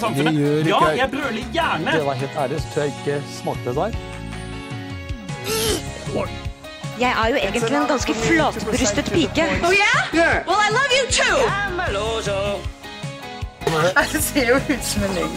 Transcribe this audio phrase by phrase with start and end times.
[0.00, 0.64] norske samfunnet.
[0.64, 1.10] Det Ja, jeg.
[1.10, 1.92] brøler gjerne!
[1.92, 3.90] Det var helt ærlig, så tror jeg ikke smakte det der.
[7.00, 9.44] Jeg er jo egentlig en ganske flatbrystet pike.
[9.64, 10.46] Oh yeah?
[10.48, 11.38] Well, I love you too.
[14.12, 15.32] Det ser jo ut som en løgn.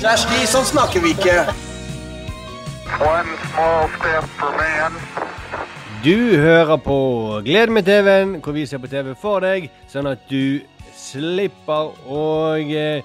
[0.00, 1.34] Kjersti, sånn snakker vi ikke.
[3.04, 4.96] One small step for man.
[6.04, 6.96] Du hører på
[7.44, 10.60] Gled med TV-en, hvor vi ser på TV for deg, sånn at du
[10.96, 11.92] slipper.
[12.08, 12.22] å
[12.58, 13.04] eh,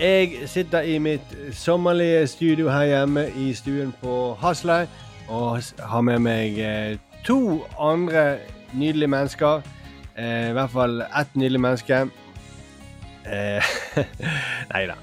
[0.00, 4.86] jeg sitter i mitt sommerlige studio her hjemme i stuen på Hasle
[5.28, 8.38] og har med meg eh, to andre
[8.72, 9.60] nydelige mennesker.
[10.16, 11.98] Eh, I hvert fall ett nydelig menneske.
[13.28, 13.72] Eh,
[14.72, 14.96] Nei da.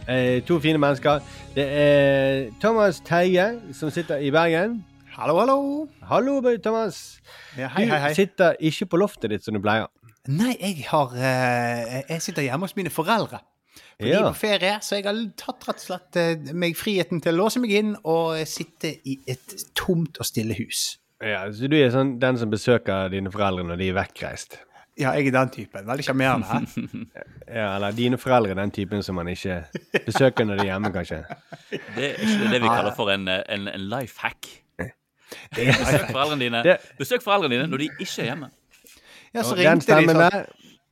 [0.50, 1.22] To fine mennesker.
[1.56, 4.80] Det er Thomas Teie, som sitter i Bergen.
[5.14, 5.88] Hallo, hallo.
[6.10, 7.20] Hallo, Thomas.
[7.58, 9.88] Ja, hei, du hei, Du sitter ikke på loftet ditt som du pleier.
[10.28, 13.40] Nei, jeg har Jeg sitter hjemme hos mine foreldre.
[13.98, 14.28] For de er Ja.
[14.30, 17.60] på ferie, så jeg har tatt rett og slett eh, meg friheten til å låse
[17.60, 21.00] meg inn og sitte i et tomt og stille hus.
[21.24, 24.60] Ja, så du er sånn den som besøker dine foreldre når de er vekkreist?
[24.98, 25.86] Ja, jeg er den typen.
[25.86, 26.62] Veldig sjarmerende.
[27.48, 29.62] Ja, eller dine foreldre er den typen som man ikke
[30.06, 31.20] besøker når de er hjemme, kanskje?
[31.96, 34.50] Det er ikke det vi kaller for en, eh, en, en life hack.
[35.56, 38.50] Besøk foreldrene dine Besøk foreldrene dine når de ikke er hjemme.
[39.34, 40.46] Ja, så ringte de sånn.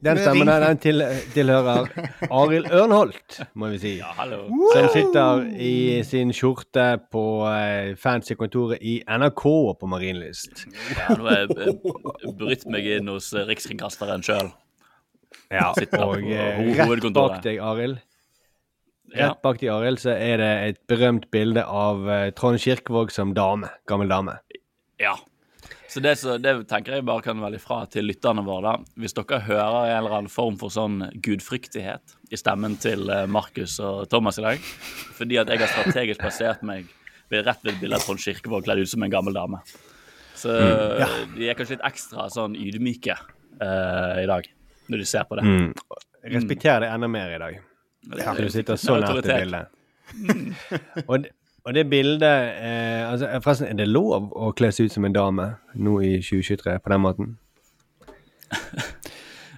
[0.04, 1.88] Den, stemmen der, den til, tilhører
[2.30, 3.94] Arild Ørnholt, må vi si.
[4.02, 4.42] Ja, hallo.
[4.74, 9.46] Som sitter i sin skjorte på eh, fancy kontoret i NRK
[9.80, 10.66] på Marienlyst.
[10.98, 14.52] Ja, nå har jeg eh, brytt meg inn hos eh, Rikskringkasteren sjøl.
[15.52, 18.02] Ja, og rett bak deg, Arild,
[19.16, 23.36] Rett bak deg, Arild, så er det et berømt bilde av eh, Trond Kirkevåg som
[23.38, 23.72] dame.
[23.88, 24.40] Gammel dame.
[25.00, 25.16] ja.
[25.96, 28.74] Så det, så det tenker jeg bare kan velge fra til lytterne våre.
[28.76, 28.96] da.
[29.00, 33.78] Hvis dere hører en eller annen form for sånn gudfryktighet i stemmen til eh, Markus
[33.80, 34.66] og Thomas i dag,
[35.16, 36.90] fordi at jeg har strategisk plassert meg
[37.32, 39.62] ved rett ved et bilde av Trond Kirkevåg kledd ut som en gammel dame.
[40.36, 40.52] Så
[41.38, 44.52] de er kanskje litt ekstra sånn ydmyke uh, i dag,
[44.92, 45.48] når de ser på det.
[45.48, 45.72] Mm.
[46.36, 47.62] Respekterer det enda mer i dag.
[48.20, 48.36] Ja.
[48.36, 49.72] Du sitter så nært det bildet.
[51.08, 51.32] Og, det-
[51.66, 55.16] og det bildet eh, altså, Forresten, er det lov å kle seg ut som en
[55.16, 57.32] dame nå i 2023 på den måten?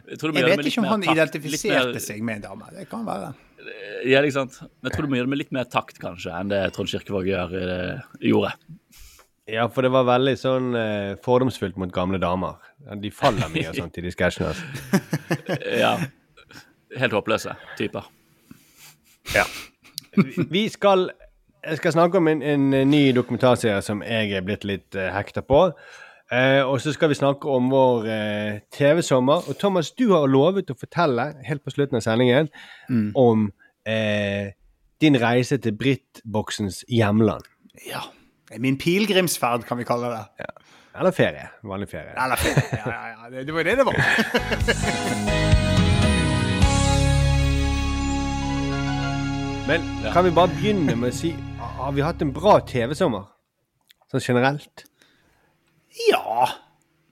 [0.08, 2.38] Jeg, tror du må Jeg gjøre vet ikke om han takt, identifiserte mer- seg med
[2.40, 2.70] en dame.
[2.72, 3.34] Det kan være.
[4.08, 4.56] Ja, ikke sant?
[4.86, 7.28] Jeg tror du må gjøre det med litt mer takt, kanskje, enn det Trond Kirkevåg
[7.36, 7.98] eh,
[8.30, 8.54] gjorde.
[9.52, 12.56] Ja, for det var veldig sånn eh, fordomsfullt mot gamle damer.
[13.04, 14.54] De faller mye og sånt i de sketsjene.
[14.54, 14.64] Altså.
[15.84, 15.92] Ja.
[16.98, 18.08] Helt håpløse typer.
[19.36, 19.44] Ja.
[20.56, 21.10] Vi skal
[21.68, 25.42] Jeg skal snakke om en, en ny dokumentarserie som jeg er blitt litt uh, hekta
[25.44, 25.66] på.
[26.32, 29.44] Uh, og så skal vi snakke om vår uh, TV-sommer.
[29.52, 32.48] Og Thomas, du har lovet å fortelle helt på slutten av sendingen
[33.20, 33.50] om
[33.84, 34.46] uh,
[35.04, 37.44] din reise til Britt-boksens hjemland.
[37.90, 38.06] Ja.
[38.56, 40.48] Min pilegrimsferd, kan vi kalle det.
[40.98, 41.50] Eller ferie.
[41.68, 42.16] Vanlig ferie.
[42.16, 42.64] Eller ferie.
[42.80, 43.30] Ja, ja, ja.
[43.36, 43.96] Det, det var det det var.
[49.68, 51.36] Men kan vi bare begynne med å si
[51.78, 53.28] Har vi hatt en bra TV-sommer?
[54.10, 54.82] Sånn generelt?
[56.08, 56.48] Ja.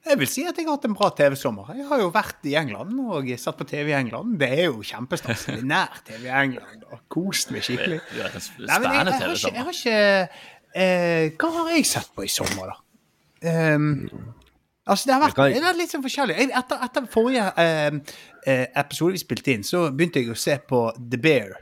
[0.06, 1.70] Jeg vil si at jeg har hatt en bra TV-sommer.
[1.78, 4.40] Jeg har jo vært i England og satt på TV i England.
[4.42, 5.46] Det er jo kjempestas.
[5.62, 8.02] Nær TV i England og kost meg skikkelig.
[8.09, 9.62] Det er en Nei, men jeg, spennende jeg, har ikke, jeg TV-sommer.
[9.62, 12.78] har ikke eh, Hva har jeg sett på i sommer, da?
[13.46, 13.90] Um,
[14.90, 16.42] altså, det har vært, Det er litt sånn forskjellig.
[16.42, 18.16] Jeg, etter, etter forrige eh,
[18.50, 21.59] eh, episode vi spilte inn, så begynte jeg å se på The Bear.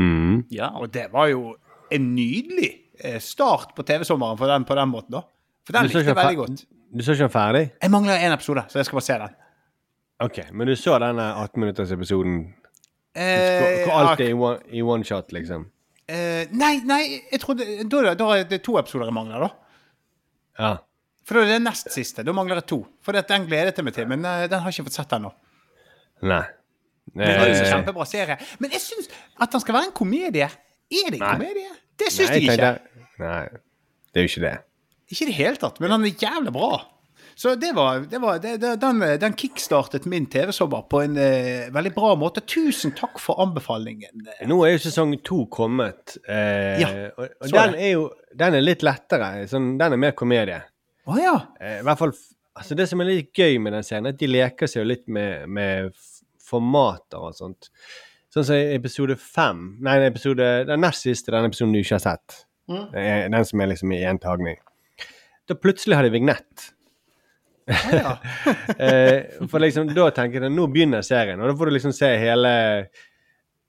[0.00, 0.46] Mm.
[0.48, 0.72] Ja.
[0.80, 1.50] Og det var jo
[1.96, 2.70] en nydelig
[3.04, 5.22] eh, start på TV-sommeren den, på den måten, da.
[5.66, 6.64] For den likte jeg veldig godt.
[6.90, 7.64] Du så ikke den ferdig?
[7.82, 9.36] Jeg mangler én episode, så jeg skal bare se den.
[10.20, 12.40] Ok, men du så denne 18-minuttersepisoden
[13.10, 15.64] Eh, hvor, alt er i one, i one shot, liksom?
[16.06, 17.00] eh, nei, nei,
[17.32, 19.48] jeg trodde Da, er det to episoder jeg mangler, da.
[20.60, 20.70] Ja.
[21.26, 22.22] For da er det nest siste.
[22.26, 22.78] Da mangler jeg to.
[23.02, 25.32] For den gledet jeg meg til, men eh, den har jeg ikke fått sett ennå.
[26.22, 26.44] Nei.
[27.10, 28.36] Det er en Eh, kjempebra serie.
[28.62, 29.10] Men jeg syns
[29.40, 30.48] at den skal være en komedie.
[30.90, 31.74] Er det en komedie?
[32.00, 32.72] Det syns jeg ikke.
[33.20, 33.42] Nei,
[34.10, 34.56] det er jo ikke det.
[35.10, 36.72] Ikke i det hele tatt, men han er jævlig bra.
[37.40, 41.70] Så det var, det var det, det, den, den kickstartet min TV-sommer på en uh,
[41.72, 42.42] veldig bra måte.
[42.44, 44.26] Tusen takk for anbefalingen.
[44.50, 48.04] Nå er jo sesong to kommet, eh, Ja, og, og den er jo
[48.36, 49.32] den er litt lettere.
[49.50, 50.60] Sånn, den er mer komedie.
[51.08, 51.34] Å ja.
[51.60, 52.14] Eh, I hvert fall
[52.60, 54.90] altså Det som er litt gøy med den scenen, er at de leker seg jo
[54.90, 55.94] litt med, med
[56.44, 57.70] formater og sånt.
[58.30, 62.04] Sånn som i episode fem Nei, episode, den nest siste, den episoden du ikke har
[62.04, 62.44] sett.
[62.70, 62.84] Mm.
[63.34, 64.60] Den som er liksom i én tagning.
[65.50, 66.70] Da plutselig har de vignett.
[67.70, 68.16] ja.
[68.80, 72.08] Eh, for liksom, da tenker jeg nå begynner serien, og da får du liksom se
[72.22, 72.52] hele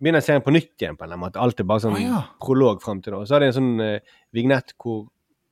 [0.01, 1.41] begynner serien på nytt igjen på en måte.
[1.41, 2.21] Alt er bare sånn ah, ja.
[2.41, 3.23] prolog fram til nå.
[3.29, 5.03] Så er det en sånn uh, vignett hvor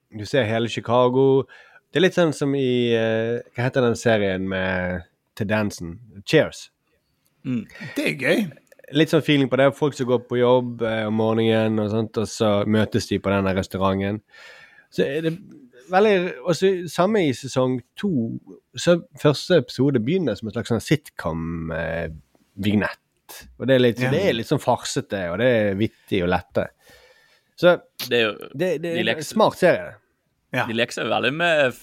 [0.10, 1.44] du ser hele Chicago.
[1.90, 5.06] Det er litt sånn som i uh, Hva heter den serien med
[5.38, 6.00] til dansen?
[6.26, 6.68] Cheers.
[7.46, 8.42] Det er gøy.
[8.98, 9.68] Litt sånn feeling på det.
[9.78, 13.30] Folk som går på jobb eh, om morgenen, og sånt, og så møtes de på
[13.34, 14.18] denne restauranten.
[14.94, 15.34] Så er det
[15.92, 16.16] veldig
[16.50, 18.12] også, Samme i sesong to.
[18.78, 18.92] Så
[19.22, 23.00] første episode begynner som en slags sånn sitcom-vignett.
[23.60, 24.10] og det er, litt, Ja.
[24.10, 26.64] det er litt sånn farsete, og det er vittig og lette.
[27.56, 27.78] Så
[28.10, 29.94] Det er jo det, det De lekser, en smart serie.
[30.52, 30.66] Ja.
[30.66, 31.74] De leker seg veldig med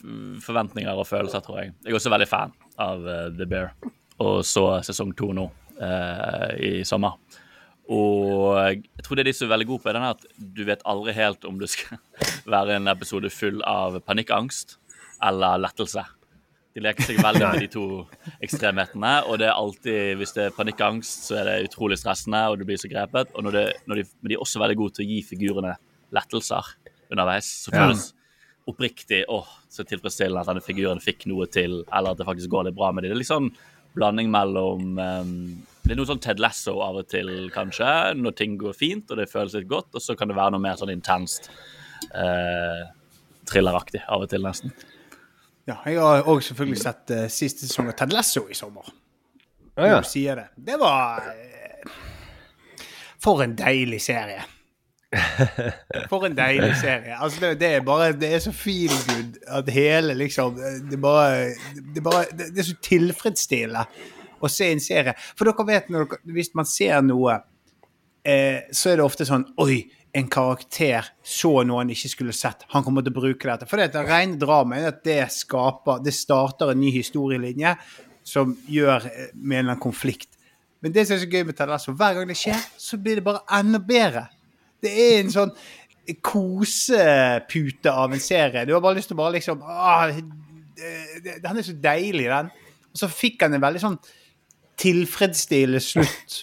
[0.43, 1.73] forventninger og følelser, tror jeg.
[1.85, 3.71] Jeg er også veldig fan av uh, The Bear,
[4.19, 5.51] og så sesong to nå
[5.81, 7.17] i sommer.
[7.93, 10.25] Og jeg tror det de som er veldig gode på, er denne at
[10.57, 12.01] du vet aldri helt om det skal
[12.57, 14.77] være en episode full av panikkangst
[15.27, 16.03] eller lettelse.
[16.77, 17.85] De leker seg veldig med de to
[18.45, 22.59] ekstremhetene, og det er alltid, hvis det er panikkangst, så er det utrolig stressende, og
[22.61, 23.31] du blir så grepet.
[23.33, 25.73] Og når det, når de, men de er også veldig gode til å gi figurene
[26.13, 26.75] lettelser
[27.15, 27.49] underveis.
[27.65, 27.87] Så Ja.
[27.87, 28.11] føles
[28.69, 32.65] oppriktig åh, så tilfredsstillende at denne figuren fikk noe til, eller at det faktisk går
[32.69, 33.15] litt bra med dem.
[33.15, 33.49] Det er litt sånn
[33.97, 35.33] blanding mellom um,
[35.83, 37.89] Det er noe sånn Ted Lasso av og til, kanskje,
[38.19, 40.65] når ting går fint og det føles litt godt, og så kan det være noe
[40.65, 41.51] mer sånn intenst.
[42.11, 42.87] Uh,
[43.47, 44.75] thrilleraktig av og til, nesten.
[45.67, 48.91] Ja, jeg har òg selvfølgelig sett uh, siste sesong av Ted Lasso i sommer.
[49.77, 50.03] Ja, ja.
[50.03, 50.49] Det.
[50.67, 51.97] Det var uh,
[53.23, 54.45] For en deilig serie.
[56.11, 57.15] For en deilig serie.
[57.15, 60.57] Altså, det, det er bare Det er så feel good at hele liksom
[60.91, 61.53] Det bare
[61.95, 63.87] Det bare, det, det er så tilfredsstillende
[64.45, 65.15] å se en serie.
[65.39, 67.39] For dere vet dere, hvis man ser noe,
[68.27, 69.79] eh, så er det ofte sånn Oi,
[70.17, 72.67] en karakter så noe han ikke skulle sett.
[72.75, 73.69] Han kommer til å bruke dette.
[73.69, 77.77] For det, er rene dramaet at det skaper Det starter en ny historielinje
[78.27, 80.33] som gjør eh, med en eller annen konflikt.
[80.85, 83.19] Men det som er så gøy med Ted Lasso, hver gang det skjer, så blir
[83.19, 84.27] det bare enda bedre.
[84.85, 85.53] Det er en sånn
[86.23, 88.67] kosepute av en serie.
[88.67, 92.53] Du har bare lyst til å bare liksom ah, Han er så deilig, den.
[92.93, 93.97] Og så fikk han en veldig sånn
[94.81, 96.43] tilfredsstillende slutt.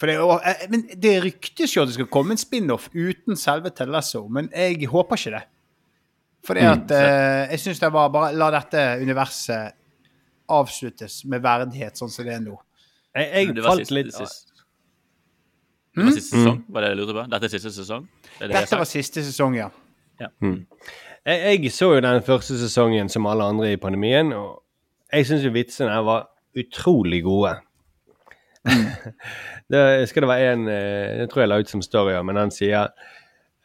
[0.00, 3.36] For det, og, eh, men det ryktes jo at det skal komme en spin-off uten
[3.36, 3.90] selve Ted
[4.32, 5.42] men jeg håper ikke det.
[6.46, 9.76] Fordi at eh, jeg syns det var bare La dette universet
[10.50, 12.56] avsluttes med verdighet, sånn som det er nå.
[13.14, 14.16] Jeg, jeg falt litt
[15.96, 17.24] det var siste sesong, var det jeg lurte på?
[17.32, 18.04] Dette er siste sesong?
[18.38, 19.70] Det er det Dette var siste sesong, ja.
[20.20, 24.62] jeg, jeg så jo den første sesongen som alle andre i pandemien, og
[25.12, 26.28] jeg syns jo vitsene her var
[26.58, 27.56] utrolig gode.
[29.72, 32.50] det skal det være en eh, Det tror jeg la ut som story, men han
[32.52, 32.90] sier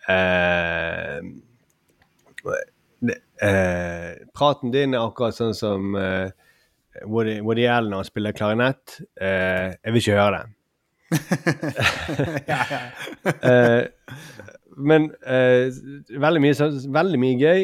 [0.08, 1.20] eh,
[3.44, 6.32] eh, Praten din er akkurat sånn som eh,
[7.04, 9.02] Woody, Woody Allen når han spiller klarinett.
[9.20, 10.55] Eh, jeg vil ikke høre det.
[13.26, 13.84] Eh,
[14.78, 15.72] men eh,
[16.22, 17.62] veldig, mye, veldig mye gøy.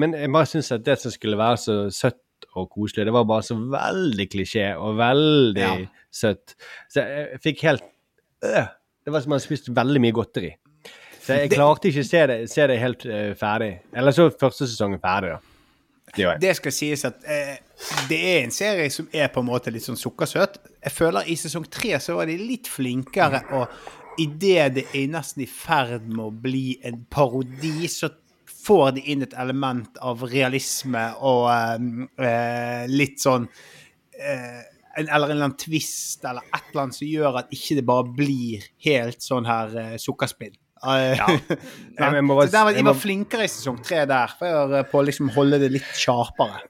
[0.00, 3.26] Men jeg bare syns at det som skulle være så søtt og koselig, det var
[3.28, 5.72] bare så veldig klisjé og veldig Ja.
[6.12, 6.54] søtt.
[6.90, 7.84] Så jeg, jeg fikk helt
[8.44, 8.66] øh,
[9.04, 10.52] Det var som om man spiste veldig mye godteri.
[11.20, 13.74] Så jeg klarte ikke å se det, se det helt uh, ferdig.
[13.96, 15.38] Eller så første sesongen ferdig, da.
[16.16, 16.26] Det.
[16.42, 17.56] Det skal sies at eh,
[18.10, 20.58] det er en serie som er på en måte litt sånn sukkersøt.
[20.82, 25.44] Jeg føler i sesong tre så var de litt flinkere, og idet det er nesten
[25.44, 28.10] i ferd med å bli en parodi, så
[28.60, 31.78] får de inn et element av realisme og eh,
[32.26, 33.46] eh, litt sånn
[34.18, 34.60] eh,
[34.96, 37.86] en, eller en eller annen twist eller et eller annet som gjør at ikke det
[37.88, 40.52] bare blir helt sånn her eh, sukkerspill.
[40.80, 41.20] Eh,
[41.98, 44.76] Nei, jeg må bare- så der var, jeg var flinkere i sesong tre der, for
[44.78, 46.62] eh, på å liksom holde det litt sharpere.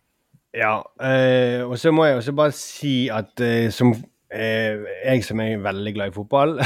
[0.56, 5.38] Ja, eh, og så må jeg også bare si at eh, som eh, jeg som
[5.44, 6.56] er veldig glad i fotball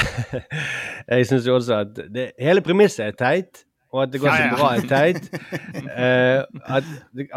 [1.11, 3.61] Jeg syns jo også at det, hele premisset er teit,
[3.93, 4.57] og at det går Ja, så ja.
[4.57, 5.29] bra er teit.
[5.95, 6.41] Eh,
[6.75, 6.89] at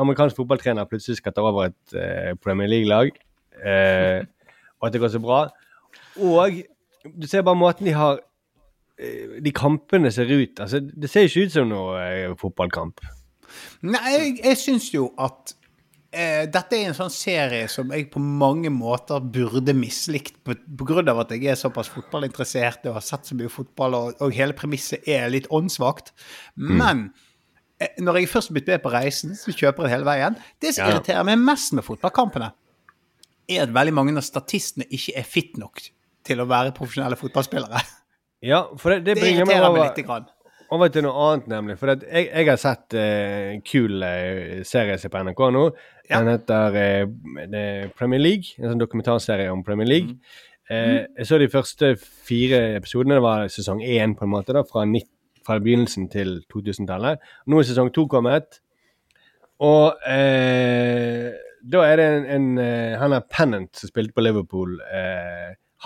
[0.01, 3.11] amerikansk fotballtrener plutselig skal ta over et eh, Premier League-lag,
[3.59, 4.23] eh,
[4.79, 5.41] og at det går så bra.
[6.17, 6.63] Og
[7.11, 8.23] du ser bare måten de har
[8.97, 13.03] De kampene ser ut altså Det ser ikke ut som noe eh, fotballkamp.
[13.85, 15.53] Nei, jeg, jeg syns jo at
[16.11, 21.31] eh, dette er en sånn serie som jeg på mange måter burde mislikt av at
[21.35, 25.29] jeg er såpass fotballinteressert og har sett så mye fotball, og, og hele premisset er
[25.29, 26.11] litt åndssvakt.
[26.57, 27.11] Men
[27.79, 30.39] eh, når jeg først har blitt med på reisen, så kjøper jeg hele veien.
[30.59, 30.95] Det som Ja.
[30.95, 32.49] irriterer meg mest med fotballkampene,
[33.47, 35.79] er at veldig mange av statistene ikke er fit nok
[36.27, 37.79] til å være profesjonelle fotballspillere.
[38.45, 40.27] Ja, for det, det bringer meg over lite grann.
[40.69, 41.77] over til noe annet, nemlig.
[41.79, 45.63] For jeg, jeg har sett en uh, kul uh, serie er på NRK nå.
[46.09, 46.19] Ja.
[46.19, 48.53] Den heter uh, er Premier League.
[48.59, 50.19] En sånn dokumentarserie om Premier League.
[50.69, 51.93] Eh, jeg så de første
[52.27, 53.15] fire episodene.
[53.15, 55.13] Det var sesong én, på en måte, da, fra, nitt-
[55.47, 57.23] fra begynnelsen til 2000-tallet.
[57.47, 58.59] Nå er sesong to kommet.
[59.63, 64.75] Og da er det en, en Han er Pennant, som spilte på Liverpool.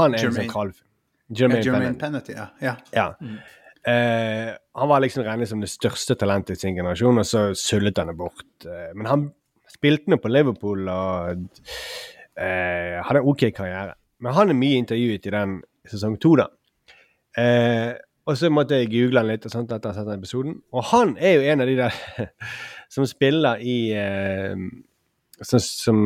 [0.02, 0.91] Han er en sånn Ja,
[1.32, 2.30] Jermaine Jermaine Pennant.
[2.30, 2.48] ja.
[2.60, 2.76] ja.
[2.96, 3.08] ja.
[3.22, 3.40] Mm.
[3.82, 7.98] Uh, han var liksom regnet som det største talentet i sin generasjon, og så sullet
[7.98, 8.46] han det bort.
[8.66, 9.26] Uh, men han
[9.72, 13.96] spilte nå på Liverpool og uh, hadde en OK karriere.
[14.22, 16.52] Men han er mye intervjuet i den sesong to, da.
[17.42, 17.96] Eh,
[18.28, 20.60] og så måtte jeg google han litt og sånt etter å ha sett den episoden.
[20.76, 22.28] Og han er jo en av de der
[22.94, 23.78] som spiller i
[25.42, 26.04] som, som,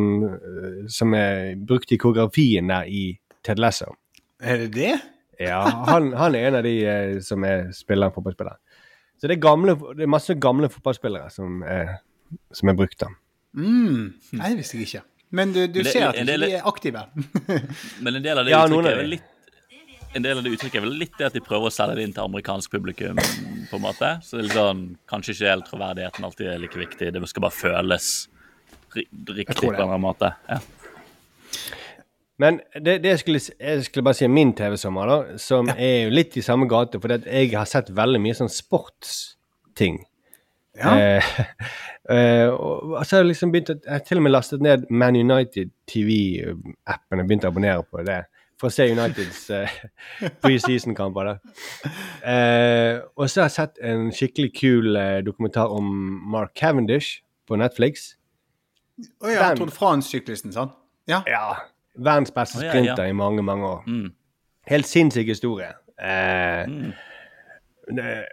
[0.87, 3.03] som er brukt i koreografien der i
[3.43, 3.97] Ted Lasso.
[4.39, 4.93] Er det det?
[5.39, 8.57] Ja, han, han er en av de eh, som er spilleren, fotballspilleren.
[9.19, 11.97] Så det er, gamle, det er masse gamle fotballspillere som er,
[12.55, 13.07] som er brukt da.
[13.55, 14.13] Mm.
[14.35, 15.03] Nei, det visste jeg ikke.
[15.35, 17.05] Men du, du Men det- ser at del- de er aktive.
[18.03, 19.31] Men en del av det Ja, uttrykket er vel litt
[20.15, 22.03] en del av det uttrykket er vel litt det at de prøver å selge det
[22.07, 23.17] inn til amerikansk publikum.
[23.67, 24.13] på en måte.
[24.23, 27.09] Så det er litt sånn, Kanskje ikke helt troverdigheten alltid er like viktig.
[27.11, 28.07] Det skal bare føles
[28.95, 30.29] riktig på en eller annen måte.
[30.47, 30.59] Ja.
[32.41, 36.35] Men det, det skulle, jeg skulle bare si min TV-sommer, da, som er jo litt
[36.35, 40.01] i samme gate, for jeg har sett veldig mye sånn sportsting.
[40.75, 40.91] Ja.
[40.99, 41.27] Eh,
[42.11, 44.89] eh, og så har jeg liksom begynt å, Jeg har til og med lastet ned
[44.91, 48.25] Man United TV-appen og begynt å abonnere på det.
[48.59, 49.71] For å se Uniteds eh,
[50.43, 51.31] preseason-kamper.
[52.23, 55.87] Eh, og så har jeg sett en skikkelig kul eh, dokumentar om
[56.31, 58.13] Mark Cavendish på Netflix.
[59.23, 60.75] Å ja, Den- Tour de France-syklisten, sant?
[61.07, 61.19] Ja.
[61.29, 61.59] Ja,
[61.97, 63.05] Verdens beste Å, ja, ja.
[63.07, 63.83] i mange, mange år.
[63.87, 64.11] Mm.
[64.67, 65.71] Helt sinnssyk historie.
[65.99, 66.93] Eh, Mm.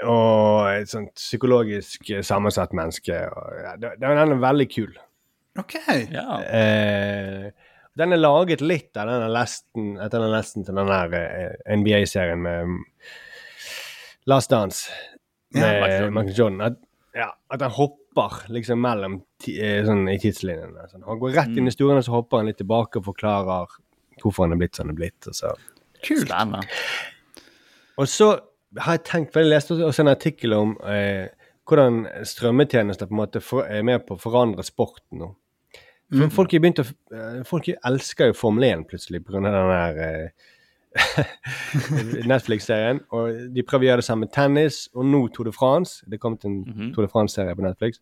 [0.09, 3.13] og et sånt psykologisk eh, sammensatt menneske.
[3.29, 4.95] Og, ja, det- den er veldig kul.
[5.59, 5.75] OK.
[6.11, 6.39] Ja.
[6.41, 7.51] Eh,
[7.99, 12.41] den er laget litt av denne lesten, etter den lesten til den der eh, NBA-serien
[12.41, 12.79] med mm,
[14.27, 14.91] Last Dance
[15.53, 16.15] med Jordan.
[16.15, 16.61] Michael Jordan.
[16.63, 16.73] At,
[17.15, 18.02] ja, at han hopper
[18.53, 20.87] liksom mellom eh, sånn i tidslinjene.
[20.91, 21.05] Sånn.
[21.09, 23.77] Han går rett inn i historien, og så hopper han litt tilbake og forklarer
[24.23, 25.29] hvorfor han er blitt sånn han er blitt.
[25.31, 25.53] Og så
[26.03, 26.27] Kult.
[26.27, 26.65] Spennende.
[28.01, 28.33] Og så
[28.83, 31.29] har jeg tenkt, for jeg leste også en artikkel om eh,
[31.69, 35.31] hvordan strømmetjenester på en måte for, er med på å forandre sporten nå.
[36.13, 36.85] For Folk, er å,
[37.17, 39.41] eh, folk elsker jo Formel 1 plutselig pga.
[39.41, 40.51] den der eh,
[42.33, 43.01] Netflix-serien.
[43.15, 46.05] Og de prøver å gjøre det samme med tennis, og nå Tour de France.
[46.11, 46.95] Det kom til en Mhm.
[46.95, 48.01] Tour de France-serie på Netflix.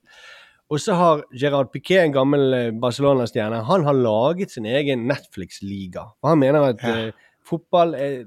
[0.70, 6.00] Og så har Gerard Piquet, en gammel eh, Barcelona-stjerne, han har laget sin egen Netflix-liga.
[6.22, 7.06] Og Han mener at Ja.
[7.06, 7.12] uh,
[7.44, 8.24] fotball er,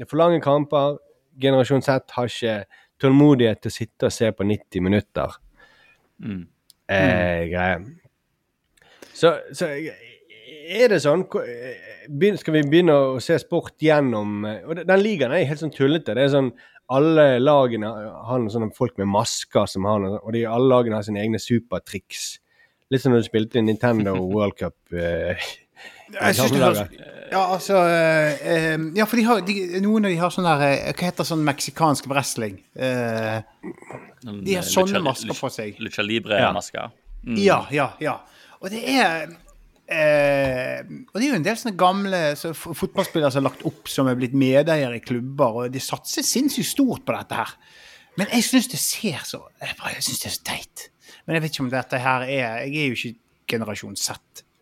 [0.00, 0.98] er for lange kamper.
[1.40, 2.64] Generasjon Z har ikke
[3.00, 5.36] tålmodighet til å sitte og se på 90 minutter.
[6.20, 6.46] Mm.
[6.88, 7.84] Eh, greier.
[9.14, 9.66] Så, så
[10.64, 11.24] er det sånn
[12.40, 16.14] Skal vi begynne å se sport gjennom eh, Og den- ligaen er helt sånn tullete.
[16.14, 16.52] Det er sånn
[16.92, 20.98] alle lagene har noen sånne folk med masker som har noe, og de, alle lagene
[20.98, 22.38] har sine egne supertriks.
[22.92, 24.74] Litt som når du spilte Nintendo World Cup.
[24.92, 25.32] Eh,
[26.12, 26.82] Jeg synes det høres
[27.32, 30.92] Ja, altså eh, eh, Ja, for de har, de, noen av de har sånn der
[30.92, 32.58] Hva heter sånn meksikansk wrestling?
[32.76, 33.40] Eh,
[34.22, 35.80] Sånn, de har sånne masker på seg.
[35.80, 36.92] Lucha Libre-masker.
[37.24, 37.38] Mm.
[37.40, 38.18] Ja, ja, ja.
[38.60, 39.32] Og det er
[39.88, 40.80] eh,
[41.12, 44.08] Og det er jo en del sånne gamle så, fotballspillere som har lagt opp som
[44.08, 47.52] er blitt medeiere i klubber, og de satser sinnssykt stort på dette her.
[48.16, 50.88] Men jeg syns det ser så Jeg, bare- jeg synes det er så teit.
[51.26, 53.16] Men jeg vet ikke om dette her er Jeg er jo ikke
[53.48, 54.12] generasjon Z.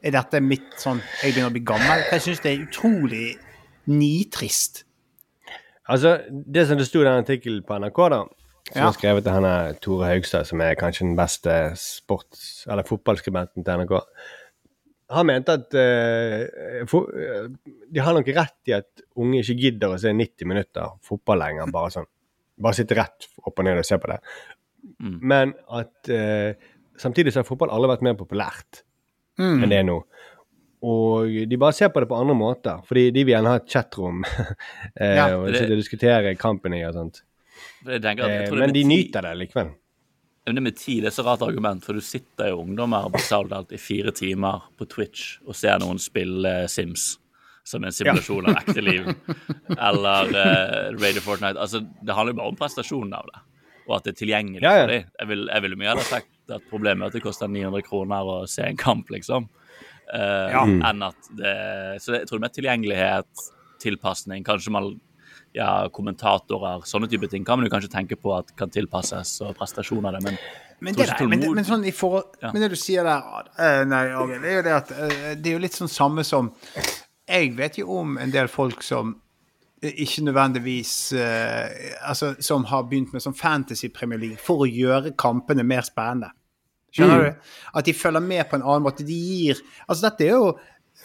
[0.02, 2.04] Er dette mitt sånn Jeg begynner å bli gammel?
[2.10, 3.36] Jeg syns det er utrolig
[3.86, 4.84] nitrist.
[5.88, 8.20] Altså, det som det sto i den artikkelen på NRK, da,
[8.72, 8.88] som Ja.
[8.88, 13.72] er skrevet av henne Tore Haugstad, som er kanskje den beste sports- eller fotballskribenten til
[13.74, 14.00] NRK
[15.12, 17.48] Han mente at uh, for, uh,
[17.92, 21.70] de har nok rett i at unge ikke gidder å se 90 minutter fotball lenger.
[21.74, 22.08] Bare sånn.
[22.62, 24.18] Bare sitte rett opp og ned og se på det.
[25.02, 25.18] Mm.
[25.32, 28.82] Men at uh, samtidig så har fotball aldri vært mer populært
[29.40, 29.62] Mm.
[29.64, 29.94] enn det er nå.
[30.84, 33.70] Og de bare ser på det på andre måter, fordi de vil gjerne ha et
[33.72, 34.18] chatrom
[35.00, 37.22] eh, Ja, og sitte og diskutere kampen i og sånt.
[37.86, 39.70] Jeg jeg Eh, tror men de nyter det likevel.
[40.44, 43.72] Det med tid det er så rart argument, for du sitter jo ungdommer basalt alt
[43.72, 47.12] i fire timer på Twitch og ser noen spille Sims
[47.64, 49.06] som en simulasjon av ekte liv.
[49.88, 51.60] Eller uh, Radio Fortnite.
[51.62, 53.42] Altså, det handler jo bare om prestasjonen av det,
[53.86, 54.82] og at det er tilgjengelig Ja, ja.
[54.82, 55.12] for dem.
[55.20, 58.36] Jeg vil, ville mye heller sagt at problemet er at det koster 900 kroner å
[58.50, 59.46] se en kamp, liksom.
[60.10, 60.66] Uh, Ja.
[60.66, 61.54] Enn at det
[62.02, 63.46] Så jeg tror det er tilgjengelighet,
[63.82, 64.90] tilpasning, kanskje man
[65.56, 69.56] ja, kommentatorer, sånne type ting kan man jo kanskje tenke på at kan tilpasses, og
[69.58, 70.38] prestasjon av det, men
[70.82, 72.50] Men det, der, men, men sånn i forhold Ja.
[72.50, 75.50] Men det du sier der uh, Nei, okay, det er jo det at uh, det
[75.50, 76.50] er jo litt sånn samme som
[77.28, 79.12] jeg vet jo om en del folk som
[79.82, 81.70] ikke nødvendigvis uh,
[82.08, 86.32] Altså som har begynt med sånn Fantasy Premier League for å gjøre kampene mer spennende.
[86.92, 87.48] Skjønner du?
[87.78, 89.06] At de følger med på en annen måte.
[89.06, 90.50] De gir Altså, dette er jo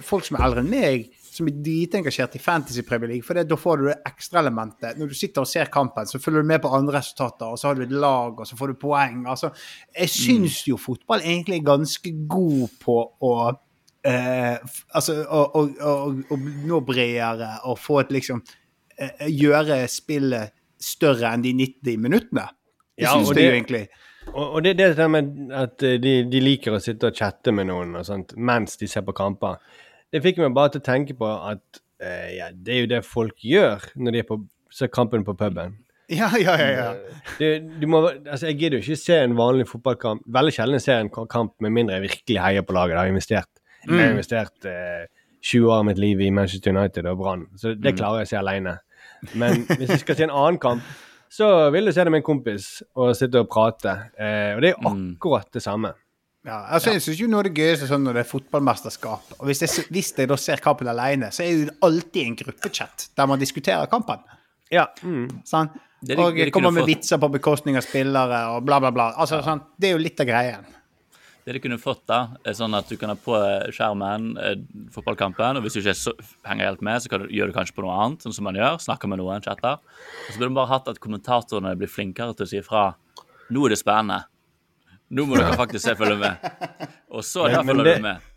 [0.03, 3.25] folk som er eldre enn meg, som er dritengasjert i Fantasy Premier League.
[3.27, 4.97] For det, da får du det ekstraelementet.
[4.97, 7.69] Når du sitter og ser kampen, så følger du med på andre resultater, og så
[7.69, 9.21] har du et lag, og så får du poeng.
[9.29, 9.51] Altså,
[9.93, 13.33] jeg syns jo fotball egentlig er ganske god på å
[14.07, 14.57] eh,
[14.95, 15.95] Altså å, å, å,
[16.33, 18.41] å nå bredere og få et liksom
[18.97, 22.43] eh, Gjøre spillet større enn de 90 minuttene.
[22.97, 23.87] Jeg Ja, syns det, det- jo egentlig.
[24.27, 27.15] Og, og det er det der med at eh, de, de liker å sitte og
[27.15, 29.55] chatte med noen og sånt mens de ser på kamper.
[30.13, 33.03] Det fikk meg bare til å tenke på at eh, ja, det er jo det
[33.05, 34.39] folk gjør når de er på,
[34.73, 35.75] ser kampen på puben.
[36.07, 36.67] Ja, ja, ja.
[36.71, 36.91] ja.
[37.35, 37.45] Du,
[37.81, 40.23] du må, altså, jeg gidder jo ikke se en vanlig fotballkamp.
[40.31, 42.95] Veldig sjelden ser jeg en kamp med mindre jeg virkelig heier på laget.
[42.95, 43.51] Jeg har investert.
[43.83, 45.03] Jeg har investert eh,
[45.43, 48.31] 20 år av mitt liv i Manchester United og Brann, så det klarer jeg å
[48.31, 48.77] se alene.
[49.37, 50.87] Men hvis jeg skal se en annen kamp,
[51.31, 53.93] så vil jeg se det med en kompis og sitte og prate.
[54.15, 55.93] Eh, og det er akkurat det samme.
[56.47, 59.33] Ja, altså Jeg syns jo noe av det gøyeste sånn når det er fotballmesterskap.
[59.41, 63.09] Og hvis jeg, hvis jeg da ser kampen alene, så er det alltid en gruppechat
[63.19, 64.23] der man diskuterer kampen.
[64.71, 64.85] Ja.
[65.03, 65.27] Mm.
[65.47, 65.69] Sånn?
[65.99, 68.79] Det de- og det det kommer med fått- vitser på bekostning av spillere og bla,
[68.79, 69.09] bla, bla.
[69.17, 70.65] Altså, sånn, Det er jo litt av greien.
[71.47, 73.35] Det de kunne fått, da, er sånn at du kan ha på
[73.71, 74.55] skjermen eh,
[74.91, 76.11] fotballkampen, og hvis du ikke så,
[76.45, 78.55] henger helt med, så kan du, gjør du kanskje på noe annet, sånn som man
[78.55, 78.75] gjør.
[78.83, 79.79] Snakker med noen, chatter.
[79.79, 82.95] Og så burde man bare hatt at kommentatorene blir flinkere til å si ifra.
[83.49, 84.25] Nå er det spennende.
[85.09, 86.49] Nå må dere faktisk se følge med.
[87.15, 88.33] Og så der følger du med.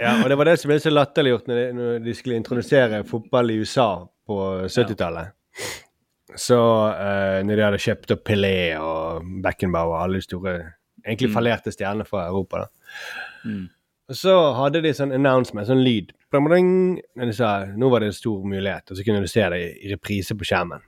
[0.00, 3.02] Ja, og det var det som ble så latterliggjort når, de- når de skulle introdusere
[3.06, 3.86] fotball i USA
[4.26, 5.32] på 70-tallet.
[6.34, 10.54] Så uh, når de hadde kjøpt opp Pelé og Beckenbauer og alle de store
[11.04, 12.68] egentlig fallerte stjerner fra Europa, da.
[14.10, 16.10] Og så hadde de sånn announcement, sånn lyd.
[16.34, 16.98] Men
[17.28, 19.92] de sa nå var det en stor mulighet, og så kunne du se det i,
[19.92, 20.82] reprise på skjermen.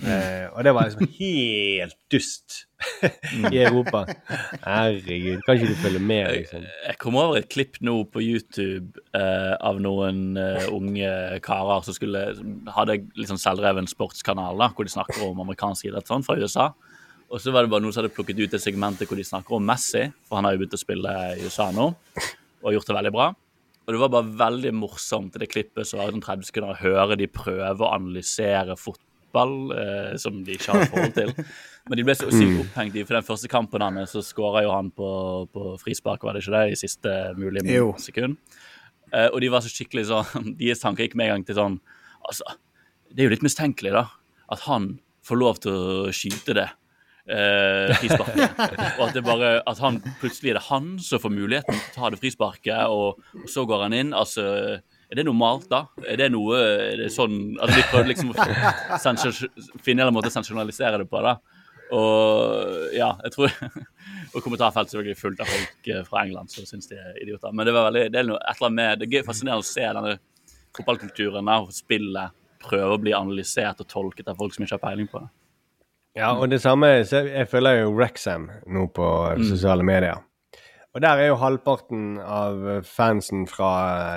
[0.00, 2.62] Eh, og det var liksom helt dust
[3.52, 4.04] i Europa.
[4.64, 6.66] Herregud, kan ikke du følge med, liksom?
[6.86, 11.10] Jeg kom over et klipp nå på YouTube eh, av noen eh, unge
[11.44, 12.24] karer som skulle
[12.76, 16.70] hadde liksom selvreven sportskanal da, hvor de snakker om amerikansk idrett sånn, fra USA.
[17.30, 19.58] Og så var det bare noen som hadde plukket ut det segmentet hvor de snakker
[19.58, 21.92] om Messi, for han har jo begynt å spille i USA nå
[22.60, 23.28] og har gjort det veldig bra.
[23.86, 26.74] Og det var bare veldig morsomt i det klippet så var det sånn 30 sekunder
[26.74, 31.32] å høre de prøve å analysere fotball eh, som de ikke har forhold til.
[31.90, 34.72] Men de ble så sykt opphengt i for den første kampen hans, så skåra jo
[34.74, 35.10] han på,
[35.52, 37.94] på frispark, var det ikke det, i siste mulige Jo.
[37.98, 38.36] sekund.
[39.12, 41.80] Eh, og de var så skikkelig sånn Deres tanker gikk med en gang til sånn
[42.20, 42.44] Altså,
[43.10, 44.04] det er jo litt mistenkelig, da,
[44.54, 44.92] at han
[45.26, 46.68] får lov til å skyte det.
[47.30, 48.60] Eh, frisparket.
[48.98, 51.96] og at det bare At han plutselig er det han som får muligheten til å
[51.96, 54.12] ta det frisparket, og, og så går han inn.
[54.16, 54.44] Altså
[55.10, 55.84] er det normalt, da?
[56.06, 60.34] Er det noe er det sånn Altså, De prøvde liksom å finne en måte å
[60.34, 61.34] sensjonalisere det på, da.
[61.90, 63.54] Og ja, jeg tror
[64.36, 67.50] Og kommentarfeltet selvfølgelig fullt av folk eh, fra England som syns de er idioter.
[67.50, 69.66] Men det var veldig, det er noe, et eller annet med, det er fascinerende å
[69.66, 70.12] se denne
[70.78, 75.10] fotballkulturen og spillet prøve å bli analysert og tolket av folk som ikke har peiling
[75.10, 75.30] på det.
[76.20, 79.08] Ja, og det samme Jeg følger jo Rexham nå på
[79.46, 80.22] sosiale medier.
[80.94, 83.72] Og der er jo halvparten av fansen fra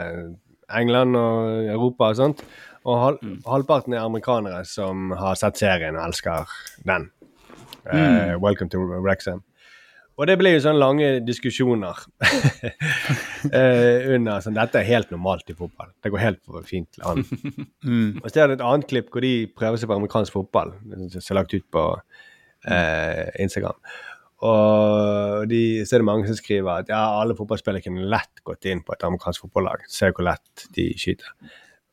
[0.10, 0.32] eh,
[0.71, 2.43] England og Europa og sånt.
[2.84, 6.52] Og hal halvparten er amerikanere som har sett serien og elsker
[6.88, 7.10] den.
[7.88, 9.43] Eh, welcome to Rexham.
[10.13, 15.56] Og det blir jo sånne lange diskusjoner uh, under sånn Dette er helt normalt i
[15.58, 15.89] fotball.
[16.06, 17.23] Det går helt fint an.
[18.21, 20.76] Og så er det et annet klipp hvor de prøver seg på amerikansk fotball,
[21.15, 23.80] som er lagt ut på uh, Instagram.
[24.43, 28.67] Og de, så er det mange som skriver at ja, alle fotballspillere kunne lett gått
[28.67, 29.86] inn på et amerikansk fotballag.
[29.91, 31.29] Se hvor lett de skyter.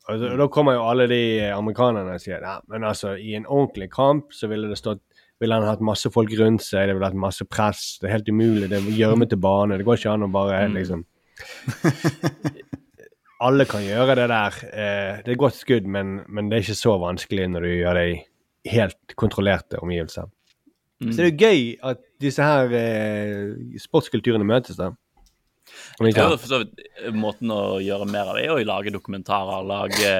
[0.09, 1.21] Og, så, og da kommer jo alle de
[1.53, 5.05] amerikanerne og sier ja, men altså, i en ordentlig kamp så ville det stått
[5.41, 7.95] ville han hatt masse folk rundt seg, det ville hatt masse press.
[7.97, 8.67] Det er helt umulig.
[8.69, 9.79] Det er gjørmete bane.
[9.79, 11.01] Det går ikke an å bare liksom
[13.41, 14.59] Alle kan gjøre det der.
[14.69, 17.97] Eh, det er godt skudd, men, men det er ikke så vanskelig når du gjør
[17.97, 18.19] det i
[18.75, 20.29] helt kontrollerte omgivelser.
[21.01, 24.91] Så det er jo gøy at disse her eh, sportskulturene møtes, da.
[26.01, 28.93] Jeg tror for så vidt eh, Måten å gjøre mer av det er å lage
[28.93, 30.13] dokumentarer, lage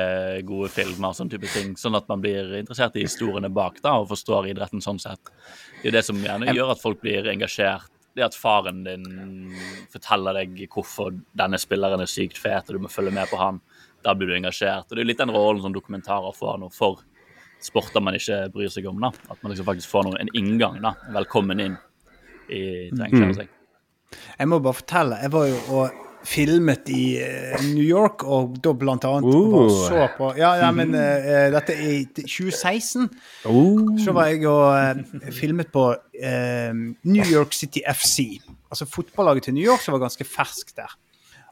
[0.47, 1.73] gode filmer, sånn type ting.
[1.79, 5.33] Sånn at man blir interessert i historiene bak da, og forstår idretten sånn sett.
[5.81, 7.89] Det er det som gjerne gjør at folk blir engasjert.
[8.11, 9.05] Det at faren din
[9.93, 13.61] forteller deg hvorfor denne spilleren er sykt fet, og du må følge med på han.
[14.03, 14.89] Da blir du engasjert.
[14.89, 17.05] Og det er litt den rollen som dokumentarer får nå for
[17.61, 18.99] sporter man ikke bryr seg om.
[18.99, 19.13] da.
[19.29, 20.81] At man liksom faktisk får noe, en inngang.
[20.83, 20.95] da.
[21.15, 21.77] Velkommen inn
[22.51, 23.47] i til
[24.11, 24.17] Mm.
[24.39, 25.17] Jeg må bare fortelle.
[25.23, 29.51] Jeg var jo og filmet i eh, New York, og da blant annet Uh.
[29.53, 33.07] var så på Ja, ja men uh, dette er i 2016.
[34.03, 35.93] Så var jeg og filmet på
[37.03, 38.41] New York City FC.
[38.69, 40.91] Altså fotballaget til New York som var ganske ferskt der.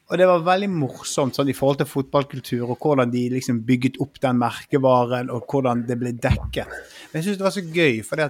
[0.09, 3.99] Og det var veldig morsomt sånn i forhold til fotballkultur, og hvordan de liksom bygget
[4.01, 6.71] opp den merkevaren, og hvordan det ble dekket.
[7.11, 8.23] Men jeg syns det var så gøy, for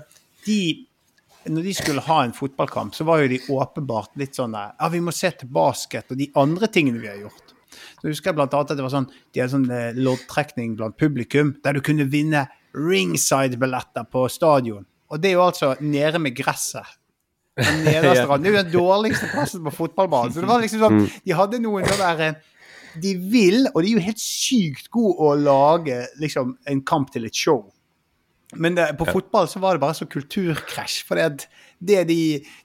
[0.48, 0.60] de
[1.50, 4.90] når de skulle ha en fotballkamp, så var jo de åpenbart litt sånn der Ja,
[4.94, 7.56] vi må se til basket og de andre tingene vi har gjort.
[7.70, 10.98] Så jeg husker blant annet at det var sånn, De hadde sånn eh, loddtrekning blant
[11.00, 12.46] publikum der du kunne vinne
[12.78, 14.86] ringside-billetter på stadion.
[15.10, 16.98] Og det er jo altså nede med gresset.
[17.60, 18.46] Den nederste randen.
[18.46, 20.36] Det er jo den dårligste plassen på fotballbanen.
[20.36, 22.40] Så det var liksom sånn, De hadde noen sånn der eh,
[23.04, 27.28] De vil, og de er jo helt sykt gode å lage liksom en kamp til
[27.28, 27.68] et show.
[28.58, 31.04] Men det, på fotball så var det bare så kulturkrasj.
[31.06, 31.46] For det,
[31.86, 32.16] det de,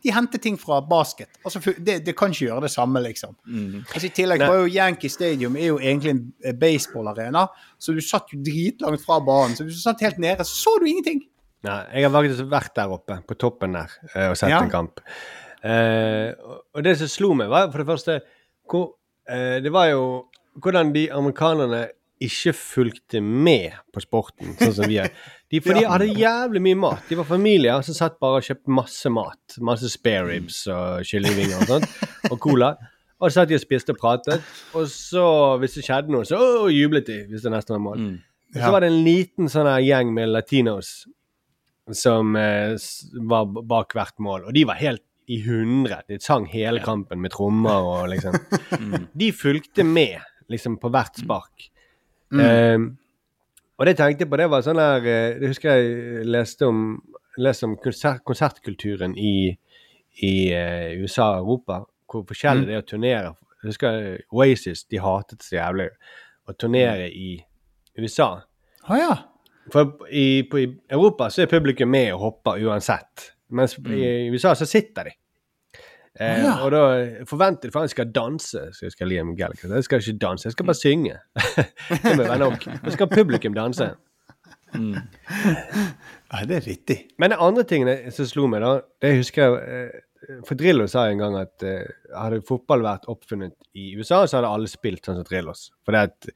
[0.03, 1.29] de henter ting fra basket.
[1.45, 3.35] Altså, det, det kan ikke gjøre det samme, liksom.
[3.93, 7.47] Altså, I tillegg var jo Yankee Stadium er jo egentlig en eh, baseballarena,
[7.79, 9.57] så du satt jo dritlangt fra banen.
[9.59, 11.21] Så hvis du satt helt nede, så så du ingenting.
[11.65, 14.63] Nei, jeg har faktisk vært der oppe, på toppen der, eh, og sett Ja.
[14.65, 15.01] en kamp.
[15.65, 16.33] Eh,
[16.75, 18.21] og- det som slo meg, var for det første
[18.69, 18.95] hvor,
[19.29, 20.25] eh, Det var jo
[20.61, 21.89] hvordan de amerikanerne
[22.27, 25.13] ikke fulgte med på sporten, sånn som vi er.
[25.53, 27.05] De, for de hadde jævlig mye mat.
[27.09, 29.57] De var familier som satt bare og kjøpte masse mat.
[29.65, 32.75] Masse spare ribs og kyllingvinger og sånt, og cola.
[33.21, 35.25] Og så satt de og spiste og pratet, og så,
[35.63, 38.07] hvis det skjedde noe, så å, jublet de hvis det nesten var mål.
[38.55, 41.05] Og så var det en liten sånn her gjeng med latinos
[41.93, 42.75] som eh,
[43.29, 46.03] var bak hvert mål, og de var helt i hundre.
[46.09, 48.37] De sang hele kampen med trommer og liksom
[49.21, 50.21] De fulgte med
[50.53, 51.71] liksom på hvert spark.
[52.41, 52.79] Eh,
[53.75, 56.85] og det tenkte jeg på, det var sånn her eh, Det husker jeg leste om,
[57.43, 59.51] leste om konsert, konsertkulturen i,
[60.23, 61.81] i uh, USA og Europa.
[62.11, 63.35] Hvor forskjellig det er å turnere.
[63.65, 65.89] Jeg husker Oasis, de hatet så jævlig
[66.47, 67.37] å turnere i
[67.99, 68.29] USA.
[68.87, 69.15] Å ja.
[69.73, 73.31] For i, på, i Europa så er publikum med og hopper uansett.
[73.55, 75.17] Mens i USA så sitter de.
[76.21, 76.53] Eh, Ja.
[76.65, 76.81] Og da
[77.27, 78.61] forventer de for han skal danse.
[78.73, 79.75] Så jeg skal Liam Gallagher.
[79.75, 81.17] Jeg skal ikke danse, jeg skal bare synge.
[82.05, 82.65] det må være nok.
[82.85, 83.91] Da skal publikum danse.
[84.75, 86.45] ja.
[86.45, 86.97] Det er riktig.
[87.19, 88.73] Men det andre tingen som slo meg, da,
[89.03, 91.85] det husker jeg eh, For Drillo sa en gang at eh,
[92.17, 95.69] hadde fotball vært oppfunnet i USA, så hadde alle spilt sånn som Drillos.
[95.85, 96.31] For det at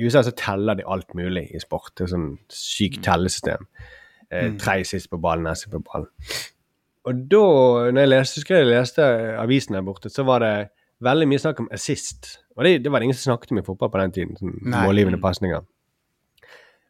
[0.00, 1.92] i USA så teller de alt mulig i sport.
[1.98, 3.66] Det er sånn sykt tellesystem.
[4.32, 6.08] Eh, Tre sist på ballen, neste på ballen.
[7.08, 7.42] Og da
[7.90, 9.06] når jeg leste, husker jeg leste
[9.42, 10.54] avisen der borte, så var det
[11.02, 12.36] veldig mye snakk om assist.
[12.56, 14.38] Og det, det var det ingen som snakket om i fotball på den tiden.
[14.38, 14.84] Sånn Nei.
[14.86, 15.64] målgivende pasninger.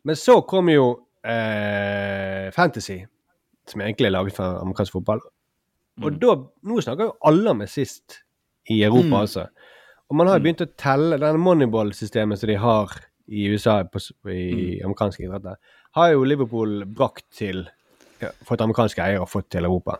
[0.09, 0.87] Men så kom jo
[1.25, 2.99] eh, Fantasy,
[3.71, 5.23] som egentlig er laget for amerikansk fotball.
[6.03, 6.35] Og da,
[6.69, 8.19] nå snakker jo alle om assist
[8.73, 9.47] i Europa, altså.
[10.11, 12.97] Og man har jo begynt å telle denne Moneyball-systemet som de har
[13.33, 15.57] i USA på, i i amerikanske idretter,
[15.97, 17.65] har jo Liverpool brakt til
[18.49, 19.99] Fått amerikanske eiere og fått til Europa.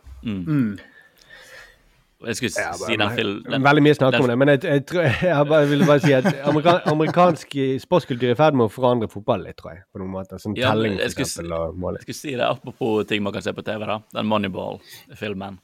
[2.23, 3.39] Jeg skulle Ja, si den film...
[3.51, 6.13] Den, Veldig mye snakk om det, men jeg, jeg, tror, jeg bare, vil bare si
[6.15, 9.83] at amerika, amerikansk sportskultur er i ferd med å forandre fotball litt, tror jeg.
[9.91, 10.39] På noen måter.
[10.43, 11.99] Som Ja, telling, for eksempel, og måling.
[11.99, 13.99] Jeg skulle si det apropos ting man kan se på TV, da.
[14.15, 15.59] Den Moneyball-filmen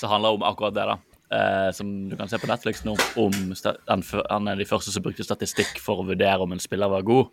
[0.00, 0.98] som handler om akkurat det, da.
[1.30, 5.04] Eh, som du kan se på Netflix nå, om den, han er de første som
[5.06, 7.30] brukte statistikk for å vurdere om en spiller var god,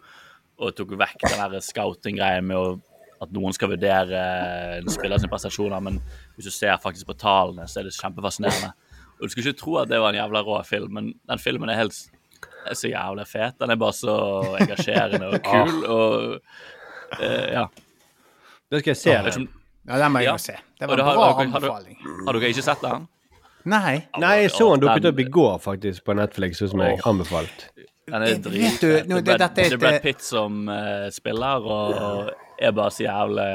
[0.62, 2.76] og tok vekk den der scouting-greia med å,
[3.22, 4.20] at noen skal vurdere
[4.78, 6.02] en spiller sine prestasjoner, men
[6.36, 8.74] hvis du ser faktisk på tallene, så er det kjempefascinerende.
[9.18, 11.70] Og du skulle ikke tro at det var en jævla rå film, men den filmen
[11.74, 11.98] er helt
[12.68, 13.56] er så jævla fet.
[13.60, 14.14] Den er bare så
[14.60, 16.14] engasjerende og kul, og
[17.18, 17.66] uh, ja.
[18.70, 19.48] Det skal jeg se Ja, om-
[19.88, 20.32] Ja, den må jeg Ja.
[20.34, 20.54] jo se.
[20.80, 21.98] Det var en bra har- har- anbefaling.
[22.28, 23.08] Har dere ikke sett den?
[23.66, 24.06] Nei.
[24.20, 27.70] Nei, jeg så den dukket opp i går, faktisk, på Netflix, som jeg anbefalt.
[28.08, 28.82] Den er dritfet.
[28.82, 33.04] Det det- er Brad- dette det Brad Pitt som uh, spiller, og er bare så
[33.06, 33.48] jævlig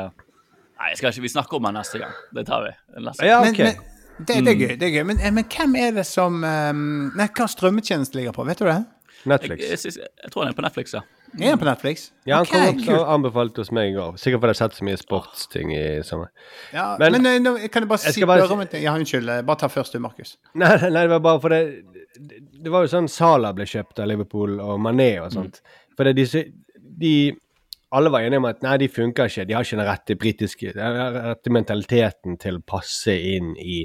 [0.83, 2.15] Nei, jeg skal ikke, vi snakker om den neste gang.
[2.35, 2.71] Det tar vi.
[3.07, 3.27] Neste.
[3.29, 3.59] Ja, Men, OK.
[3.59, 3.77] men,
[4.27, 4.73] det, det er gøy.
[4.81, 5.05] det er gøy.
[5.07, 8.43] Men, eh, men hvem er det som um, Nei, hva strømmetjeneste ligger på?
[8.49, 8.81] Vet du det?
[9.31, 9.63] Netflix.
[9.63, 11.03] jeg, jeg, jeg tror han er på Netflix, ja.
[11.39, 12.09] Er han på Netflix?
[12.27, 14.17] Ja, han okay, kom opp og anbefalte hos meg i går.
[14.19, 16.33] Sikkert fordi jeg har sett så mye sportsting i sommer.
[16.75, 18.83] Ja, Men- men, eh, nå, kan jeg bare Jeg si bare om en ting?
[18.83, 19.29] Ja, unnskyld.
[19.31, 20.37] eh, Bare ta først du, Markus.
[20.55, 21.63] Nei, nei, det var bare fordi
[22.19, 25.63] det, det var jo sånn Sala ble kjøpt av Liverpool, og Mané og sånt.
[25.97, 26.53] Fordi de,
[26.99, 27.15] de
[27.93, 29.45] Alle var enige om at nei, de funker ikke.
[29.49, 33.83] De har ikke den rette britiske Den rette mentaliteten til å passe inn i,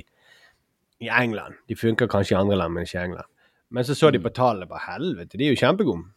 [1.04, 1.60] i England.
[1.68, 3.28] De funker kanskje i andre land, men ikke i England.
[3.70, 4.70] Men så så de på tallene.
[4.70, 6.08] Bare helvete, de er jo kjempegode.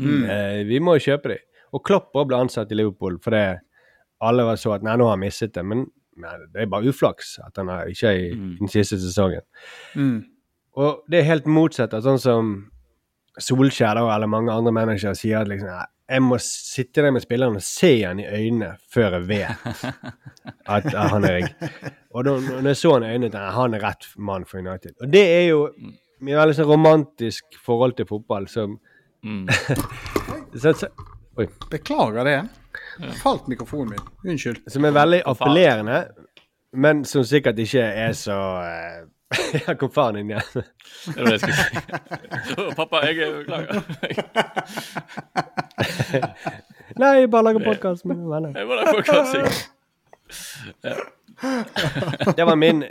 [0.00, 1.46] Eh, vi må jo kjøpe dem.
[1.76, 3.44] Og Klopp òg ble ansatt i Liverpool fordi
[4.26, 5.64] alle var så at nei, nå har han mistet det.
[5.66, 5.86] Men,
[6.20, 9.44] nei, det er bare uflaks at han er ikke i den siste sesongen.
[9.94, 10.18] Mm.
[10.80, 12.52] Og det er helt motsatt av sånn som
[13.40, 17.22] Solskjær da, eller mange andre managere sier at liksom, "Nei, jeg må sitte der med
[17.22, 19.74] spilleren og se han i øynene før jeg vet
[20.74, 21.72] at at han er rigg.
[22.10, 24.58] Og da når jeg så han i øynene, tenkte jeg han er rett mann for
[24.58, 24.96] United.
[25.00, 25.60] Og det er jo
[26.20, 28.80] mye veldig sånn romantisk forhold til fotball som
[29.22, 29.48] Mm.
[30.62, 30.86] så, så,
[31.36, 31.46] Oi.
[31.70, 32.48] Beklager det.
[33.22, 34.32] Falt mikrofonen min.
[34.32, 34.62] Unnskyld.
[34.70, 35.98] Som er veldig appellerende,
[36.72, 38.98] men som sikkert ikke er så eh,
[39.66, 40.42] Ja, kom faren inn igjen.
[40.54, 41.64] Det var det jeg skulle si.
[42.56, 43.74] Oh, Pappa, jeg er beklager.
[47.00, 48.50] Nei, jeg bare lager podkast med venner.
[48.58, 49.46] Jeg bare der på kassing.
[52.36, 52.84] Det var min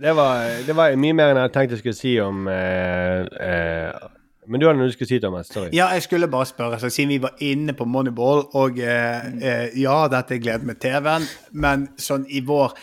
[0.00, 3.22] det var, det var mye mer enn jeg hadde tenkt jeg skulle si om eh,
[3.40, 4.08] eh,
[4.44, 5.48] Men du hadde noe du skulle si, Thomas.
[5.48, 5.70] Sorry.
[5.74, 9.78] Ja, jeg skulle bare spørre, så siden vi var inne på Moneyball, og eh, eh,
[9.80, 11.24] ja, dette er glede med TV-en,
[11.64, 12.76] men sånn i vår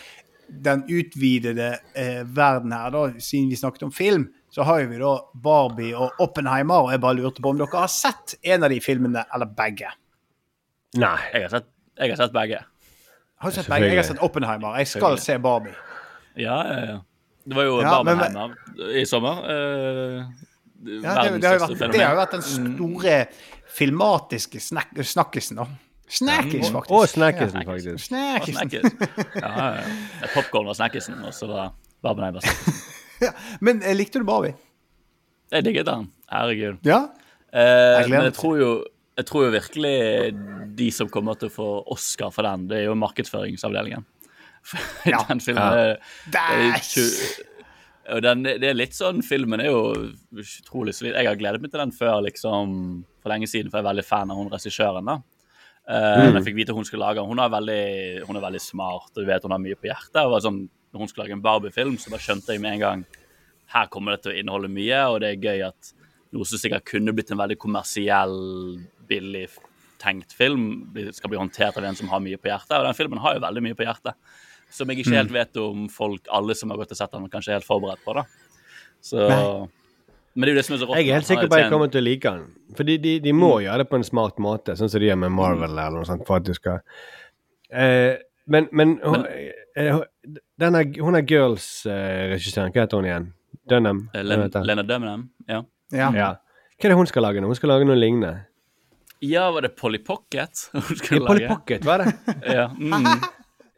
[0.62, 5.16] den utvidede eh, verden her, da, siden vi snakket om film, så har vi da
[5.34, 8.78] Barbie og Oppenheimer, og jeg bare lurte på om dere har sett en av de
[8.84, 9.90] filmene, eller begge?
[10.94, 11.16] Nei.
[11.32, 11.66] Jeg har sett,
[11.98, 12.60] jeg har sett begge.
[13.42, 13.88] Har du sett begge?
[13.90, 14.76] Jeg har sett Oppenheimer.
[14.78, 15.74] Jeg skal se Barbie.
[16.38, 16.98] Ja, ja, ja.
[17.44, 18.54] Det var jo Ja, men-
[19.00, 19.42] i sommer.
[19.44, 20.24] Eh,
[20.84, 23.26] Ja, det, det, har vært, det har jo vært den store
[23.72, 25.64] filmatiske snak snakkisen, da.
[26.08, 26.90] Snakkis, faktisk.
[26.92, 27.66] Og snackisen, Ja.
[27.72, 28.04] faktisk.
[28.04, 28.54] Snakkisen.
[28.54, 28.92] Snakkis.
[29.40, 30.28] Ja, ja, ja.
[30.34, 32.74] Popkorn var snakkisen, og så var snakkisen.
[33.22, 33.30] Ja.
[33.60, 34.54] Men eh, likte du Barbie?
[35.52, 36.08] Jeg digget den.
[36.30, 36.78] Herregud.
[36.84, 36.98] Ja?
[37.54, 38.70] Eh, men jeg tror, jo,
[39.16, 39.94] jeg tror jo virkelig
[40.76, 44.04] de som kommer til å få Oscar for den, det er jo markedsføringsavdelingen.
[44.64, 45.18] For Ja.
[45.28, 45.72] den filmen Ja.
[45.92, 45.98] er,
[46.34, 46.78] er
[48.14, 51.14] og den, det er litt sånn, Filmen er jo utrolig solid.
[51.16, 54.04] Jeg har gledet meg til den før liksom, for lenge siden, for jeg er veldig
[54.04, 55.04] fan av hun regissøren.
[55.08, 55.18] da.
[55.84, 56.38] Eh, mm.
[56.38, 57.24] jeg fikk vite hun skulle lage.
[57.26, 57.82] Hun er veldig,
[58.28, 60.22] hun er veldig smart og du vet hun har mye på hjertet.
[60.22, 62.84] Og var sånn, når hun skulle lage en Barbie-film, så bare skjønte jeg med en
[62.84, 63.04] gang
[63.74, 65.94] her kommer det til å inneholde mye, og det er gøy at
[66.34, 68.34] noe som sikkert kunne blitt en veldig kommersiell,
[69.08, 69.46] billig
[70.02, 70.66] tenkt film,
[71.16, 72.76] skal bli håndtert av en som har mye på hjertet.
[72.76, 74.18] Og den filmen har jo veldig mye på hjertet,
[74.74, 77.54] som jeg ikke helt vet om folk, alle som har gått og sett den, kanskje
[77.54, 78.16] er helt forberedt på.
[78.18, 78.26] da.
[79.04, 79.24] Så,
[80.34, 80.96] men det er jo det som er så rått.
[80.98, 82.44] Jeg er helt sikker på at jeg kommer til å like den.
[82.76, 85.32] For de, de må gjøre det på en smart måte, sånn som de gjør med
[85.36, 86.80] Marvel eller noe sånt, for at du skal
[87.70, 88.16] eh,
[88.50, 89.26] Men, men, hun-
[89.76, 90.00] eh,
[90.60, 93.28] denne, hun er Girls-regissøren, hva heter hun igjen?
[93.70, 94.00] Dunham?
[94.14, 94.50] Eh, Len.
[94.66, 95.62] Lena Dunham, ja.
[95.94, 96.10] Ja.
[96.12, 96.30] Ja.
[96.74, 97.46] Hva er det hun skal lage nå?
[97.48, 98.34] Hun skal lage noe lignende.
[99.24, 101.46] Ja, var det Polly Pocket hun Polly?
[101.48, 102.12] Pocket, var det?
[102.58, 102.66] Ja.
[102.76, 103.06] Mm.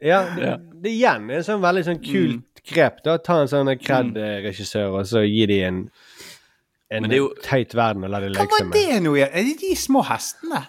[0.03, 0.49] Ja, det,
[0.83, 2.99] det igjen er en sånn veldig sånn kult grep.
[3.05, 5.79] da, Ta en sånn cred-regissør, og så gi de en,
[6.91, 9.29] en det jo- teit verden å la de Hva leke seg var det nå igjen?
[9.33, 10.61] Er det de små hestene?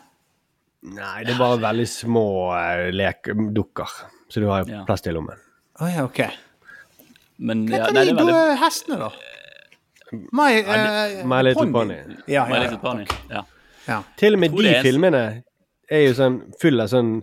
[0.83, 3.95] Nei, det er bare veldig små uh, lekdukker,
[4.31, 4.85] så du har Ja.
[4.87, 5.37] plass til i lommen.
[5.81, 6.21] Å ja, OK.
[7.39, 9.11] Men Hva ja, heter nei, de det veldig hestene, da?
[10.33, 11.99] My, uh, My Little Pony.
[12.27, 12.83] Ja, My ja, Little ja.
[12.83, 13.07] Pony.
[13.31, 13.43] Ja.
[13.89, 14.03] ja.
[14.17, 15.23] Til og med de er- filmene
[15.91, 17.23] er jo sånn full av sånn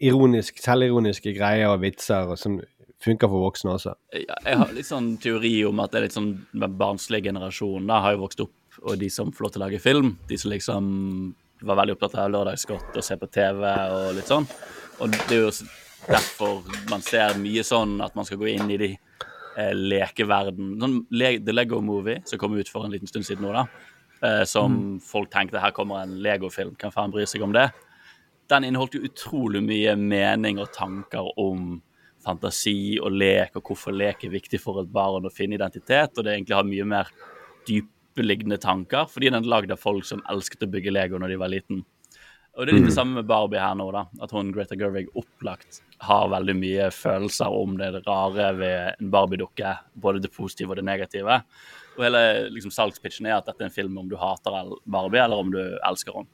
[0.00, 2.58] ironisk, selvironiske greier og vitser og som
[3.02, 3.94] funker for voksne også.
[4.14, 8.00] Jeg har litt sånn teori om at det er litt sånn den barnslige generasjonen da
[8.04, 10.52] har jo vokst opp, og de som får lov til å lage film, de som
[10.52, 10.86] liksom
[11.66, 14.46] var veldig opptatt av lørdagsgodt og se på TV og litt sånn.
[15.00, 15.52] Og det er jo
[16.06, 20.76] derfor man ser mye sånn at man skal gå inn i de eh, lekeverden.
[20.82, 23.66] Sånn Le The Lego Movie, som kom ut for en liten stund siden nå, da.
[24.24, 27.68] Eh, som folk tenkte her kommer en Lego-film, kan faen bry seg om det?
[28.48, 31.80] Den inneholdt jo utrolig mye mening og tanker om
[32.26, 36.26] fantasi og lek, og hvorfor lek er viktig for et barn å finne identitet, og
[36.26, 37.12] det egentlig har mye mer
[37.68, 41.40] dypeliggende tanker, fordi den er lagd av folk som elsket å bygge Lego når de
[41.42, 41.84] var liten.
[42.56, 44.06] Og det er litt det samme med Barbie her nå, da.
[44.24, 49.74] At hun Greta Gerwig opplagt har veldig mye følelser om det rare ved en Barbie-dukke,
[50.00, 51.42] både det positive og det negative.
[51.98, 52.22] Og hele
[52.54, 55.60] liksom, salgspitchen er at dette er en film om du hater Barbie, eller om du
[55.60, 56.32] elsker henne.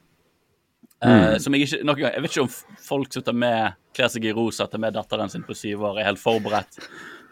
[1.03, 2.53] Eh, som jeg ikke, noen gang, jeg vet ikke om
[2.87, 5.99] folk som tar med, kler seg i rosa, tar med datteren sin på syv år,
[5.99, 6.77] er helt forberedt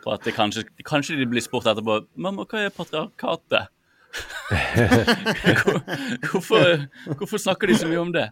[0.03, 3.69] på at det kanskje, kanskje de blir spurt etterpå Mamma, hva er patriarkatet?
[4.51, 5.81] Hvor-
[6.31, 6.65] hvorfor,
[7.15, 8.25] hvorfor snakker de så mye om det?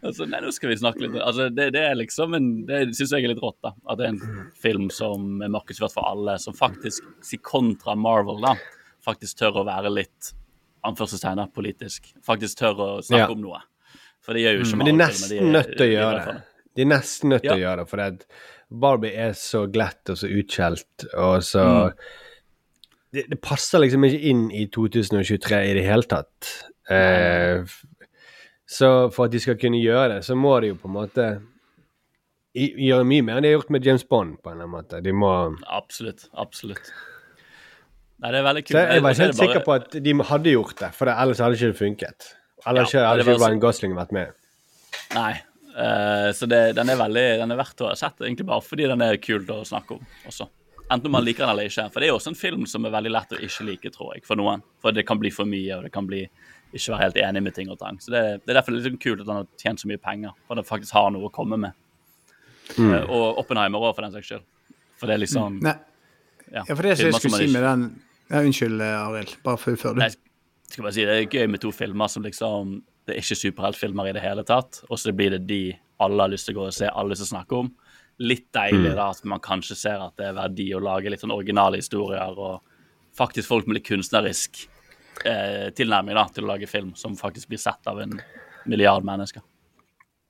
[0.00, 3.12] Altså, nei, nå skal vi snakke litt altså, det, det er liksom en, Det syns
[3.12, 3.74] jeg er litt rått, da.
[3.90, 8.40] At det er en film som er markedsført for alle, som faktisk, si kontra Marvel,
[8.44, 8.54] da,
[9.04, 10.32] faktisk tør å være litt
[10.86, 12.12] anførselstegn politisk.
[12.24, 13.32] Faktisk tør å snakke Ja.
[13.34, 13.60] om noe.
[14.26, 16.36] For det gjør jo ikke Men de er nesten nødt til å gjøre det.
[16.76, 18.24] De er nesten nødt til å gjøre det, for at
[18.82, 22.06] Barbie er så glatt og så utskjelt, og så Mm.
[23.14, 26.50] det, det passer liksom ikke inn i 2023 i det hele tatt.
[26.90, 27.62] Eh,
[28.66, 31.28] så for at de skal kunne gjøre det, så må de jo på en måte
[32.56, 35.00] gjøre mye mer enn de har gjort med James Bond, på en eller annen måte.
[35.04, 35.30] De må
[35.68, 36.26] Absolutt.
[36.34, 36.90] Absolutt.
[38.18, 38.72] Nei, det er veldig kult.
[38.72, 41.42] Så jeg var ikke helt sikker på at de hadde gjort det, for det, ellers
[41.44, 42.28] hadde ikke det funket.
[42.66, 44.34] Ellers Ja, hadde ikke Ryan Gosling vært med.
[45.14, 45.32] Nei.
[45.76, 48.86] Uh, så det, den er veldig Den er verdt å ha sett, egentlig bare fordi
[48.88, 50.48] den er kult å snakke om også.
[50.94, 51.88] Enten man liker den eller ikke.
[51.92, 54.14] For det er jo også en film som er veldig lett å ikke like, tror
[54.14, 54.62] jeg, for noen.
[54.82, 56.22] For det kan bli for mye, og det kan bli
[56.76, 57.98] ikke være helt enig med ting og tang.
[58.02, 60.34] Så det, det er derfor litt sånn kult at han har tjent så mye penger,
[60.46, 61.82] for han faktisk har noe å komme med.
[62.76, 64.46] Eh, og Oppenheimer òg, for den saks skyld.
[64.96, 65.74] For det er liksom Nei,
[66.48, 67.82] ja, ja, for det som filmer jeg skulle si med den
[68.30, 69.34] ja, Unnskyld, eh, Arild.
[69.44, 70.02] Bare fullfør, du.
[70.02, 70.10] Nei,
[70.72, 72.76] skal bare si, Det er gøy med to filmer som liksom
[73.06, 75.60] Det er ikke superheltfilmer i det hele tatt, og så blir det de
[76.02, 77.68] alle har lyst til å gå og se, alle som snakker om.
[78.18, 81.32] Litt deilig da at man kanskje ser at det er verdi å lage litt sånn
[81.32, 82.60] originale historier, og
[83.16, 84.66] faktisk folk med litt kunstnerisk
[85.24, 88.18] eh, tilnærming da, til å lage film, som faktisk blir sett av en
[88.66, 89.40] milliard mennesker.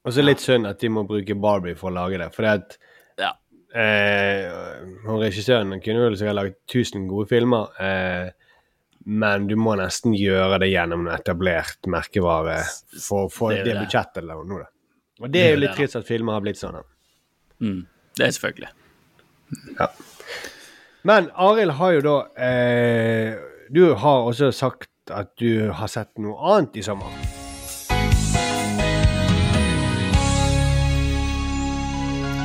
[0.04, 2.28] Og så er det litt synd at de må bruke Barbie for å lage det.
[2.36, 2.76] For det at
[3.18, 3.32] Ja.
[3.74, 4.46] eh,
[5.08, 8.30] regissøren kunne vel sikkert laget 1000 gode filmer, eh,
[9.06, 12.56] men du må nesten gjøre det gjennom en etablert merkevare
[12.98, 13.84] for å få Det det, det.
[13.84, 14.64] budsjettet eller noe.
[14.64, 14.72] da.
[15.22, 16.80] Og det er jo litt det, trist at filmer har blitt sånn.
[17.62, 17.86] Mm.
[18.18, 18.72] Det er selvfølgelig.
[19.78, 19.86] Ja.
[21.06, 23.36] Men Arild har jo da eh,
[23.70, 27.14] Du har også sagt at du har sett noe annet i sommer.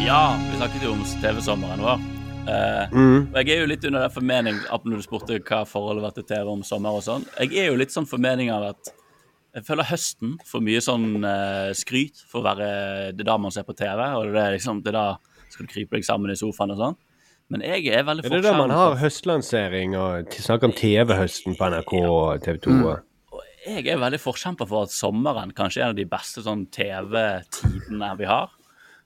[0.05, 2.01] Ja, vi snakket jo om TV-sommeren vår.
[2.51, 3.29] Eh, Mm.
[3.31, 6.11] Og jeg er jo litt under den formening at når du spurte hva forholdet var
[6.17, 7.23] til TV om sommer og sånn.
[7.39, 8.89] Jeg er jo litt sånn formening av at
[9.55, 12.67] jeg føler høsten får mye sånn uh, skryt for å være
[13.15, 15.17] det da man ser på TV, og det er liksom det da
[15.51, 16.95] skal du krype deg sammen i sofaen og sånn.
[17.51, 21.67] Men jeg er veldig Er det da man har høstlansering og snakker om TV-høsten på
[21.73, 22.77] NRK og TV 2?
[22.87, 23.07] og-
[23.67, 28.17] jeg er veldig forkjemper for at sommeren kanskje er en av de beste sånn TV-tidene
[28.17, 28.49] vi har.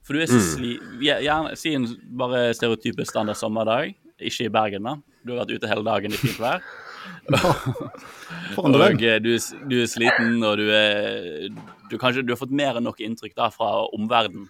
[0.05, 0.75] For du er så sli...
[1.01, 1.87] gjer- Gjerne si en
[2.21, 4.95] bare stereotype standard sommerdag, ikke i Bergen, da.
[5.25, 6.61] Du har vært ute hele dagen i fint vær.
[8.61, 9.31] Og eh, du,
[9.69, 11.47] du er sliten, og du er
[11.89, 14.47] du, kanskje, du har fått mer enn nok inntrykk da fra omverdenen.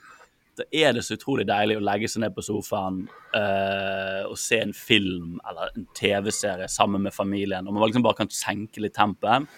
[0.55, 3.01] Da er det så utrolig deilig å legge seg ned på sofaen
[3.35, 7.67] øh, og se en film eller en TV-serie sammen med familien.
[7.67, 9.49] Og man liksom bare kan senke litt tempoet.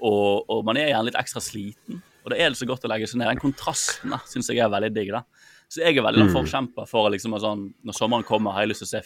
[0.00, 2.00] Og, og man er gjerne litt ekstra sliten.
[2.30, 3.26] Og da er det så godt å legge seg ned.
[3.32, 5.10] Den kontrasten syns jeg er veldig digg.
[5.10, 5.24] da.
[5.70, 6.34] Så jeg er veldig mm.
[6.34, 9.02] forkjemper for liksom, sånn, når sommeren kommer, har jeg lyst til å se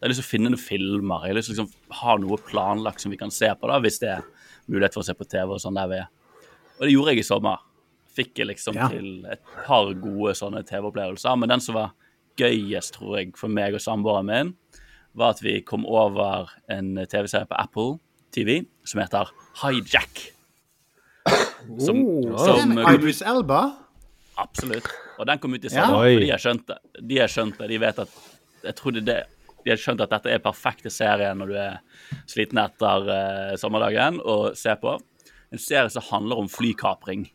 [0.00, 1.24] jeg har lyst til å finne noen filmer.
[1.26, 3.76] Jeg har lyst til å liksom, ha noe planlagt som vi kan se på, da,
[3.84, 4.22] hvis det er
[4.72, 5.44] mulighet for å se på TV.
[5.52, 6.06] og sånn der vi er.
[6.78, 7.66] Og det gjorde jeg i sommer.
[8.16, 8.88] Fikk jeg liksom Ja.
[8.88, 11.36] til et par gode sånne TV-opplevelser.
[11.36, 11.92] Men den som var
[12.38, 14.54] gøyest, tror jeg, for meg og samboeren min,
[15.14, 17.98] var at vi kom over en TV-serie på Apple
[18.32, 19.28] TV som heter
[19.60, 20.39] Hijack.
[21.78, 22.00] Som,
[22.38, 23.60] som Den Idris Elba?
[24.40, 24.86] Absolutt.
[25.18, 25.86] Og den kom ut i Ja.
[25.86, 26.20] sommer, Ja.
[26.20, 26.78] de har skjønt det.
[27.08, 27.68] De har skjønt det.
[27.68, 28.08] De vet at
[28.62, 29.24] Jeg trodde det.
[29.64, 31.78] De har skjønt at dette er perfekte serien når du er
[32.28, 34.98] sliten etter uh, sommerdagen og ser på.
[35.52, 37.30] En serie som handler om flykapring.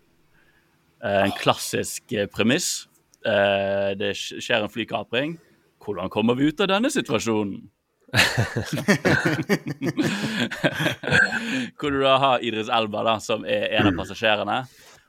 [1.04, 2.88] Uh, en klassisk uh, premiss.
[3.26, 5.40] Eh, det skjer en flykapring.
[5.82, 7.70] Hvordan kommer vi ut av denne situasjonen?
[11.80, 14.58] Hvor du da har Idris Elba, da, som er en av passasjerene.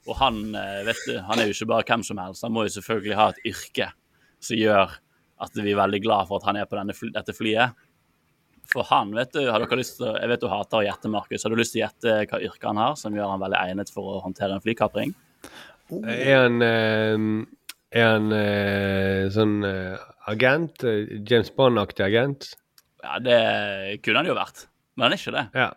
[0.06, 2.44] Og han, eh, vet du, han er jo ikke bare hvem som helst.
[2.46, 3.86] Han må jo selvfølgelig ha et yrke
[4.42, 4.88] som gjør
[5.44, 7.68] at vi er veldig glad for at han er på denne, dette flyet.
[8.70, 11.44] For han, vet du, har dere lyst til, jeg vet du hater å gjette, Markus.
[11.44, 13.92] Har du lyst til å gjette hva yrke han har, som gjør han veldig egnet
[13.94, 15.10] for å håndtere en flykapring?
[16.02, 17.16] Er han, eh,
[17.94, 19.60] er han eh, sånn
[20.26, 20.86] agent?
[21.26, 22.54] James Bond-aktig agent?
[23.06, 24.64] Ja, det kunne han jo vært,
[24.98, 25.44] men han er ikke det.
[25.54, 25.68] Ja.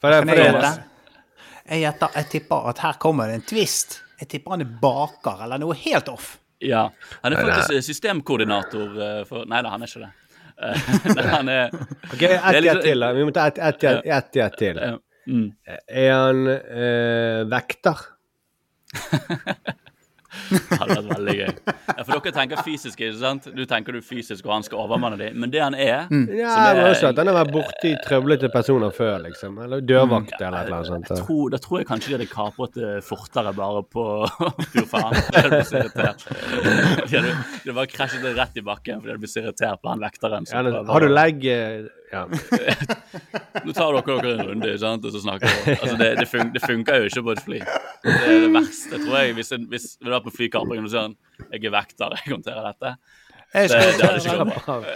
[0.00, 0.72] For det, for jeg det?
[1.64, 3.98] Jeg gjetter, jeg tipper at her kommer det en twist.
[4.20, 6.34] Jeg tipper han er baker, eller noe helt off.
[6.64, 6.86] Ja.
[7.22, 10.12] Han er faktisk systemkoordinator eh, for Nei da, han er ikke det.
[10.54, 13.00] Eh, Nei, han er Ok, ett litt til.
[13.02, 13.10] da.
[13.16, 14.78] Vi må ta ett et, et, et, et, til.
[14.80, 14.96] eh,
[15.28, 15.46] mm.
[15.88, 18.04] Er han eh, vekter?
[20.50, 21.52] Det hadde vært veldig gøy.
[21.94, 23.48] Ja, for dere tenker fysisk, ikke sant?
[23.54, 25.38] Du tenker du fysisk, og han skal overmanne dem.
[25.40, 28.50] Men det han er Ja, som er- men også at han har vært borti trøblete
[28.52, 29.58] personer før, liksom.
[29.64, 31.10] Eller dørvakt eller ja, eller noe sånt.
[31.14, 34.04] jeg tror, Da tror jeg kanskje de hadde kapret det fortere bare på
[34.74, 35.14] Fy faen.
[35.14, 36.26] De hadde blitt så irritert.
[37.08, 39.42] De hadde, de hadde bare krasjet det rett i bakken fordi de hadde blitt så
[39.44, 40.46] irritert på han vekteren.
[40.50, 42.24] Ja, har du legg eh, Ja.
[43.64, 45.04] Nå tar dere dere en runde, sant?
[45.04, 45.76] og så snakker dere.
[45.82, 47.60] Altså, det, det, fun det funker jo ikke på et fly.
[48.04, 49.36] Det er det verste, tror jeg.
[49.40, 51.16] Hvis, en, hvis du er på flykamping og sier han,
[51.50, 52.94] jeg er vekter, jeg håndterer dette.
[53.54, 54.86] Jeg Det, skal det det Slapp av.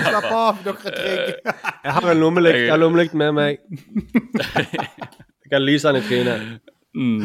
[0.00, 1.54] slapp av, dere er trygge.
[1.84, 3.64] Jeg har en lommelykt, jeg har lommelykt med meg.
[4.40, 6.76] Jeg kan lyse den i trynet.
[6.96, 7.22] Mm.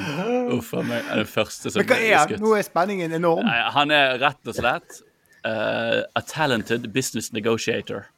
[0.54, 1.06] Uff a meg.
[1.10, 2.42] Er det første som blir skutt.
[2.44, 3.46] Nå er spenningen enorm.
[3.48, 5.00] Nei, han er rett og slett
[5.46, 8.10] uh, a talented business negotiator.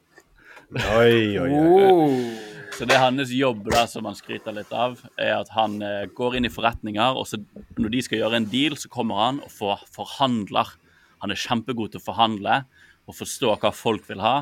[0.75, 2.47] Oi, oi, oi.
[2.75, 6.09] Så det er hans jobb, da, som han skryter litt av, er at han eh,
[6.13, 7.39] går inn i forretninger, og så
[7.79, 10.75] når de skal gjøre en deal, så kommer han og for, forhandler.
[11.23, 12.59] Han er kjempegod til å forhandle
[13.07, 14.35] og forstå hva folk vil ha,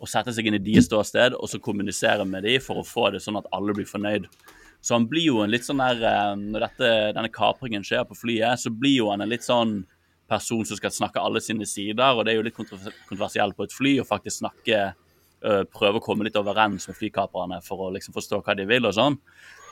[0.00, 3.10] og sette seg inn i deres ståsted, og så kommunisere med dem for å få
[3.12, 4.26] det sånn at alle blir fornøyd.
[4.80, 8.16] Så han blir jo en litt sånn der eh, Når dette, denne kapringen skjer på
[8.16, 9.82] flyet, så blir jo han en litt sånn
[10.26, 13.76] person som skal snakke alle sine sider, og det er jo litt kontroversielt på et
[13.76, 14.86] fly å faktisk snakke
[15.44, 18.94] Prøve å komme litt overens med flykaperne for å liksom forstå hva de vil og
[18.96, 19.18] sånn.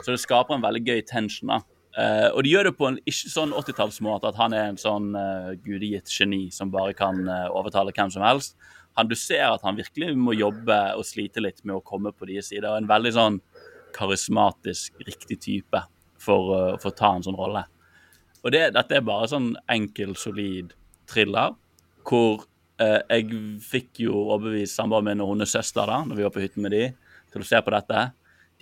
[0.03, 1.63] Så det skaper en veldig gøy tension, da.
[1.95, 5.13] Uh, og de gjør det på en ikke sånn 80-tallsmåte at han er en sånn
[5.15, 8.57] uh, gudegitt geni som bare kan uh, overtale hvem som helst.
[8.99, 12.27] Han, du ser at han virkelig må jobbe og slite litt med å komme på
[12.27, 12.67] deres side.
[12.67, 13.39] Og en veldig sånn
[13.95, 15.85] karismatisk, riktig type
[16.19, 17.63] for, for å ta en sånn rolle.
[18.45, 20.75] Og det, dette er bare sånn enkel, solid
[21.11, 21.55] thriller
[22.05, 26.33] hvor eh, jeg fikk jo overbevist samboeren min og hennes søster da, når vi var
[26.35, 26.87] på hytten med de,
[27.33, 28.07] til å se på dette.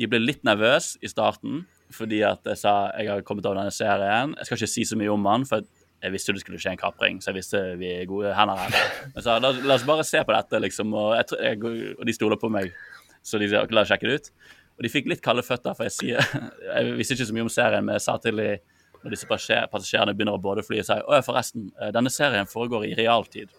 [0.00, 3.72] De ble litt nervøse i starten fordi at jeg sa jeg har kommet over denne
[3.74, 4.32] serien.
[4.38, 5.64] Jeg skal ikke si så mye om den, for
[6.02, 8.74] jeg visste det skulle skje en kapring, så jeg visste vi er gode hender her.
[9.16, 12.14] Jeg sa la, la oss bare se på dette, liksom, og, jeg, jeg, og de
[12.16, 12.72] stoler på meg.
[13.22, 14.30] Så de sa la oss sjekke det ut.
[14.72, 16.32] Og de fikk litt kalde føtter, for jeg sier
[16.80, 18.48] Jeg visste ikke så mye om serien, men jeg sa til de
[19.02, 22.88] når disse passasjer- passasjerene begynner å både fly, sier å forresten, eh, denne serien foregår
[22.88, 23.50] i realtid.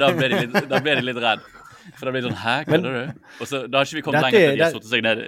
[0.00, 1.46] Da ble de litt, da ble de litt redd.
[1.96, 3.24] For da blir det sånn Hæ, kødder du?
[3.40, 5.24] Og så Da har ikke vi kommet lenger er- til de har satt seg ned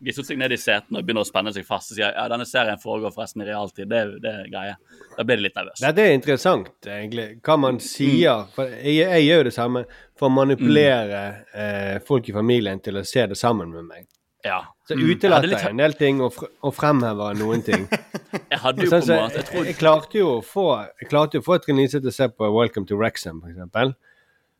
[0.00, 2.22] de satt seg ned i setene og begynner å spenne seg fast og sier ja,
[2.32, 3.84] denne serien foregår forresten i realtid.
[3.90, 4.76] Det, det er greie.
[5.18, 5.82] Da blir de litt nervøse.
[5.84, 7.26] Dette er interessant, egentlig.
[7.44, 8.46] Hva man sier.
[8.54, 9.82] For jeg, jeg gjør jo det samme
[10.16, 11.20] for å manipulere
[11.52, 14.06] eh, folk i familien til å se det sammen med meg.
[14.44, 14.60] Ja.
[14.88, 15.00] Så Mm.
[15.06, 17.88] Jeg utelater litt- en del ting og, fr og fremhever noen ting.
[18.50, 20.64] Jeg hadde jo på en måte jeg, Jeg tror jeg klarte jo å få
[21.00, 23.48] Jeg klarte jo å få Trine Lise til å se på Welcome to Wrexham, for
[23.52, 23.94] eksempel.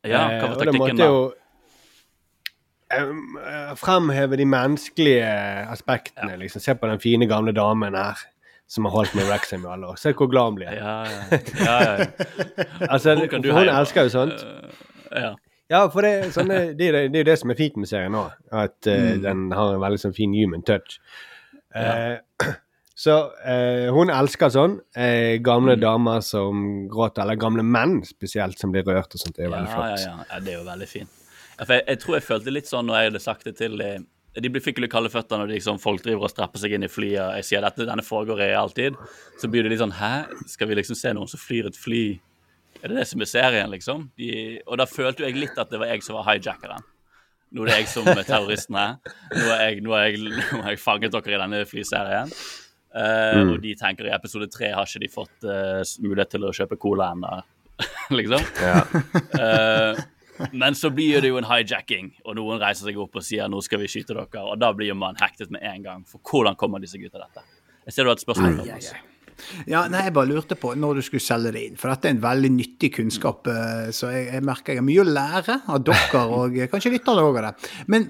[0.03, 1.03] Ja, Eh, hva var da taktikken da?
[1.03, 1.33] jeg jo
[2.91, 5.27] eh, fremheve de menneskelige
[5.71, 6.37] aspektene.
[6.39, 6.61] liksom.
[6.61, 8.17] Se på den fine, gamle damen her
[8.67, 9.97] som har holdt med Wrexham i alle år.
[9.99, 10.71] Se hvor glad hun blir.
[10.71, 12.05] Ja, ja, ja, ja, ja.
[12.93, 14.43] Altså, Hun hun elsker jo sånt.
[14.43, 14.69] Uh,
[15.11, 15.33] Ja.
[15.71, 18.11] Ja, for det, sånne, det, det, det er jo det som er fint med serien
[18.15, 18.25] nå.
[18.51, 19.21] At uh, Mm.
[19.23, 20.97] den har en veldig sånn fin human touch.
[21.75, 22.17] Eh,
[23.05, 24.77] så uh, hun elsker sånn.
[25.45, 25.81] Gamle Mm.
[25.85, 29.35] damer som gråter, eller gamle menn spesielt, som blir rørt og sånt.
[29.37, 29.99] Det er jo veldig Ja, flott.
[30.03, 30.25] ja, ja.
[30.33, 31.09] ja, det er jo veldig fint.
[31.61, 33.77] Ja, jeg, jeg tror jeg følte litt sånn når jeg hadde sagt det til
[34.31, 37.19] de fikk litt kalde føtter når liksom, folk driver og strapper seg inn i flyet,
[37.19, 38.95] og jeg sier dette denne foregår jeg realtid.
[39.41, 40.11] Så blir det litt sånn Hæ?
[40.47, 42.03] Skal vi liksom se noen som flyr et fly?
[42.81, 44.07] Er det det som er serien, liksom?
[44.17, 44.31] De,
[44.65, 46.85] og da følte jo jeg litt at det var jeg som var hijackeren.
[47.51, 48.95] Nå er det jeg som er terroristen her.
[49.35, 52.31] Nå har jeg, jeg, jeg fanget dere i denne flyserien.
[52.91, 56.53] Eh, Og de tenker i episode tre har ikke de fått uh, mulighet til å
[56.55, 57.35] kjøpe cola ennå,
[58.19, 58.41] liksom.
[59.39, 60.01] Eh,
[60.57, 63.61] men så blir det jo en hijacking, og noen reiser seg opp og sier nå
[63.61, 66.03] skal vi skyte dere, og da blir man hektet med en gang.
[66.09, 67.45] For hvordan kommer de seg ut av dette?
[67.85, 68.61] Jeg ser du har et spørsmål.
[68.63, 68.93] Thomas.
[69.69, 71.77] Ja, nei, Jeg bare lurte på når du skulle selge det inn.
[71.79, 73.47] For dette er en veldig nyttig kunnskap.
[73.47, 76.93] eh, Så jeg, jeg merker jeg har mye å lære av dere, og eh, kanskje
[76.95, 77.71] lytterne òg av det.
[77.91, 78.09] Men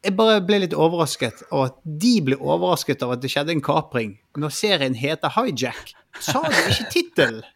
[0.00, 3.60] jeg bare ble litt overrasket av at de ble overrasket av at det skjedde en
[3.64, 4.14] kapring.
[4.40, 5.92] Når serien heter Hijack,
[6.24, 7.42] sa du ikke tittelen?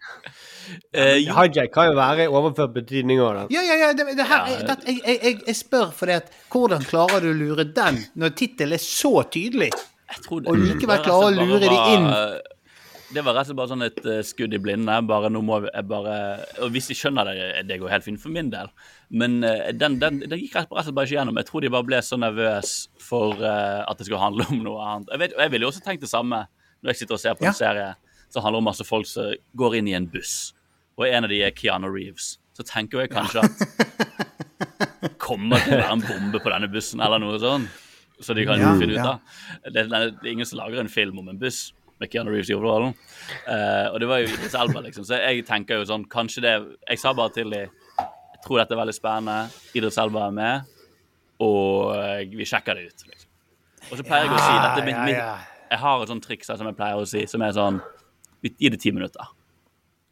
[0.96, 3.42] Uh, ja, Hijack kan jo være i overført betydning òg, da.
[3.52, 3.88] Ja, ja, ja.
[3.92, 7.34] Det, det her, det, jeg, jeg, jeg, jeg spør fordi at hvordan klarer du å
[7.36, 9.68] lure den når tittelen er så tydelig?
[10.14, 12.06] jeg tror og likevel det var rett klare å lure de inn.
[13.12, 14.94] Det var rett og slett bare sånn et uh, skudd i blinde.
[15.06, 16.14] Bare nå må jeg bare
[16.64, 17.34] Og hvis de skjønner det,
[17.68, 18.70] det går helt fint for min del.
[19.12, 21.36] Men uh, den, den, den gikk rett og slett bare ikke gjennom.
[21.42, 22.72] Jeg tror de bare ble så nervøs
[23.04, 25.12] for uh, at det skulle handle om noe annet.
[25.12, 26.44] Jeg, vet, jeg ville jo også tenkt det samme
[26.80, 27.52] når jeg sitter og ser på Ja.
[27.52, 27.90] en serie
[28.32, 30.50] som handler om masse folk som går inn i en buss,
[30.98, 32.34] og en av de er Keanu Reeves.
[32.56, 33.54] Så tenker jeg kanskje at
[35.20, 37.70] Kommer det til å være en bombe på denne bussen, eller noe sånt?
[38.22, 39.14] Så de kan Ja, finne ut ja.
[39.14, 39.40] av.
[39.74, 42.56] Det, det er ingen som lager en film om en buss med Keanu Reeves i
[42.56, 42.94] hovedrollen.
[43.46, 45.06] Uh, og det var jo Idris Elba, liksom.
[45.08, 46.54] Så jeg tenker jo sånn Kanskje det
[46.90, 49.36] Jeg sa bare til dem Jeg tror dette er veldig spennende.
[49.78, 50.72] Idris Elba er med,
[51.44, 53.04] og eh, vi sjekker det ut.
[53.08, 53.30] Liksom.
[53.88, 55.46] Og så pleier jeg å si dette er mitt, mitt.
[55.70, 57.80] Jeg har et sånt triks her som jeg pleier å si, som er sånn
[58.44, 59.30] Gi det ti minutter.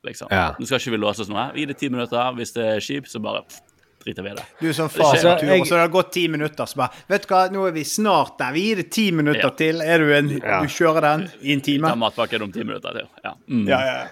[0.09, 0.31] Liksom.
[0.33, 0.55] Ja.
[0.57, 1.51] Nå skal ikke vi låse oss noe.
[1.53, 2.33] Gi det ti minutter.
[2.39, 3.61] Hvis det er kjipt, så bare pff,
[4.03, 4.45] driter vi i det.
[4.61, 5.03] Du er sånn skjer.
[5.03, 7.43] far på tur, jeg- og så har gått ti minutter, så bare Vet du hva,
[7.53, 8.53] nå er vi snart der.
[8.53, 9.51] Vi gir det ti minutter Ja.
[9.51, 9.81] til.
[9.83, 10.61] Er du en Ja.
[10.63, 11.89] Du kjører den i en time?
[11.89, 13.09] Ta matpakken om ti minutter til.
[13.25, 13.35] Ja.
[13.49, 13.67] Mm.
[13.69, 14.07] Ja, ja.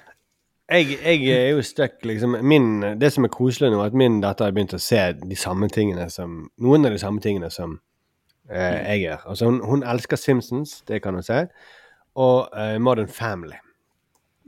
[0.70, 2.36] Jeg, jeg er jo stuck, liksom.
[2.44, 5.34] Min, det som er koselig nå, er at min datter har begynt å se de
[5.34, 7.80] samme tingene som Noen av de samme tingene som
[8.48, 9.26] eh, jeg gjør.
[9.30, 11.40] Altså, hun, hun elsker Simpsons, det kan hun si,
[12.16, 13.56] og eh, Modern Family.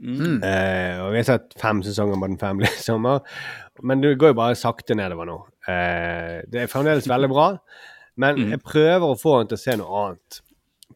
[0.03, 3.19] Eh, og vi har sett fem sesonger Modern Family i sommer.
[3.81, 5.37] Men det går jo bare sakte nedover nå.
[5.67, 7.57] Eh, det er fremdeles veldig bra,
[8.17, 8.49] men Mm.
[8.51, 10.41] jeg prøver å få henne til å se noe annet.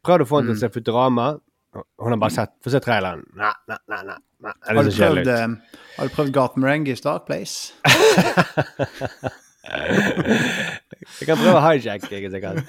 [0.05, 1.39] Prøvde å få henne til å se Futurama.
[1.73, 3.23] Hun har bare sett Få se traileren.
[3.35, 4.03] Nei, nei, nei.
[4.03, 4.17] nei.
[4.41, 4.53] nei.
[4.67, 5.47] Har du prøvd, eh,
[5.97, 7.73] har du prøvd Garth i Dark Place?
[9.67, 12.61] Jeg kan prøve hijack, jeg ikke sikker.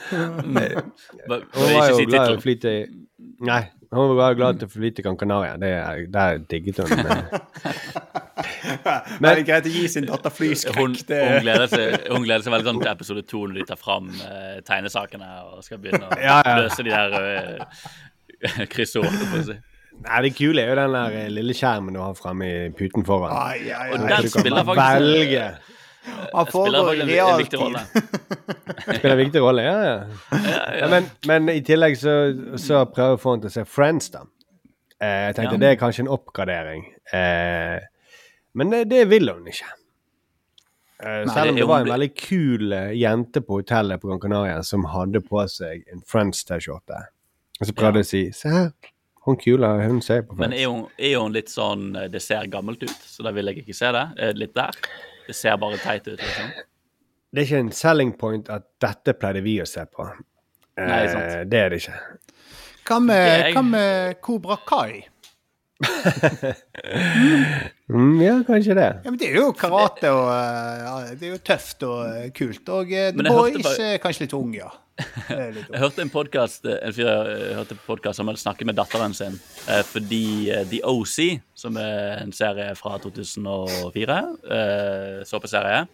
[1.29, 2.87] Bare- Hun var jo glad i å flyte i
[3.47, 3.61] Nei,
[3.95, 5.55] hun var glad til å flyte i Gran Canaria.
[5.61, 6.91] Det er, der digget hun.
[6.99, 7.23] Men,
[9.21, 10.77] Men det er greit å gi sin datter flyskrekk.
[10.81, 13.81] hun, det- gleder seg, hun gleder seg veldig sånn til episode to når de tar
[13.81, 16.59] fram eh, tegnesakene og skal begynne å Ja, ja.
[16.61, 19.57] løse de der uh, kryssordene, for å si.
[20.05, 23.07] nei, det kule er jo den der eh, lille skjermen du har framme i puten
[23.09, 23.33] foran.
[23.35, 25.49] Ai, ai, Og den spiller faktisk- velge.
[26.33, 27.61] Han Spiller foregår i en, en viktig realtid.
[27.61, 27.83] rolle.
[28.83, 29.99] Spiller en viktig rolle, ja, ja.
[30.81, 32.15] ja men, men i tillegg så,
[32.61, 34.25] så prøver jeg å få henne til å se Friends, da.
[35.01, 35.63] Eh, jeg tenkte Ja.
[35.65, 36.87] det er kanskje en oppgradering.
[37.15, 37.79] Eh,
[38.59, 39.69] men det, det vil hun ikke.
[40.99, 44.11] Eh, Nei, selv om det det var en veldig kul eh, jente på hotellet på
[44.11, 47.05] Gran Canaria som hadde på seg en Friends-T-skjorte.
[47.61, 48.73] Og så prøvde jeg å si Se her,
[49.29, 50.59] hun kula hun ser på Men Friends.
[50.63, 53.63] er hun, er hun litt sånn eh, Det ser gammelt ut, så da vil jeg
[53.63, 53.93] ikke se.
[53.95, 54.75] Det litt der?
[55.29, 56.49] Det ser bare teit ut, liksom.
[57.29, 60.07] Det er ikke en selling point at dette pleide vi å se på.
[60.79, 61.51] Eh, Nei, sant.
[61.53, 61.99] det er det ikke.
[62.89, 65.03] Hva med, Jeg- hva med Kobra Kai?
[67.89, 68.89] Mm, ja, kanskje det.
[69.05, 72.27] Ja, men Det er jo karate og eh, ja, Det er jo tøft og eh,
[72.37, 72.69] kult.
[72.69, 74.69] Og det The Boys bare- er kanskje litt ung, ja.
[75.29, 79.15] Jeg hørte en podcast, eh, en fyr jeg hørte podcast som hadde snakket med datteren
[79.15, 79.37] sin
[79.71, 84.19] eh, fordi eh, The OC, som er en serie fra 2004,
[84.57, 85.85] eh, såpeserie,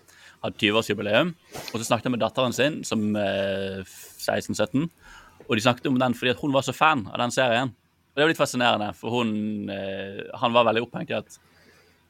[0.44, 1.32] hadde 20-årsjubileum.
[1.72, 4.88] Og så snakket han med datteren sin, som er 16-17,
[5.44, 7.74] og de snakket om den fordi hun var så fan av den serien.
[7.74, 11.40] Og det var litt fascinerende, for hun eh, Han var veldig opphengt i at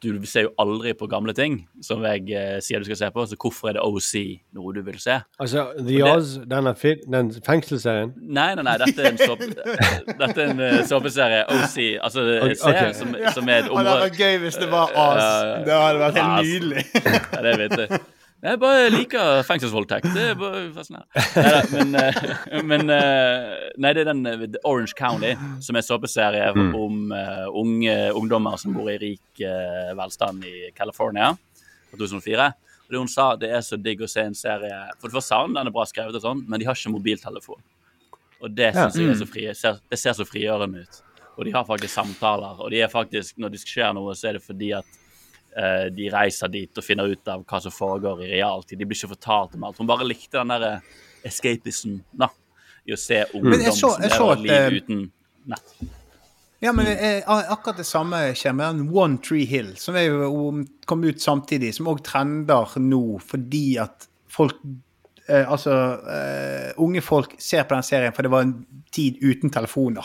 [0.05, 3.25] du ser jo aldri på gamle ting som jeg eh, sier du skal se på,
[3.31, 4.13] så hvorfor er det OC
[4.57, 5.17] noe du vil se?
[5.41, 9.49] Altså, The Oz, den, er fit, den fengselsserien Nei, nei, nei, dette er en, såpe,
[10.23, 11.45] dette er en uh, såpeserie.
[11.49, 11.77] OC.
[12.05, 12.99] Altså en serie ok.
[12.99, 15.23] som, som er et område det hadde vært gøy hvis det var Oz.
[15.23, 16.85] Uh, Det hadde vært helt nydelig.
[17.05, 18.03] Ja, det vet jeg.
[18.45, 20.11] Jeg bare liker fengselsvoldtekt.
[20.13, 21.61] Det er bare fascinerende.
[21.73, 22.19] Men eh,
[22.71, 25.31] men eh, Nei, det er den eh, Orange County,
[25.65, 26.75] som er såpeserie mm.
[26.77, 27.15] om
[27.63, 29.41] unge ungdommer som bor i rik
[29.97, 31.31] velstand i California
[31.89, 32.51] fra 2004.
[32.85, 35.33] Og det hun sa, det er så digg å se en serie For det første
[35.33, 37.63] sa hun den er bra skrevet, og sånn, men de har ikke mobiltelefon.
[38.45, 41.01] Og det synes jeg er så fri, ser, det ser så frigjørende ut.
[41.39, 42.61] Og de har faktisk samtaler.
[42.61, 45.01] Og de er faktisk, når det skjer noe, så er det fordi at
[45.95, 48.79] de reiser dit og finner ut av hva som foregår i realtid.
[48.79, 49.79] De blir ikke fortalt om alt.
[49.79, 50.81] Hun bare likte den der
[51.25, 52.29] escapismen da.
[52.87, 55.13] I å se ungdom jeg så- jeg så lever liv eh, uten
[55.47, 55.75] nett.
[56.61, 56.87] Ja, men
[57.27, 61.17] akkurat det samme skjer med den One Tree Hill, som er jo om- kom ut
[61.21, 64.55] samtidig, som òg trender nå fordi at folk
[65.29, 65.71] eh, Altså,
[66.09, 70.05] eh, unge folk ser på den serien, for det var en tid uten telefoner.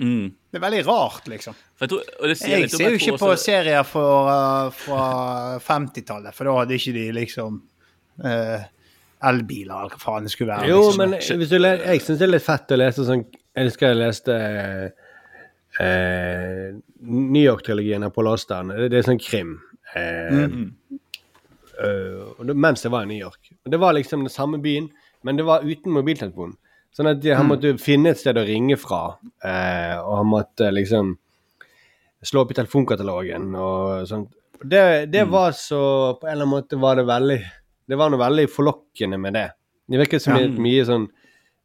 [0.00, 0.32] Mm.
[0.50, 1.56] Det er veldig rart, liksom.
[1.74, 5.58] For jeg tror, og det Jeg ser jo ikke på også- serier for, uh, fra
[5.62, 7.62] 50-tallet, for da hadde ikke de liksom
[8.24, 8.64] uh,
[9.22, 10.68] elbiler, eller hva faen det skulle være.
[10.68, 10.98] Jo, liksom.
[10.98, 13.24] men hvis du le jeg syns det er litt fett å lese sånn
[13.54, 14.34] Jeg husker jeg leste
[15.78, 18.66] eh, New York-trilogien av Paul Auster.
[18.66, 19.60] Det, det er sånn krim.
[19.94, 20.72] Eh, mm
[22.44, 23.50] det, mens jeg var i New York.
[23.64, 24.88] Det var liksom den samme byen,
[25.22, 26.56] men det var uten mobiltelefon.
[26.94, 31.16] Sånn at han måtte finne et sted å ringe fra, eh, og han måtte liksom
[32.24, 34.30] slå opp i telefonkatalogen og sånt.
[34.64, 35.80] Det, det var så
[36.16, 37.36] På en eller annen måte var det veldig
[37.90, 39.48] Det var noe veldig forlokkende med det.
[39.90, 41.04] Det virket som et mye sånn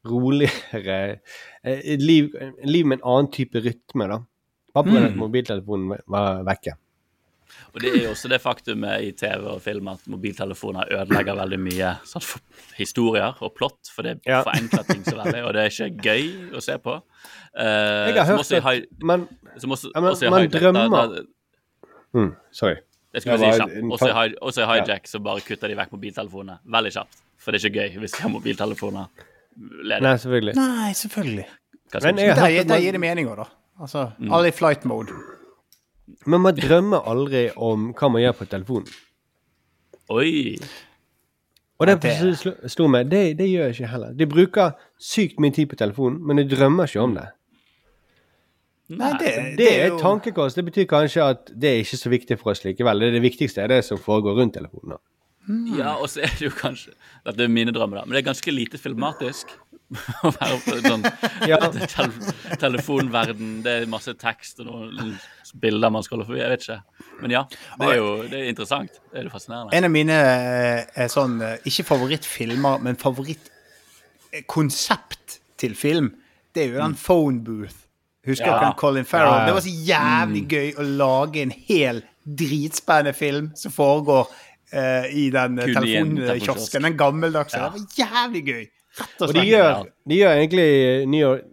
[0.10, 0.98] roligere
[1.64, 4.20] eh, et liv, et liv med en annen type rytme, da.
[4.76, 5.06] Bare pga.
[5.12, 6.76] at mobiltelefonen var vekke.
[7.74, 11.60] Og det er jo også det faktumet i TV og film at mobiltelefoner ødelegger veldig
[11.60, 12.40] mye sånn, for
[12.78, 14.42] historier og plott, for det Ja.
[14.44, 16.96] forenkler ting så veldig, og det er ikke gøy å se på.
[17.58, 19.28] Uh, Jeg har hørt Hi- Men
[19.58, 20.90] som også, Ja, men også man Hijack, da- drømmer.
[21.16, 22.76] da- mm, Sorry.
[23.14, 23.92] Det skulle vi si kjapt.
[23.92, 27.16] Også Hi- også i Hijack så bare kutter de vekk mobiltelefonene veldig kjapt.
[27.38, 29.08] For det er ikke gøy hvis de har mobiltelefoner
[29.84, 30.02] ledig.
[30.02, 30.56] Nei, selvfølgelig.
[30.56, 31.46] Nei, selvfølgelig.
[32.04, 33.46] Men jeg Der, der gir det mening òg, da.
[33.82, 34.32] Altså, Mm.
[34.34, 35.08] alle i flight mode.
[36.26, 38.88] Men man drømmer aldri om hva man gjør på telefonen.
[40.10, 40.58] Oi!
[41.80, 44.16] Og det, det- slo- slo meg, det, det gjør jeg ikke heller.
[44.20, 47.28] De bruker sykt mye tid på telefonen, men de drømmer ikke om det.
[48.90, 50.56] Nei, det, Det er et tankekors.
[50.58, 53.00] Det betyr kanskje at det er ikke så viktig for oss likevel.
[53.04, 54.98] Det er det viktigste er det som foregår rundt telefonen.
[55.46, 55.78] Mm.
[55.78, 56.92] Ja, og så er det jo kanskje
[57.26, 58.06] Dette er mine drømmer, da.
[58.06, 59.54] Men det er ganske lite filmatisk.
[59.90, 61.02] Å være sånn
[61.50, 61.58] Ja.
[61.90, 62.12] tel
[62.62, 63.64] telefonverden.
[63.66, 65.16] Det er masse tekst og noen
[65.60, 66.40] bilder man scroller forbi.
[66.44, 66.80] Jeg vet ikke.
[67.24, 67.42] Men ja,
[67.80, 68.92] det er jo det er interessant.
[69.10, 69.74] Det er jo fascinerende.
[69.80, 75.26] En av mine eh, er sånn eh, Ikke favorittfilmer, men favorittkonsept
[75.60, 76.08] til film.
[76.54, 77.76] Det er jo den phone booth.
[78.28, 78.60] Husker Ja.
[78.60, 79.40] dere Colin Farrell?
[79.42, 79.46] Ja.
[79.48, 84.28] Det var så jævlig gøy å lage en hel dritspennende film som foregår
[84.74, 86.82] uh, i den telefonkiosken.
[86.86, 87.58] Den gammeldagse.
[87.58, 87.70] Ja.
[87.70, 88.68] Det var jævlig gøy.
[89.00, 90.68] Rett og Og de gjør, de gjør egentlig
[91.08, 91.44] New York,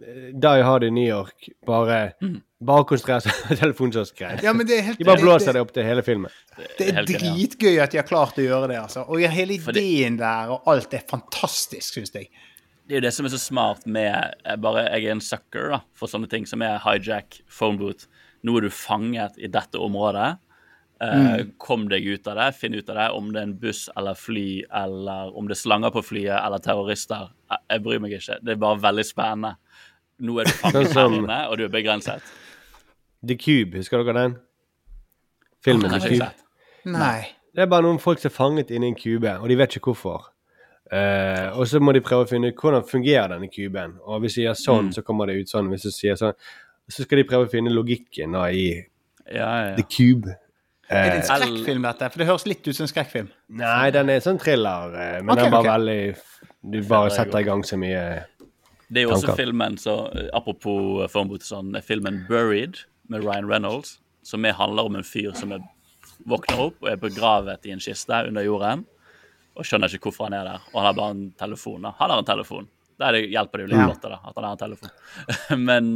[0.47, 2.01] Die Hard i New York bare
[2.67, 4.39] Bare konsentrere seg om telefonkioskgreier.
[4.41, 6.31] Ja, men det helt De bare blåser det- det opp til hele filmen.
[6.79, 9.03] Det er dritgøy at de har klart å gjøre det, altså.
[9.07, 12.31] Og hele ideen der og alt er fantastisk, syns jeg.
[12.87, 15.69] Det er jo det som er så smart med jeg bare, Jeg er en sucker
[15.75, 18.07] da, for sånne ting som er hijack, phone booth.
[18.43, 20.37] Nå er du fanget i dette området.
[21.01, 22.47] Eh, Kom deg ut av det.
[22.57, 25.61] Finn ut av det om det er en buss eller fly, eller om det er
[25.61, 27.29] slanger på flyet eller terrorister.
[27.51, 28.39] Jeg, jeg bryr meg ikke.
[28.41, 29.53] Det er bare veldig spennende.
[30.25, 32.33] Nå er du fanget Sånn her inne, og du er begrenset.
[33.27, 34.37] The Cube, husker dere den?
[35.65, 36.31] Filmen The Cube.
[36.93, 37.19] Nei.
[37.53, 39.91] Det er bare noen folk som er fanget inni en kube, og de vet ikke
[39.91, 40.27] hvorfor.
[40.87, 43.97] Uh, og så må de prøve å finne ut hvordan fungerer denne kuben.
[44.05, 45.67] Og hvis de gjør sånn, så kommer det ut sånn.
[45.73, 46.37] Hvis du sier sånn,
[46.87, 48.67] så skal de prøve å finne logikken da i
[49.27, 49.83] Ja, ja, The.
[49.91, 50.37] Cube.
[50.89, 52.09] Er det Eh, en skrekkfilm, dette?
[52.13, 53.29] For det høres litt ut som en skrekkfilm.
[53.49, 56.17] nei, den er sånn thriller, eh, men okay, den er bare veldig
[56.71, 58.03] Du bare setter i gang så mye
[58.89, 59.41] Det er jo også Tanker.
[59.43, 62.79] filmen, så eh, apropos phone booth, sånn, er filmen Buried
[63.09, 65.59] med Ryan Reynolds, som er, handler om en fyr som er,
[66.27, 68.85] våkner opp og er begravet i en kiste under jorden,
[69.55, 70.59] og skjønner ikke hvorfor han er der.
[70.73, 71.81] Og han har bare en telefon.
[71.81, 71.91] da.
[71.99, 72.67] Han har en telefon.
[72.97, 73.87] Der hjelper det jo litt Ja.
[73.91, 74.89] godt da, at han har en telefon.
[75.69, 75.89] Men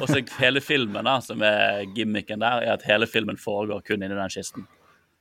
[0.00, 4.14] også hele filmen, da, som er gimmicken der, er at hele filmen foregår kun inni
[4.18, 4.66] den kisten.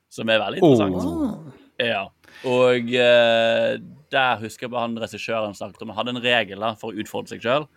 [0.10, 1.06] Som er veldig interessant.
[1.06, 1.52] Oh.
[1.80, 2.08] Ja.
[2.50, 3.76] Og eh,
[4.12, 6.98] der husker jeg bare han regissøren snakket om Han hadde en regel da, for å
[7.04, 7.68] utfordre seg sjøl.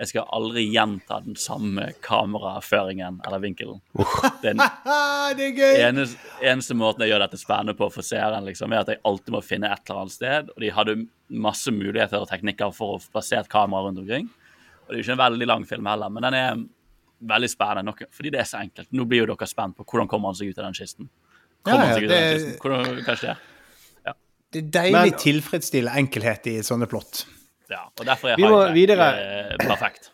[0.00, 3.82] Jeg skal aldri gjenta den samme kameraføringen eller vinkelen.
[4.40, 4.62] Den
[5.36, 5.74] det gøy!
[5.84, 9.34] eneste, eneste måten jeg gjør dette spennende på for seeren, liksom, er at jeg alltid
[9.36, 10.48] må finne et eller annet sted.
[10.54, 10.94] Og de hadde
[11.44, 14.30] masse muligheter og teknikker for å plassere et kamera rundt omkring.
[14.86, 16.62] Og det er jo ikke en veldig lang film heller, men den er
[17.30, 18.88] veldig spennende nok, fordi det er så enkelt.
[18.96, 21.10] Nå blir jo dere spent på hvordan kommer han seg ut av den kisten.
[21.60, 22.56] Kommer Ja, han seg ut av den kisten?
[22.64, 23.44] Hvordan, hva skjer?
[24.50, 27.20] Det er deilig Men- tilfredsstille enkelhet i sånne plott.
[27.70, 30.10] Ja, og derfor er Vi må hijack perfekt.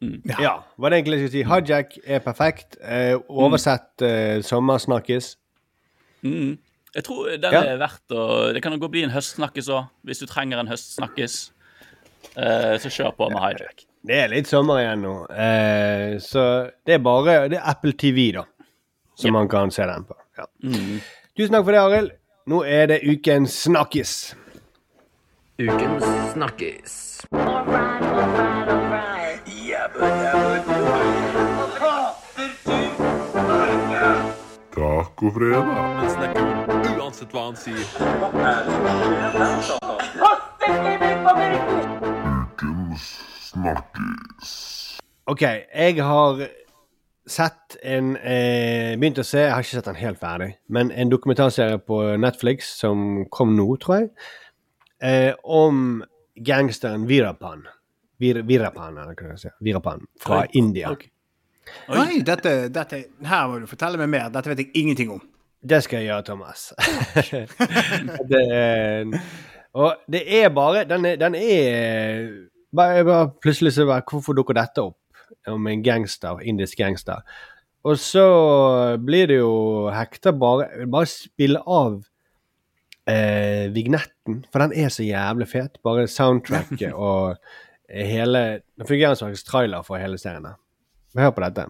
[0.00, 0.20] Mm.
[0.22, 0.40] perfekt.
[0.44, 1.44] Ja, var det egentlig jeg skulle si.
[1.48, 2.76] Hijack er perfekt.
[2.82, 5.36] Eh, oversett eh, sommersnakkis.
[6.22, 6.58] Mm.
[6.94, 7.62] Jeg tror den Ja.
[7.74, 11.50] er verdt å Det kan gå bli en høstsnakkis òg, hvis du trenger en høstsnakkis.
[12.36, 13.84] Eh, så kjør på med hijack.
[14.06, 18.32] Det er litt sommer igjen nå, eh, så det er bare Det er Apple TV,
[18.32, 18.44] da,
[19.16, 20.14] som man kan se den på.
[20.38, 20.44] Ja.
[21.36, 22.12] Tusen takk for det, Arild.
[22.46, 24.34] Nå er det ukens snakkis.
[25.58, 27.20] Ukens snakkis.
[34.74, 35.62] Tacofredag.
[35.62, 36.42] Han snakker
[36.98, 37.84] uansett hva han sier.
[42.38, 43.08] Ukens
[43.50, 44.54] snakkis.
[45.28, 46.46] OK, jeg har
[47.28, 51.10] sett en eh, Begynt å se, jeg har ikke sett den helt ferdig, men en
[51.12, 54.08] dokumentarserie på Netflix som kom nå, tror jeg,
[55.04, 56.00] eh, om
[56.44, 57.66] gangsteren Virapan.
[58.18, 59.52] Vir, Virapan, eller hva jeg si.
[59.62, 60.52] Virapan fra Oi.
[60.58, 60.90] India.
[60.90, 61.12] Okay.
[61.92, 64.30] Oi, dette, dette, her må du fortelle meg mer.
[64.32, 65.20] Dette vet jeg ingenting om.
[65.58, 66.72] Det skal jeg gjøre, Thomas.
[68.30, 69.20] det,
[69.74, 72.28] og det er bare Den er, den er
[72.70, 74.96] bare, bare Plutselig så bare Hvorfor dukker dette opp?
[75.48, 77.24] Om en gangster, indisk gangster.
[77.84, 78.24] Og så
[79.02, 82.00] blir det jo hekta bare Bare spille av
[83.08, 85.80] eh, vignetten, for den er så jævlig fet.
[85.84, 87.36] Bare soundtracket og
[87.88, 90.46] hele Den fungerer som en slags trailer for hele serien.
[91.16, 91.64] Hør på dette.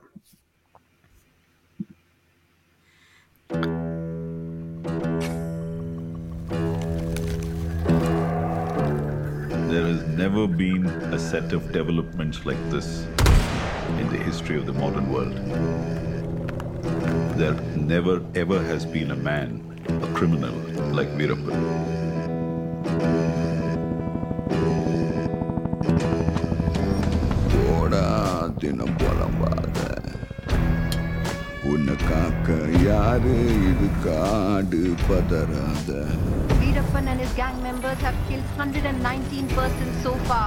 [9.69, 13.07] There has never been a set of developments like this
[14.01, 15.35] in the history of the modern world.
[17.39, 20.56] There never ever has been a man, a criminal
[21.00, 21.60] like Veerappan.
[27.54, 28.06] போடா
[28.62, 29.78] தினம் புலம்பாத
[31.72, 32.48] உன்னை காக்க
[32.88, 33.36] யாரு
[33.72, 35.90] இது காடு பதறாத
[36.62, 40.46] Veerappan and his gang members have killed 119 persons so far.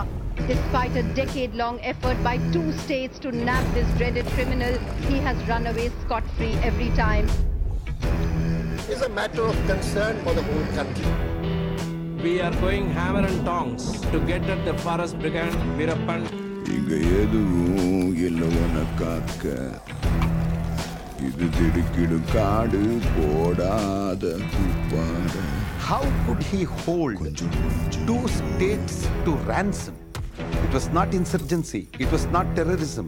[0.52, 4.74] Despite a decade-long effort by two states to nab this dreaded criminal,
[5.08, 7.28] he has run away scot-free every time.
[8.89, 11.05] It's a matter of concern for the whole country.
[12.23, 16.21] We are going hammer and tongs to get at the forest brigand Virappan.
[16.75, 19.45] இங்க எதுவும் இல்லவன காக்க
[21.27, 22.81] இது திடுக்கிடும் காடு
[23.15, 24.23] போடாத
[24.53, 25.33] குப்பாட
[25.89, 27.21] How could he hold
[28.07, 29.95] two states to ransom?
[30.65, 33.07] It was not insurgency, it was not terrorism.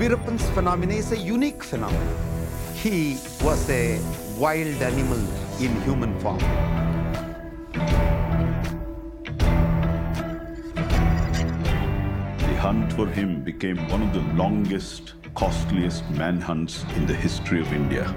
[0.00, 2.16] Virappan's phenomenon is a unique phenomenon.
[2.82, 3.98] He was a
[4.38, 5.18] wild animal
[5.58, 6.38] in human form.
[12.38, 17.72] The hunt for him became one of the longest, costliest manhunts in the history of
[17.72, 18.14] India.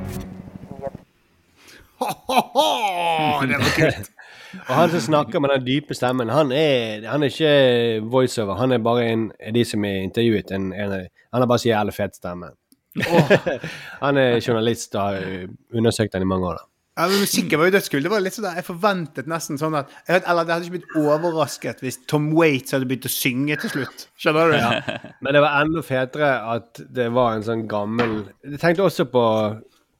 [1.99, 4.11] det var kult.
[4.69, 8.55] Og han som snakker med den dype stemmen, han er, han er ikke voiceover.
[8.55, 10.51] Han er bare en av de som er intervjuet.
[10.51, 10.91] En, en,
[11.33, 12.51] han har bare så jævlig fet stemme.
[14.03, 16.59] han er journalist og har uh, undersøkt den i mange år.
[16.59, 16.67] da.
[16.99, 18.01] Ja, men Musikken var jo dødskul.
[18.03, 20.65] Det var litt sånn der, Jeg forventet nesten sånn at jeg vet, Eller det hadde
[20.67, 24.03] ikke blitt overrasket hvis Tom Waits hadde begynt å synge til slutt.
[24.19, 24.57] Skjønner du?
[24.59, 24.99] Ja.
[25.23, 29.23] Men det var enda fetere at det var en sånn gammel Jeg tenkte også på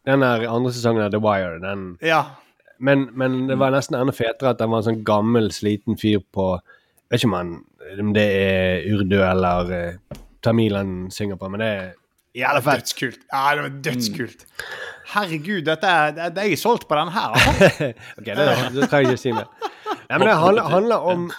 [0.10, 1.62] den der andre sesongen av The Wire.
[1.64, 2.26] Den, Ja.
[2.82, 6.20] men, men det var nesten enda fetere at det var en sånn gammel, sliten fyr
[6.36, 7.56] på Jeg vet ikke om, han,
[8.04, 9.74] om det er urdu eller
[10.44, 11.90] tamilen synger på, men det er
[12.38, 12.82] jævla fall.
[12.82, 13.22] Dødskult.
[13.34, 14.46] Ja, det var dødskult.
[15.12, 17.38] Herregud, dette er, det, det, jeg er solgt på den her.
[17.38, 17.92] Altså.
[18.18, 19.50] ok, det, det trenger jeg ikke si mer.
[20.10, 21.32] Nei, men det handler, handler om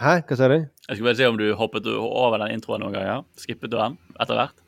[0.00, 0.56] Hæ, hva sa du?
[0.88, 3.26] Jeg skulle bare se om du hoppet over den introen noen ganger.
[3.36, 4.62] Skippet du den etter hvert?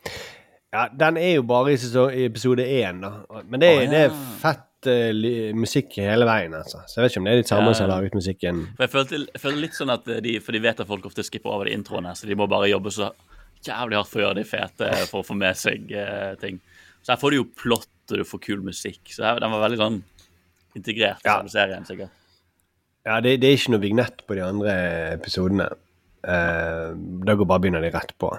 [0.73, 3.41] Ja, den er jo bare i, sesong, i episode én, da.
[3.49, 3.89] Men det, oh, ja.
[3.93, 6.83] det er fett uh, musikk hele veien, altså.
[6.85, 7.79] Så jeg vet ikke om det er de samme Ja.
[7.79, 8.63] som har laget musikken.
[8.77, 11.25] For jeg følte, jeg følte litt sånn at de For de vet at folk ofte
[11.25, 13.09] skipper over de introene, så de må bare jobbe så
[13.69, 16.59] jævlig hardt for å gjøre de fete for å få med seg eh, ting.
[17.03, 19.01] Så her får du jo plott, og du får kul musikk.
[19.11, 20.03] Så her, den var veldig sånn
[20.79, 22.13] integrert i serien, sikkert.
[23.03, 24.75] Ja, det, det er ikke noe vignett på de andre
[25.17, 25.73] episodene.
[26.23, 26.95] Uh,
[27.27, 28.31] da går bare begynner de rett på.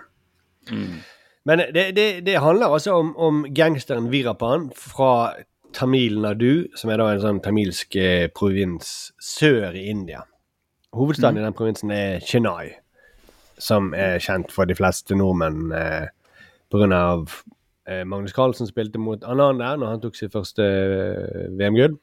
[1.44, 5.34] Men det, det, det handler altså om, om gangsteren Virapan fra
[5.76, 10.24] Tamil Nadu, som er da en sånn tamilsk eh, provins sør i India.
[10.94, 12.76] Hovedstaden i den provinsen er Chennai,
[13.64, 16.08] som er kjent for de fleste nordmenn eh,
[16.74, 17.04] pga.
[17.84, 21.98] Eh, Magnus Carlsen spilte mot Anand der når han tok sitt første eh, VM-gull.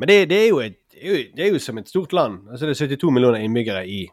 [0.00, 2.40] Men det, det, er et, det, er jo, som et stort land.
[2.50, 4.06] Altså Det er 72 millioner innbyggere i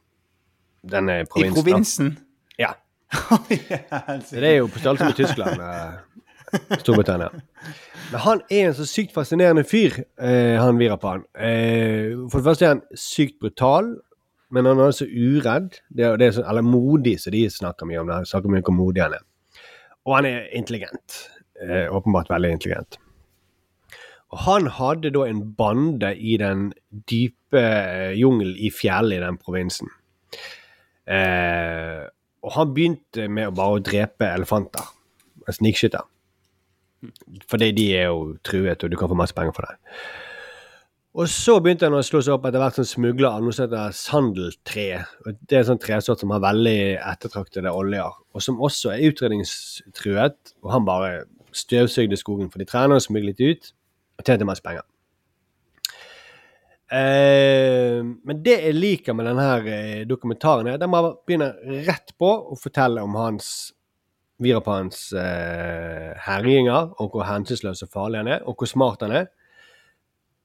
[0.91, 1.59] denne provinsen.
[1.59, 2.17] I provinsen.
[2.59, 2.73] Ja.
[4.31, 5.61] Det er jo på størrelse med Tyskland.
[5.67, 7.29] eh, Storbritannia.
[8.11, 11.25] Men han er en så sykt fascinerende fyr, eh, han Virapan.
[11.35, 13.95] Eh, for det første er han sykt brutal,
[14.49, 15.77] men han er altså uredd.
[15.89, 18.07] Det det så, eller modig, som de snakker mye om.
[18.09, 18.23] det.
[18.25, 19.25] De snakker mye om modig han er.
[20.07, 21.19] Og han er intelligent.
[21.61, 22.99] Eh, åpenbart veldig intelligent.
[24.29, 26.69] Og han hadde da en bande i den
[27.09, 29.89] dype eh, jungelen i fjellet i den provinsen.
[31.09, 32.05] Eh,
[32.45, 34.85] og han begynte med å bare drepe elefanter.
[35.49, 36.05] Snikskytter.
[37.49, 39.93] Fordi de er jo truet, og du kan få masse penger for det.
[41.17, 43.65] Og så begynte han å slå seg opp etter hvert som smugler av noe som
[43.65, 44.99] heter sandeltre.
[45.25, 50.53] Det er en sånn tresort som har veldig ettertraktede oljer, og som også er utrydningstruet.
[50.61, 51.23] Og han bare
[51.57, 53.71] støvsugde skogen for de trærne og smuglet ut,
[54.19, 54.85] og tjente masse penger.
[56.93, 61.57] Eh, men det jeg liker med denne eh, dokumentaren, er at den begynner
[61.89, 63.71] rett på å fortelle om hans
[64.39, 69.29] Virapans eh, herjinger, og hvor hensynsløs og farlig han er, og hvor smart han er.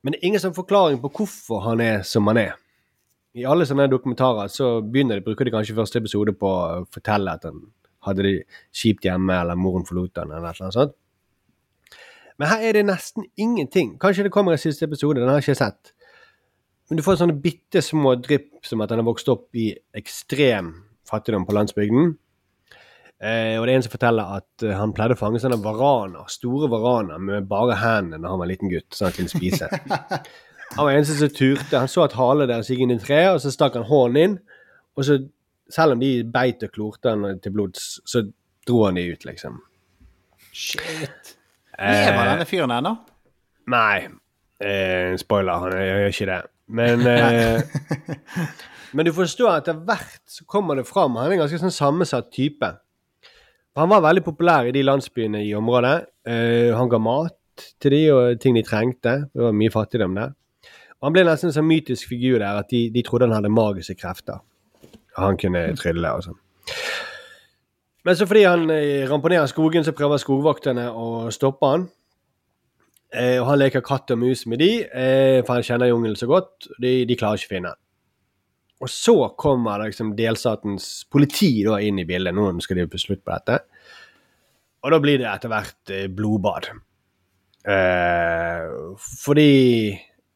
[0.04, 2.58] Men det er ingen sånn forklaring på hvorfor han er som han er.
[3.34, 7.32] I alle sånne dokumentarer så begynner de, bruker de kanskje første episode på å fortelle
[7.32, 7.64] at han
[8.04, 8.34] hadde det
[8.76, 10.94] kjipt hjemme, eller moren forlot han, eller annet sånt.
[12.38, 13.94] Men her er det nesten ingenting.
[14.02, 15.94] Kanskje det kommer i siste episode, den har jeg ikke sett.
[16.90, 20.74] Men du får sånne bitte små drypp som at han har vokst opp i ekstrem
[21.08, 22.14] fattigdom på landsbygden.
[23.24, 26.26] Eh, og det er en som forteller at eh, han pleide å fange sånne varaner,
[26.28, 29.70] store varaner med bare hendene når han var liten gutt, sånn at han kunne spise.
[30.74, 31.78] Han var eneste som turte.
[31.78, 34.32] Han så at halen deres gikk inn i treet, og så stakk han hånden inn.
[34.98, 35.20] Og så,
[35.70, 38.24] selv om de beit og klorte han til blods, så
[38.66, 39.60] dro han de ut, liksom.
[40.50, 41.34] Shit.
[41.78, 42.94] Eh, Lever denne fyren ennå?
[43.70, 44.08] Nei.
[44.58, 46.40] Eh, spoiler, han gjør ikke det.
[46.74, 47.62] Men eh,
[48.94, 51.20] Men du forstår at etter hvert så kommer det fram.
[51.20, 52.72] Han er en ganske sånn sammensatt type.
[53.74, 55.96] Han var veldig populær i de landsbyene i området.
[56.28, 59.16] Uh, han ga mat til de og ting de trengte.
[59.34, 60.34] Det var mye fattigdom der.
[61.04, 63.96] Han ble nesten en sånn mytisk figur der at de, de trodde han hadde magiske
[63.98, 64.40] krefter.
[65.18, 66.38] Han kunne trylle og sånn.
[68.04, 71.86] Men så fordi han eh, ramponerer skogen, så prøver skogvokterne å stoppe han.
[73.14, 76.28] Eh, og han leker katt og mus med de, eh, for han kjenner jungelen så
[76.28, 76.68] godt.
[76.82, 77.80] De, de klarer ikke å finne han.
[78.84, 82.36] Og så kommer liksom delstatens politi da inn i bildet.
[82.36, 83.62] Nå skal de få slutt på dette.
[84.84, 86.68] Og da blir det etter hvert eh, blodbad.
[87.64, 88.66] Eh,
[89.24, 89.54] fordi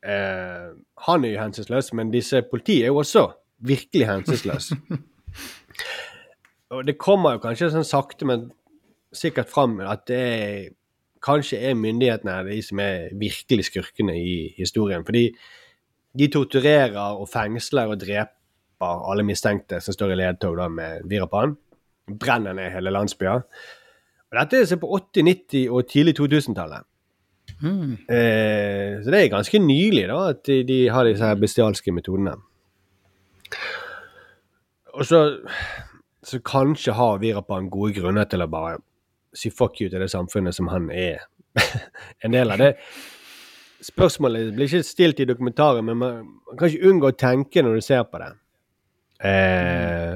[0.01, 0.71] eh,
[1.05, 3.27] han er jo hensynsløs, men disse politiet er jo også
[3.69, 4.79] virkelig hensynsløse.
[6.73, 8.49] Og det kommer jo kanskje sånn sakte, men
[9.17, 10.67] sikkert fram at det er,
[11.25, 15.05] kanskje er myndighetene de som er virkelig skurkene i historien.
[15.05, 15.27] Fordi
[16.19, 18.38] de torturerer og fengsler og dreper
[18.87, 21.57] alle mistenkte som står i ledtog da med Virapan.
[22.09, 23.43] Brenner ned hele landsbyer.
[24.29, 26.85] Og dette er på 80-, 90- og tidlig 2000-tallet.
[27.59, 32.37] Eh, så det er ganske nylig da, at de, de har disse her bestialske metodene.
[34.95, 35.23] Og så,
[36.23, 38.79] så kanskje har Virapan gode grunner til å bare
[39.35, 41.25] si fuck you til det samfunnet som han er
[42.25, 42.61] en del av.
[42.63, 42.75] det.
[43.89, 47.79] Spørsmålet blir ikke stilt i dokumentaren, men man, man kan ikke unngå å tenke når
[47.79, 48.33] du ser på det.
[49.25, 50.15] Eh,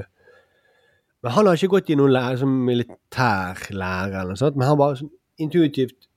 [1.22, 4.68] men han har ikke gått i noen lære, som militær lære, eller noe sånt, men
[4.68, 6.08] han bare sånn intuitivt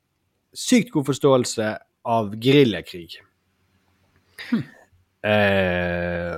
[0.55, 1.69] sykt god forståelse
[2.15, 3.19] av geriljakrig.
[5.25, 6.35] Eh,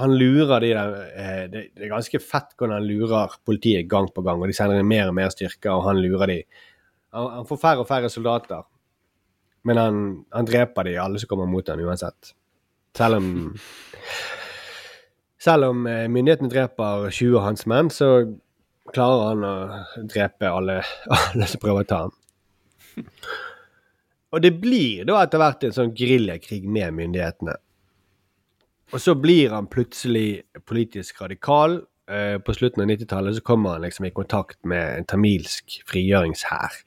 [0.00, 4.06] han lurer de der eh, det, det er ganske fett hvordan han lurer politiet gang
[4.14, 6.38] på gang, og de sender inn mer og mer styrker, og han lurer de.
[7.12, 8.62] Han, han får færre og færre soldater,
[9.68, 9.98] men han,
[10.32, 12.32] han dreper de alle som kommer mot ham, uansett.
[12.96, 13.28] Selv om
[15.40, 18.10] Selv om eh, myndighetene dreper 20 av hans menn, så
[18.92, 19.54] klarer han å
[20.10, 20.80] drepe alle,
[21.16, 22.16] alle som prøver å ta ham.
[24.30, 27.56] Og det blir da etter hvert en sånn geriljakrig med myndighetene.
[28.90, 31.80] Og så blir han plutselig politisk radikal.
[32.10, 36.78] Eh, på slutten av 90-tallet så kommer han liksom i kontakt med en tamilsk frigjøringshær.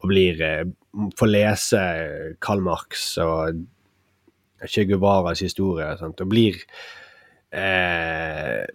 [0.00, 0.64] Og blir eh,
[1.18, 1.82] får lese
[2.44, 3.66] Karl Marx og
[4.68, 6.20] Che Guevaras historie og sånt.
[6.20, 6.60] Og blir
[7.52, 8.66] eh,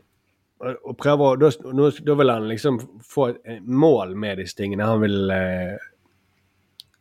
[0.65, 1.51] og, prøver da,
[2.07, 4.87] da vil han liksom få et mål med disse tingene.
[4.87, 5.75] Han vil eh,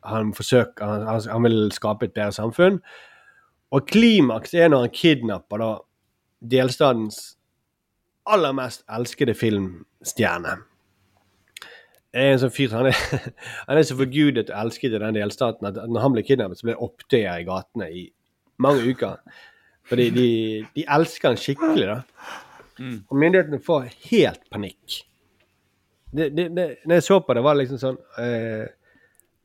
[0.04, 2.80] han forsøker han, han vil skape et bedre samfunn.
[3.74, 5.70] Og klimaks er når han kidnapper da
[6.54, 7.22] delstatens
[8.28, 10.58] aller mest elskede filmstjerne.
[12.14, 13.00] Det er en sånn fyr han er,
[13.68, 16.68] han er så forgudet og elsket i den delstaten at når han blir kidnappet, så
[16.68, 18.04] blir det opptøyer i gatene i
[18.62, 19.18] mange uker.
[19.89, 20.28] Fordi de,
[20.76, 21.99] de elsker han skikkelig, da.
[22.80, 25.03] Og myndighetene får helt panikk.
[26.14, 28.66] Det, det, det, når jeg så på det, var liksom sånn eh,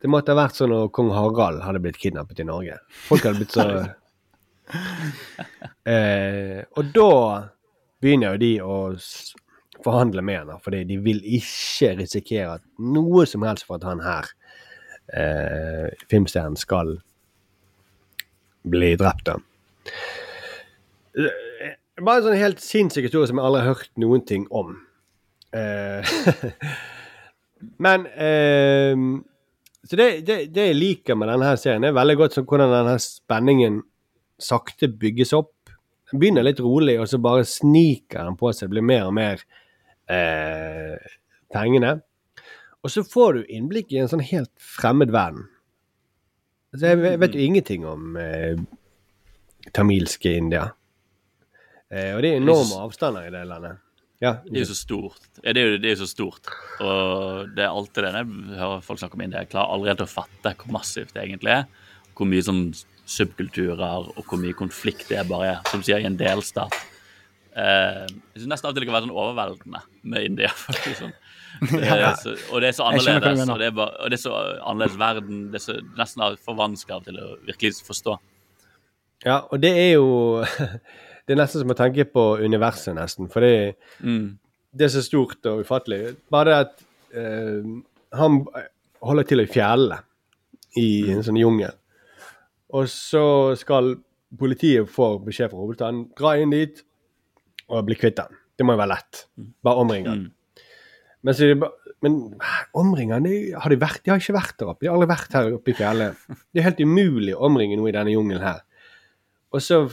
[0.02, 2.78] Det måtte ha vært sånn når kong Harald hadde blitt kidnappet i Norge.
[3.08, 3.66] Folk hadde blitt så
[5.90, 7.10] eh, Og da
[8.00, 8.78] begynner jo de å
[9.84, 14.02] forhandle med henne, fordi de vil ikke risikere at noe som helst for at han
[14.04, 14.30] her,
[15.16, 16.98] eh, filmstjernen, skal
[18.70, 19.26] bli drept.
[19.32, 19.38] da.
[22.00, 24.76] Bare en sånn helt sinnssyk historie som jeg aldri har hørt noen ting om.
[25.52, 26.06] Eh,
[27.86, 28.94] men eh,
[29.84, 32.72] Så det, det, det jeg liker med denne her serien, er veldig godt sånn hvordan
[32.72, 33.82] denne spenningen
[34.40, 35.56] sakte bygges opp.
[36.12, 38.70] Den begynner litt rolig, og så bare sniker den på seg.
[38.70, 39.42] Det blir mer og mer
[40.10, 40.96] eh,
[41.54, 41.98] fengende.
[42.80, 45.50] Og så får du innblikk i en sånn helt fremmed verden.
[46.72, 48.56] Altså, jeg vet- vet jo ingenting om eh,
[49.76, 50.70] tamilske India.
[51.90, 53.80] Eh, og det er enorme avstander i det landet.
[54.20, 55.28] Ja, Det er jo så stort.
[55.44, 56.50] Ja, det er jo, det er jo så stort.
[56.84, 59.46] Og det er alltid det jeg hører folk snakke om India.
[59.46, 61.64] Jeg klarer aldri helt å fatte hvor massivt det egentlig er.
[62.20, 62.66] Hvor mye sånn
[63.10, 66.76] subkulturer og hvor mye konflikt det er bare som sier, i en delstat.
[67.56, 69.82] Eh, jeg synes nesten av og til det kan være sånn overveldende
[70.12, 70.52] med India.
[70.68, 71.16] faktisk sånn.
[71.74, 74.22] Det er så, og det er så annerledes, og det er, bare, og det er
[74.22, 74.36] så
[74.70, 75.40] annerledes verden.
[75.52, 78.14] Det er så nesten for vanskelig av til å virkelig forstå.
[79.26, 80.06] Ja, og det er jo
[81.30, 83.28] Det er nesten som å tenke på universet, nesten.
[83.30, 83.76] For det,
[84.74, 86.16] det er så stort og ufattelig.
[86.34, 86.80] Bare det at
[87.14, 87.68] eh,
[88.18, 88.40] han
[89.06, 90.00] holder til i fjellene
[90.82, 91.76] i en sånn jungel.
[92.74, 93.22] Og så
[93.62, 93.96] skal
[94.40, 96.82] politiet få beskjed fra hovedstaden dra inn dit
[97.70, 98.34] og bli kvitt den.
[98.58, 99.24] Det må jo være lett.
[99.66, 100.26] Bare omringe han.
[101.26, 101.48] Men, så,
[102.06, 102.18] men
[102.78, 104.02] omringe han, de- har de vært?
[104.06, 104.82] De har ikke vært der oppe.
[104.86, 106.26] De har aldri vært her oppe i fjellet.
[106.54, 108.62] Det er helt umulig å omringe noe i denne jungelen her.
[109.54, 109.84] Og så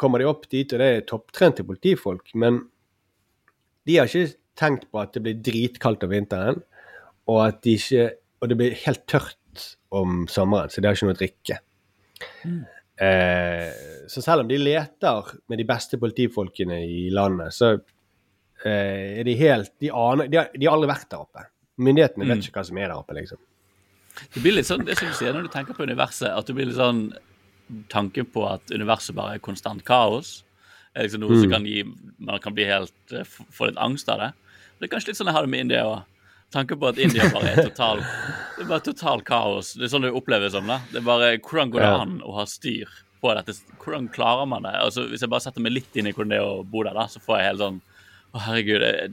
[0.00, 2.62] kommer de opp dit, og det er topptrente politifolk, men
[3.88, 6.62] de har ikke tenkt på at det blir dritkaldt om vinteren,
[7.30, 8.08] og at de ikke
[8.40, 11.56] Og det blir helt tørt om sommeren, så de har ikke noe å drikke.
[13.00, 13.72] Eh,
[14.08, 17.74] så selv om de leter med de beste politifolkene i landet, så
[18.64, 21.44] eh, er de helt De aner De har, de har aldri vært der oppe.
[21.80, 22.44] Myndighetene vet Mm.
[22.44, 23.38] ikke hva som er der oppe, liksom.
[24.34, 26.52] Det blir litt sånn, det som du sier når du tenker på universet, at du
[26.52, 27.12] blir litt sånn
[27.92, 30.42] Tanken på at universet bare er konstant kaos,
[30.94, 31.52] er liksom noe som Mm.
[31.52, 31.84] kan gi
[32.18, 34.32] Man kan bli helt eh, få litt angst av det.
[34.80, 36.02] Det er kanskje litt sånn jeg har det med India òg.
[36.50, 38.00] Tanken på at India bare er total
[38.56, 39.74] Det er bare total kaos.
[39.78, 40.66] Det er sånn det oppleves som.
[40.66, 40.80] da.
[40.90, 42.88] Det er bare, Hvordan går det an å ha styr
[43.22, 43.54] på dette?
[43.78, 44.72] Hvordan klarer man det?
[44.74, 46.94] Altså, Hvis jeg bare setter meg litt inn i hvordan det er å bo der,
[46.98, 47.80] da, så får jeg helt sånn
[48.34, 48.80] Å, herregud.
[48.80, 49.12] Det,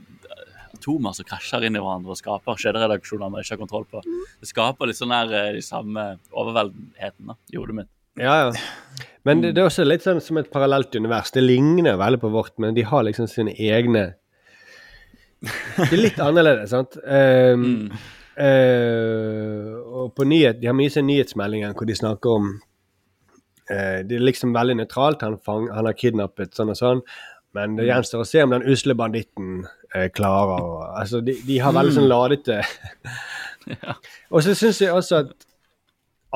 [0.78, 4.02] atomer som krasjer inn i hverandre og skaper kjederedaksjoner man ikke har kontroll på.
[4.38, 7.88] Det skaper litt sånn der eh, de samme overveldenheten da, i hodet mitt.
[8.18, 8.52] Ja, ja.
[9.26, 11.32] Men det, det er også litt sånn som et parallelt univers.
[11.34, 14.12] Det ligner veldig på vårt, men de har liksom sine egne
[15.38, 16.96] Det er litt annerledes, sant?
[17.04, 17.90] Um,
[18.34, 22.48] eh, og på nyhet, De har mye sånn nyhetsmeldinger hvor de snakker om
[23.70, 25.22] uh, Det er liksom veldig nøytralt.
[25.26, 27.04] Han, fang, han har kidnappet sånn og sånn.
[27.56, 29.62] Men det gjenstår å se om den usle banditten
[29.94, 32.58] eh, klarer å Altså, de, de har veldig sånn ladete
[34.34, 35.47] Og så syns jeg også at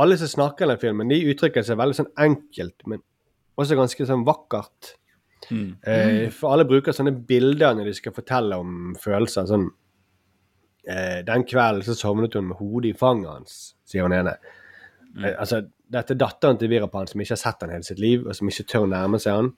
[0.01, 3.03] alle som snakker i den filmen, de uttrykker seg veldig sånn enkelt, men
[3.61, 4.95] også ganske sånn vakkert.
[5.51, 5.69] Mm.
[5.83, 9.49] Eh, for alle bruker sånne bilder når de skal fortelle om følelser.
[9.51, 9.67] Sånn
[10.87, 13.57] eh, Den kvelden så sovnet hun med hodet i fanget hans,
[13.89, 14.37] sier hun ene.
[15.19, 15.61] Eh, altså,
[15.93, 18.49] dette er datteren til Virapan som ikke har sett han hele sitt liv, og som
[18.49, 19.53] ikke tør å nærme seg han.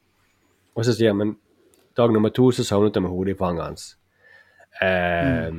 [0.75, 1.37] Og så sier han men
[1.95, 3.87] dag nummer to så sovnet hun med hodet i fanget hans.
[4.83, 5.53] Eh,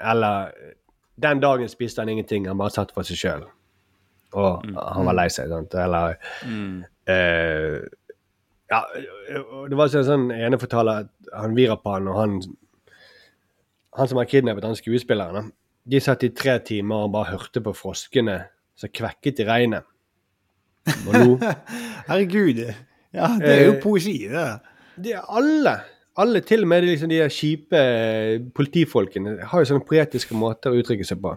[0.00, 0.52] Eller
[1.20, 3.46] den dagen spiste han ingenting, han bare satt for seg sjøl.
[4.34, 5.74] Og han var lei seg, sant.
[5.74, 6.84] Eller Mm.
[7.06, 7.80] eh,
[8.68, 8.80] Ja,
[9.68, 12.40] det var sånn, sånn ene fortaler at han Virapan og han
[13.96, 15.52] Han som har kidnappet han skuespilleren,
[15.88, 18.44] de satt i tre timer og bare hørte på froskene
[18.76, 19.84] som kvekket i regnet.
[21.06, 21.38] Og nå
[22.10, 22.58] Herregud.
[23.14, 24.60] Ja, det er jo Eh, poesi, det.
[25.00, 25.78] Det er alle.
[26.18, 27.80] Alle, til og med de, liksom, de der kjipe
[28.56, 31.32] politifolkene, har jo sånne poetiske måter å uttrykke seg på.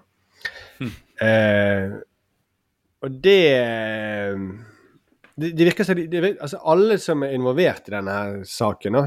[1.22, 1.96] Eh,
[3.04, 3.40] og det
[5.40, 9.04] Det, det virker som de, altså Alle som er involvert i denne her saken, da,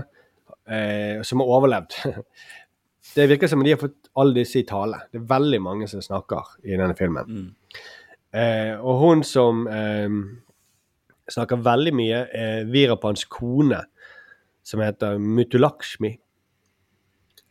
[0.68, 1.96] eh, som har overlevd
[3.16, 5.02] Det virker som om de har fått alle disse i tale.
[5.12, 7.26] Det er veldig mange som snakker i denne filmen.
[8.32, 10.14] Eh, og hun som eh,
[11.28, 13.82] snakker veldig mye, er Virapans kone,
[14.64, 16.14] som heter Mutulakshmi.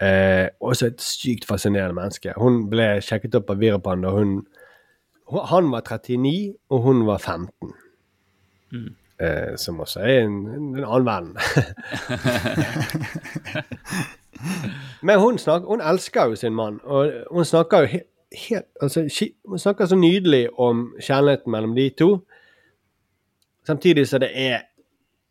[0.02, 2.34] Eh, også et sykt fascinerende menneske.
[2.42, 4.46] Hun ble sjekket opp av Virapan da hun-
[5.32, 7.74] Han var 39, og hun var 15.
[9.22, 11.36] Eh, som også er en, en annen venn.
[15.08, 18.10] Men hun, snak, hun elsker jo sin mann, og hun snakker jo helt,
[18.48, 19.06] helt altså,
[19.46, 22.10] Hun snakker så nydelig om kjærligheten mellom de to.
[23.68, 24.60] Samtidig så det er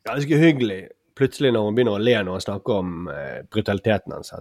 [0.06, 0.86] ganske hyggelig
[1.18, 4.32] plutselig når hun begynner å le når hun snakker om eh, brutaliteten hans.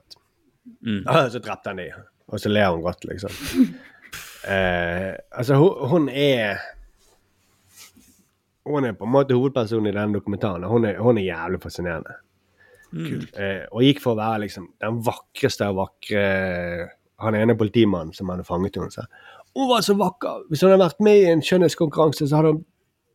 [0.85, 1.03] Mm.
[1.07, 1.89] «Ah, Så drepte han de,
[2.27, 3.33] og så ler hun godt, liksom.
[4.47, 6.59] Eh, altså, hun, hun er
[8.69, 10.63] Hun er på en måte hovedpersonen i denne dokumentaren.
[10.63, 12.19] og Hun er, hun er jævlig fascinerende.
[12.93, 16.23] Eh, og gikk for å være liksom den vakreste av vakre
[17.21, 19.05] Han ene politimannen som hadde fanget henne,
[19.55, 20.45] hun var så vakker.
[20.49, 22.61] Hvis hun hadde vært med i en skjønnhetskonkurranse, så hadde hun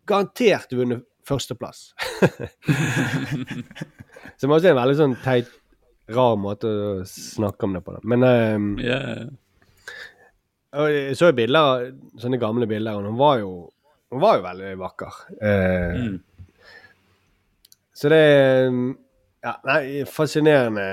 [0.08, 1.92] garantert vunnet førsteplass.
[4.40, 5.48] Som også er en veldig sånn teit,
[6.12, 7.94] rar måte å snakke om det på.
[7.96, 8.02] Da.
[8.12, 9.24] Men ehm, Yeah.
[10.74, 13.50] Jeg så jo bilder, sånne gamle bilder, og hun var jo,
[14.10, 15.20] hun var jo veldig vakker.
[15.40, 16.20] Eh, Mm.
[17.94, 18.18] Så det
[19.44, 20.84] ja, nei, fascinerende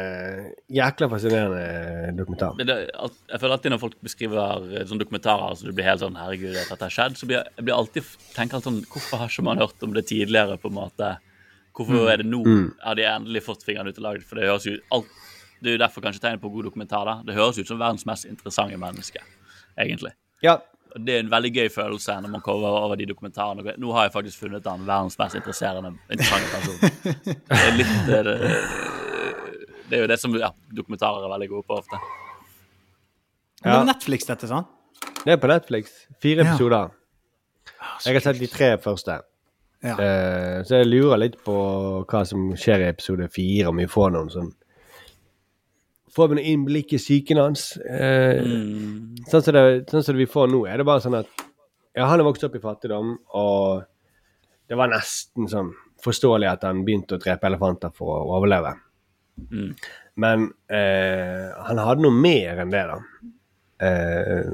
[0.70, 2.54] Jækla fascinerende dokumentar.
[2.60, 6.04] Men det, jeg føler alltid når folk beskriver eh, sånne dokumentarer så du blir helt
[6.04, 7.18] sånn Herregud, at dette har skjedd.
[7.18, 10.06] Så blir jeg, jeg blir alltid tenker sånn Hvorfor har ikke man hørt om det
[10.12, 11.14] tidligere, på en måte?
[11.74, 12.12] Hvorfor Mm.
[12.12, 12.74] er det nå Mm.
[12.84, 14.24] har de endelig fått fingrene ut og laget?
[14.28, 15.08] For det høres jo alt
[15.64, 17.06] Det er jo derfor kanskje tegnet på god dokumentar.
[17.06, 19.22] da Det høres ut som verdens mest interessante menneske,
[19.80, 20.12] egentlig.
[20.44, 20.58] Ja.
[20.92, 23.78] Det er en veldig gøy følelse når man kommer over de dokumentarene.
[23.80, 26.78] Nå har jeg faktisk funnet han verdens mest interesserende interessante person.
[27.48, 28.36] Det er litt det, det,
[29.88, 32.00] det er jo det som ja, dokumentarer er veldig gode på ofte.
[33.64, 33.72] Ja.
[33.72, 34.68] det er Netflix, dette, sant?
[35.24, 35.92] Det er på Netflix.
[36.24, 36.52] Fire Ja.
[36.52, 36.92] episoder.
[38.06, 39.20] Jeg har sett de tre første.
[39.84, 39.96] Ja.
[39.98, 41.56] Uh, så jeg lurer litt på
[42.10, 44.52] hva som skjer i episode fire, om vi får noen sånn
[46.12, 47.78] Får vi noe innblikk i psyken hans?
[47.78, 48.42] Eh,
[49.32, 51.48] sånn, som det, sånn som det vi får nå, er det bare sånn at
[51.96, 53.84] Ja, han har vokst opp i fattigdom, og
[54.72, 58.72] det var nesten sånn forståelig at han begynte å drepe elefanter for å overleve.
[59.52, 59.74] Mm.
[60.24, 62.98] Men eh, han hadde noe mer enn det, da.
[63.88, 64.54] Eh,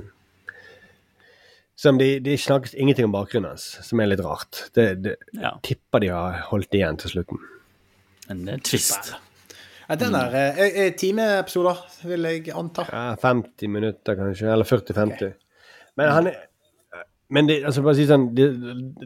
[1.78, 4.64] som de, de snakkes ingenting om bakgrunnen hans, som er litt rart.
[4.74, 5.16] Det, det
[5.66, 7.42] tipper de har holdt igjen til slutten.
[8.28, 9.14] Men det eh, twist.
[9.88, 11.80] Ja, den der eh, er, er timeepisoder,
[12.10, 12.84] vil jeg anta.
[12.92, 15.34] Ja, 50 minutter kanskje, eller 40-50.
[15.98, 16.44] Men han er,
[17.30, 18.46] Men det, altså, bare å si sånn, det,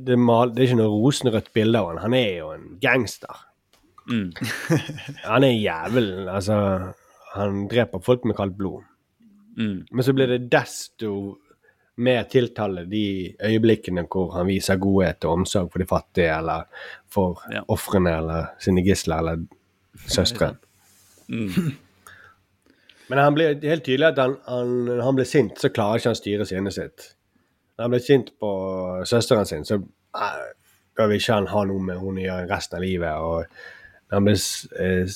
[0.06, 2.02] det, mal, det er ikke noe rosenrødt bilde av han.
[2.04, 3.40] Han er jo en gangster.
[4.12, 4.28] Mm.
[5.32, 6.28] Han er jævelen.
[6.30, 6.56] Altså,
[7.34, 8.82] han dreper folk med kaldt blod.
[9.58, 9.86] Mm.
[9.90, 11.38] Men så blir det desto
[12.02, 13.04] mer tiltale de
[13.46, 16.66] øyeblikkene hvor han viser godhet og omsorg for de fattige, eller
[17.12, 17.62] for Ja.
[17.70, 19.46] ofrene, eller sine gisler, eller
[20.08, 20.56] søstre.
[21.32, 21.72] Mm.
[23.12, 26.12] Men han er helt tydelig at han, han, når han blir sint, så klarer ikke
[26.14, 27.08] han styre sinnet sitt.
[27.78, 28.52] Når han blir sint på
[29.10, 29.76] søsteren sin, så
[30.96, 33.14] bør vi ikke han ha noe med henne å gjøre resten av livet.
[33.28, 35.08] Og han blir s- eh,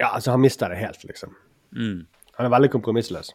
[0.00, 1.34] Ja, altså, han mister det helt, liksom.
[1.76, 2.06] Mm.
[2.36, 3.28] Han er veldig kompromissløs.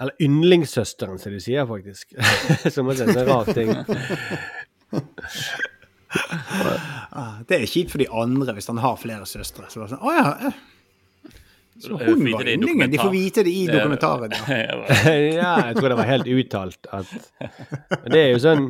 [0.00, 2.14] Eller yndlingssøsteren, som de sier, faktisk.
[2.74, 3.74] Som er en rar ting.
[7.48, 9.68] Det er kjipt for de andre hvis han har flere søstre.
[9.70, 10.52] Så bare sånn, å ja.
[11.78, 12.90] Så hun var det yndlingen.
[12.90, 14.34] De får vite det i Det dokumentaren.
[14.48, 14.78] Ja.
[15.40, 18.64] ja, jeg tror det var helt uttalt at Men det er jo sånn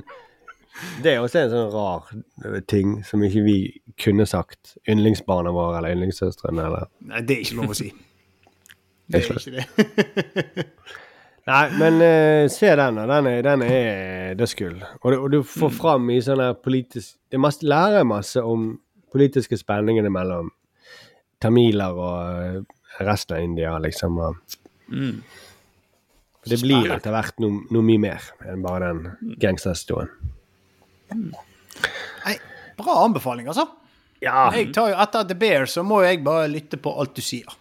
[1.02, 3.58] Det er også en sånn rar ting som ikke vi
[3.98, 4.76] kunne sagt.
[4.88, 7.90] Yndlingsbarna våre eller yndlingssøstrene eller Nei, det er ikke lov å si.
[9.08, 10.68] Det er ikke det.
[11.48, 13.06] Nei, men uh, se den, da.
[13.08, 14.76] Den er, den er dødskull.
[15.00, 18.70] Og, og du får fram i sånn her politisk Det mest, lærer masse om
[19.12, 20.50] politiske spenningene mellom
[21.40, 22.66] tamiler og
[23.06, 24.18] resten av India, liksom.
[24.18, 24.56] Og
[24.88, 25.18] Mm.
[26.48, 30.08] det blir etter hvert noe, no mye mer enn bare den gangsterhistorien.
[31.12, 32.36] Nei,
[32.78, 33.66] bra anbefaling, altså.
[34.24, 34.48] Ja.
[34.56, 37.52] Jeg tar jo Etter The Bear så må jeg bare lytte på alt du sier.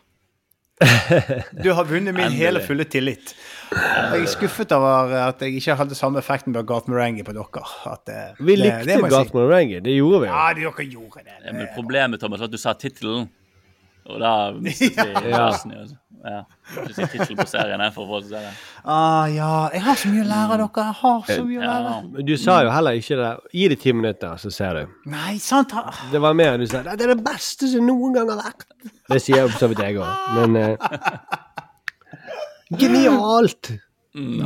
[1.64, 3.32] Du har vunnet min hele fulle tillit.
[3.74, 7.64] Jeg er skuffet over at jeg ikke hadde samme effekten med Garth Merengue på dere.
[7.90, 9.38] At, eh, Vi det- likte det Garth si.
[9.38, 11.36] Merengue, det gjorde vi Ja, Ja, dere gjorde det.
[11.46, 13.30] Ja, men problemet Thomas, var at du sa tittelen.
[14.08, 15.50] Og da mistet vi Ja.
[16.24, 16.28] Basen.
[16.28, 16.30] jo.
[16.30, 16.84] Ja.
[16.88, 18.54] Du sier tittelen på serien her for å få se det.
[18.84, 19.70] Ah, ja.
[19.74, 20.86] Jeg har så mye å lære av dere.
[20.88, 21.94] Jeg har så mye å lære.
[22.14, 23.32] Men Du sa jo heller ikke det.
[23.54, 24.96] Gi det ti minutter, så ser du.
[25.14, 25.74] Nei, sant?
[26.12, 28.66] Det var mer du sa det er det beste som noen gang har vært.
[29.10, 30.08] Det sier jo for så vidt jeg òg,
[30.38, 30.76] men uh,
[32.82, 33.72] Genialt!
[34.18, 34.42] Mm.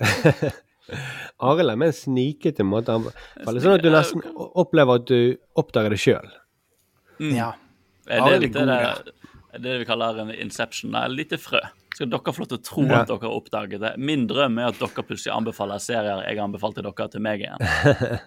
[1.44, 2.92] Arild er en snikete måte.
[2.94, 6.32] Han, det er sånn at du nesten opplever at du oppdager det sjøl.
[7.20, 7.52] Ja.
[8.08, 8.90] Er Ja, det, det er litt god, det, ja.
[8.90, 9.23] er
[9.62, 10.94] det vi kaller en inception?
[10.94, 11.60] et lite frø.
[11.94, 13.00] Skal dere få lov til å tro Ja.
[13.02, 13.92] at dere har oppdaget det?
[13.98, 17.58] Min drøm er at dere plutselig anbefaler serier jeg anbefalte dere til meg igjen.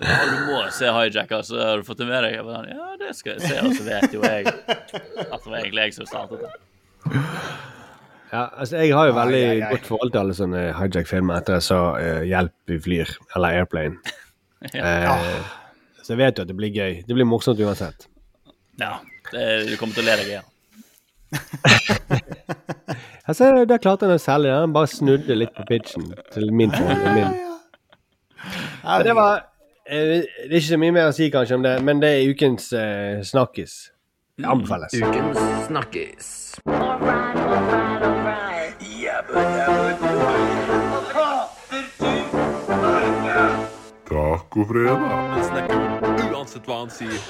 [0.00, 2.38] Ja, du må se Hijacker, så har du fått det med deg.
[2.38, 5.58] Jeg bare, Ja, det skal jeg se, og så vet jo jeg at det var
[5.58, 6.52] egentlig jeg som startet det.
[8.32, 9.70] Ja, altså Jeg har jo veldig Ai, ai, ai.
[9.74, 13.98] godt forhold til alle sånne hijack-filmer etter jeg så uh, 'Hjelp, vi flyr' eller 'Airplane'.
[14.62, 15.42] Eh,
[16.06, 17.00] Så jeg vet jo at det blir gøy.
[17.06, 18.06] Det blir morsomt uansett.
[18.78, 19.00] Ja,
[19.32, 20.46] det, Du kommer til å le deg igjen.
[23.22, 24.64] Altså, da klarte han å selge den.
[24.66, 27.14] Han bare snudde litt på pitchen til min forhold.
[27.14, 27.30] Min.
[29.06, 29.44] Det var
[29.86, 32.32] eh, Det er ikke så mye mer å si kanskje om det, men det er
[32.32, 33.76] ukens eh, snakkis.
[34.36, 34.90] Det anbefales.
[34.98, 36.26] Ukens snakkis.
[44.10, 44.98] Tacofredag.
[44.98, 45.76] Han snakker
[46.34, 47.20] uansett hva han sier.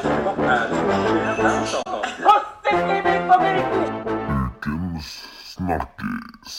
[3.32, 5.06] Ukens
[5.54, 6.56] snakkis.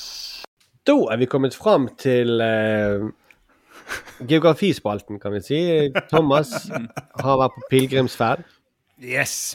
[0.88, 3.03] Da er vi kommet fram til eh,
[4.26, 5.59] geografispalten, kan vi si.
[6.09, 8.41] Thomas har vært på pilegrimsferd.
[9.03, 9.53] Yes.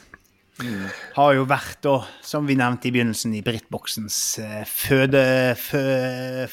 [1.16, 5.24] Har jo vært, da, som vi nevnte i begynnelsen, i Brittboksens eh, føde,
[5.58, 5.82] fø,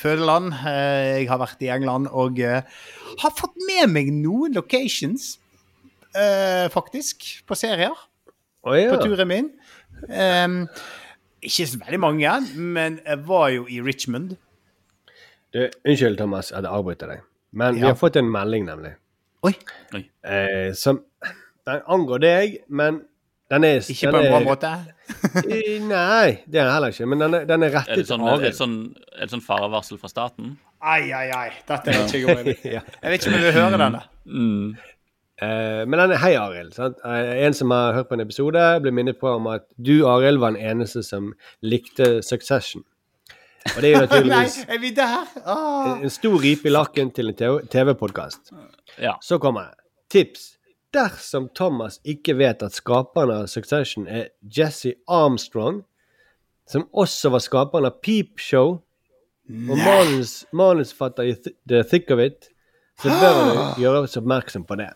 [0.01, 0.49] fødeland.
[0.65, 2.65] Eh, jeg har vært i England og eh,
[3.21, 5.35] har fått med meg noen locations,
[6.17, 7.93] eh, faktisk, på serier.
[8.65, 8.89] Oh, ja.
[8.95, 9.53] På turen min.
[10.09, 10.59] Em,
[11.45, 14.35] ikke så veldig mange, men jeg var jo i Richmond.
[15.53, 17.25] Du, unnskyld, Thomas, at jeg avbryter deg.
[17.55, 18.95] Men vi har fått en melding, nemlig.
[19.45, 19.53] Oi.
[19.95, 20.01] Oi.
[20.25, 21.03] Eh, som
[21.65, 22.99] Den angår deg, men
[23.49, 24.71] den er Ikke den på en bra måte.
[25.45, 27.05] Eh, Nei, det er den heller ikke.
[27.09, 28.57] Men den er, den er rettet det sånn, til er det Arild.
[28.59, 28.75] sånn,
[29.15, 30.51] er det sånn farevarsel fra staten?
[30.85, 31.47] Ai, ai, ai.
[31.69, 32.71] Dette er ikke jeg om jeg vil.
[32.75, 32.81] Jeg
[33.13, 34.01] vet ikke om jeg vil høre denne.
[34.25, 34.75] Mm.
[35.41, 36.73] Eh, men den er Hei, Arild.
[36.73, 36.99] sant?
[37.03, 40.39] Eh, en som har hørt på en episode, ble minnet på om at du, Arild,
[40.39, 42.85] var den eneste som likte Succession.
[43.75, 45.33] Og det er jo Nei, naturligvis er vi der?
[45.43, 45.97] Ah.
[45.99, 48.53] en stor ripe i lakken til en TV-podkast.
[49.01, 49.17] Ja.
[49.21, 49.81] Så kommer det.
[50.09, 50.51] Tips.
[50.95, 55.81] Dersom Thomas ikke vet at skaperen av Succession er Jesse Armstrong,
[56.69, 58.77] som også var skaperen av Peep Show,
[59.45, 62.47] og manus, manusfatter i Th The Thick of It,
[63.01, 64.93] så bør han gjøre oss oppmerksom på det.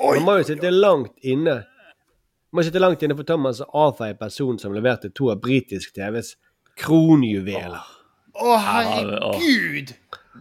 [0.00, 1.54] Man må jo sitte langt inne
[2.52, 5.92] Man må sitte langt inne for Thomas å avfeie personen som leverte to av britisk
[5.96, 6.34] TVs
[6.78, 7.80] kronjuveler.
[8.36, 9.94] Å, å, herregud!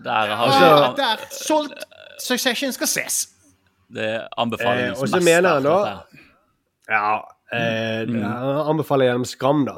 [0.06, 1.86] Der har Ah, vi der solgt
[2.20, 3.18] Succession skal ses.
[3.92, 6.06] Det anbefaler vi Eh, anbefalingens og så mener han da.
[6.90, 8.22] Ja, eh, Mm.
[8.24, 9.78] han anbefaler gjennom Skram, da.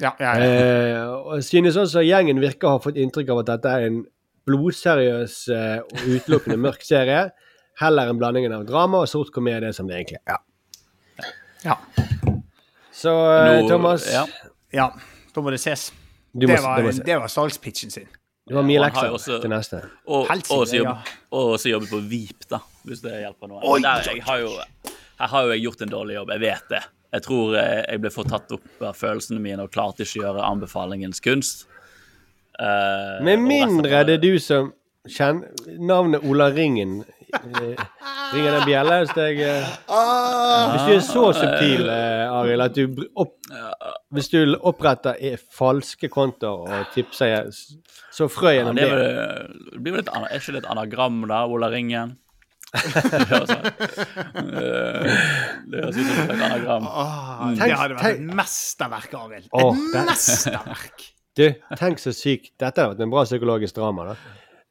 [0.00, 0.46] Ja, ja, ja.
[0.46, 4.04] Eh, og synes også gjengen virker å ha fått inntrykk av at dette er en
[4.46, 7.30] blodseriøs eh, og utelukkende mørk serie.
[7.80, 10.40] Heller en blanding av drama og sort komedie som det egentlig er.
[11.64, 11.76] Ja.
[12.92, 14.26] Så eh, Nå- Thomas, ja.
[14.74, 14.90] ja.
[15.34, 15.90] Da må det ses.
[16.32, 17.04] Må- det, var, det se.
[17.06, 18.08] det var salgspitchen sin.
[18.46, 19.82] det var mye lekser også- til neste.
[20.06, 20.76] Og, og, så
[21.72, 23.62] jobb, og på Vip, da, hvis det hjelper noe.
[23.64, 24.50] Oi, der, jeg har jo,
[25.20, 26.82] her har jo jeg gjort en dårlig jobb, jeg vet det.
[27.10, 30.24] Jeg tror eh, jeg ble for tatt opp av følelsene mine og klarte ikke å
[30.28, 31.66] gjøre anbefalingens kunst.
[32.60, 34.68] Uh, Med mindre det er du som
[35.08, 35.48] kjenner
[35.80, 39.40] navnet Ola Ringen eh, Ringer den bjella hos deg?
[39.42, 39.66] eh?
[40.70, 43.36] Hvis du er så subtil, eh, Arild, at du opp,
[44.14, 47.50] Hvis du oppretter eh, falske kontoer og tipser
[48.10, 49.06] så frø gjennom det, er det.
[49.06, 51.44] vel, det blir vel et, er ikke det et anagram, da?
[51.46, 52.16] Ola Ringen?
[52.70, 53.50] det høres
[55.96, 56.84] eh, ut som et anagram.
[56.86, 57.54] Mm.
[57.58, 59.46] Tenk- det hadde vært et mesterverk, Arild.
[59.48, 61.06] Et Åh, mesterverk.
[61.38, 61.46] Du,
[61.78, 62.52] tenk så sykt.
[62.60, 64.14] Dette hadde vært en bra psykologisk drama, da.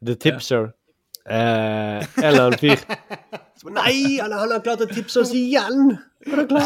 [0.05, 0.69] The Tipser.
[1.29, 2.79] Eh, eller en fyr
[3.59, 5.91] som, Nei, han, han har klart å tipse oss igjen!
[6.25, 6.61] Han det?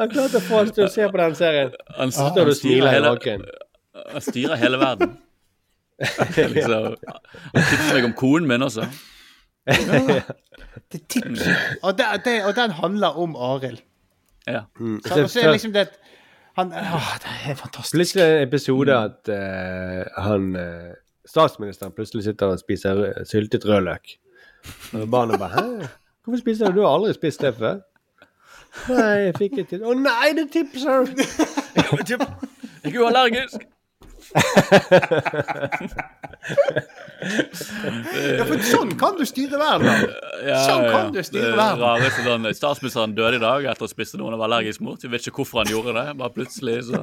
[0.00, 1.74] Han har klart å få oss til å se på den serien.
[1.98, 3.10] Han, Så han, i hele,
[4.14, 5.18] han styrer hele verden.
[6.56, 6.94] liksom,
[7.52, 8.86] han tipser meg om konen min også.
[9.66, 9.76] Det
[10.96, 11.44] er tips.
[11.82, 13.82] Og, det, det, og den handler om Arild.
[14.46, 14.64] Ja.
[14.80, 15.02] Mm.
[15.04, 15.86] Så, så er det liksom det
[16.56, 17.94] han, å, Det er fantastisk.
[17.94, 20.96] Plutselig en episode at uh, han eh,
[21.28, 24.16] Statsministeren plutselig sitter og spiser syltet rødløk.
[24.92, 25.86] Og barna bare 'Hæ?
[26.24, 26.80] Hvorfor spiser du?
[26.80, 27.80] Du har aldri spist det før?'
[28.88, 29.84] Nei, jeg fikk et til.
[29.84, 31.08] Å nei, det tipser!
[32.80, 33.66] Jeg er jo allergisk.
[37.20, 40.06] Ja, for sånn kan du styre verden.
[40.46, 41.82] Ja, Sånn ja, kan du styre er verden.
[41.84, 45.00] rareste sånn, Statsministeren døde i dag etter å spise noe han var allergisk mot.
[45.02, 46.06] Vi vet ikke hvorfor han gjorde det.
[46.20, 47.02] Bare plutselig så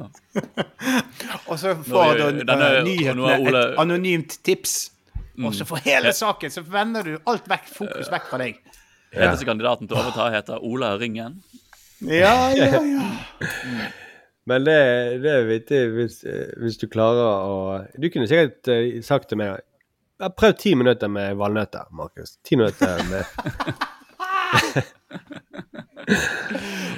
[1.50, 2.54] Og så får du nå
[2.88, 4.74] nyhetene Ole- et anonymt tips.
[5.38, 8.58] Og så for hele saken så vender du alt vekk, fokus vekk fra deg.
[9.14, 11.38] Eneste kandidaten til å overta heter Ola Ringen.
[12.02, 13.06] Ja, ja, ja.
[14.48, 14.78] Men det,
[15.24, 17.56] det er viktig hvis, eh, hvis du klarer å
[18.00, 19.60] Du kunne sikkert eh, sagt til meg
[20.38, 22.38] Prøv ti minutter med valnøtter, Markus.
[22.42, 23.22] Ti minutter med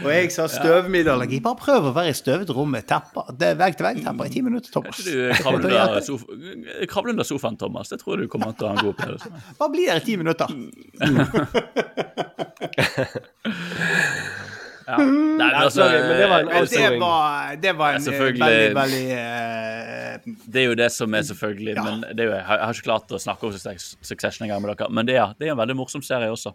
[0.00, 1.40] Og jeg sa støvmiddelallergi.
[1.44, 3.34] Bare prøv å være i støvet rom med tepper.
[3.36, 4.96] Det er vegg-til-vegg-tepper i ti minutter, Thomas.
[5.04, 5.12] Du
[6.92, 7.92] kravler under sofaen, Thomas.
[7.92, 9.40] Det tror jeg du kommer til å ha en god opplevelse med.
[9.60, 10.48] Bare bli der i ti minutter.
[14.90, 14.96] Ja.
[14.98, 15.06] Nei,
[15.38, 16.94] men altså, det var en eh, avsporing.
[16.94, 21.14] Det var, det var en Ja, eh, veldig, veldig eh, Det er jo det som
[21.14, 24.46] er selvfølgelig men det er jo, Jeg har ikke klart å snakke om Success- Succession
[24.48, 26.54] engang med dere, men det, er, det er en veldig morsom serie også.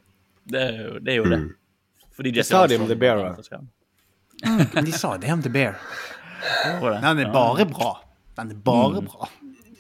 [0.52, 1.14] Det er jo det.
[1.14, 1.40] Er jo det.
[2.16, 3.24] Fordi de sa det om The Bear,
[4.86, 5.80] de sa det om The Bear.
[7.02, 7.94] Den er bare bra.
[8.38, 9.30] Den er bare bra.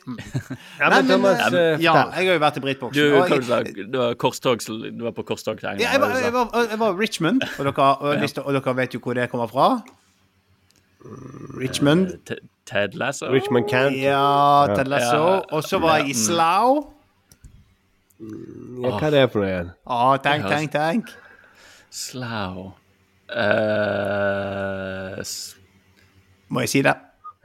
[0.79, 3.01] Ja, men Thomas, eh, eh, ja, jeg har jo vært i Britboksen.
[3.01, 6.49] Du, og jeg, du var korstog, du var på korstog ja, jeg, var, jeg, var,
[6.69, 9.69] jeg var i Richmond, og dere, og, og dere vet jo hvor det kommer fra.
[11.59, 12.07] Richmond.
[12.25, 13.29] Ted- Ted Lasso?
[13.29, 13.97] Richmond Kent.
[14.01, 15.41] Ja, Ted Lasso.
[15.53, 16.87] Og så var jeg i Slough.
[18.81, 19.69] Ja, hva er det for noe igjen?
[19.85, 21.11] Ja, tenk, tenk, tenk.
[21.95, 22.73] Slough
[23.31, 25.19] uh,
[26.51, 26.95] Må jeg si det?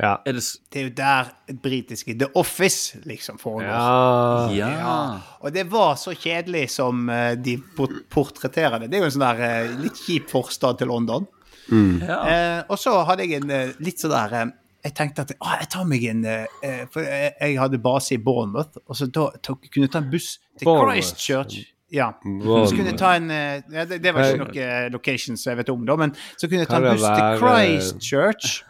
[0.01, 0.15] Ja.
[0.25, 1.31] Er det Det er jo der
[1.63, 3.69] britiske The Office liksom foregår.
[3.69, 4.71] Ja.
[4.79, 4.95] Ja.
[5.43, 8.91] Og det var så kjedelig som eh, de port- portretterer det.
[8.91, 11.27] Det er jo en sånn der eh, litt kjip forstad til London.
[11.71, 12.17] ja.
[12.27, 14.53] Eh, og så hadde jeg en eh, litt sånn der
[14.83, 18.19] Jeg tenkte at å, jeg tar meg en eh, For jeg, jeg hadde base i
[18.25, 20.97] Bournemouth, og så da tok, kunne jeg ta en buss til Bournemouth.
[20.97, 21.61] Christchurch.
[21.93, 22.13] Ja.
[22.25, 25.85] Så kunne jeg ta en ja, det, det var ikke noe locations jeg vet om,
[25.85, 28.63] da, men så kunne jeg ta en buss til Christchurch.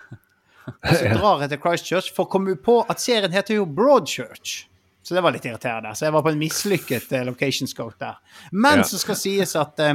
[0.98, 4.66] Så drar jeg til Christchurch for å komme på at serien heter jo Broadchurch.
[5.02, 5.94] Så det var litt irriterende.
[5.96, 8.18] Så jeg var på en mislykket eh, location scout der.
[8.52, 8.84] Men Ja.
[8.86, 9.94] så skal sies at eh,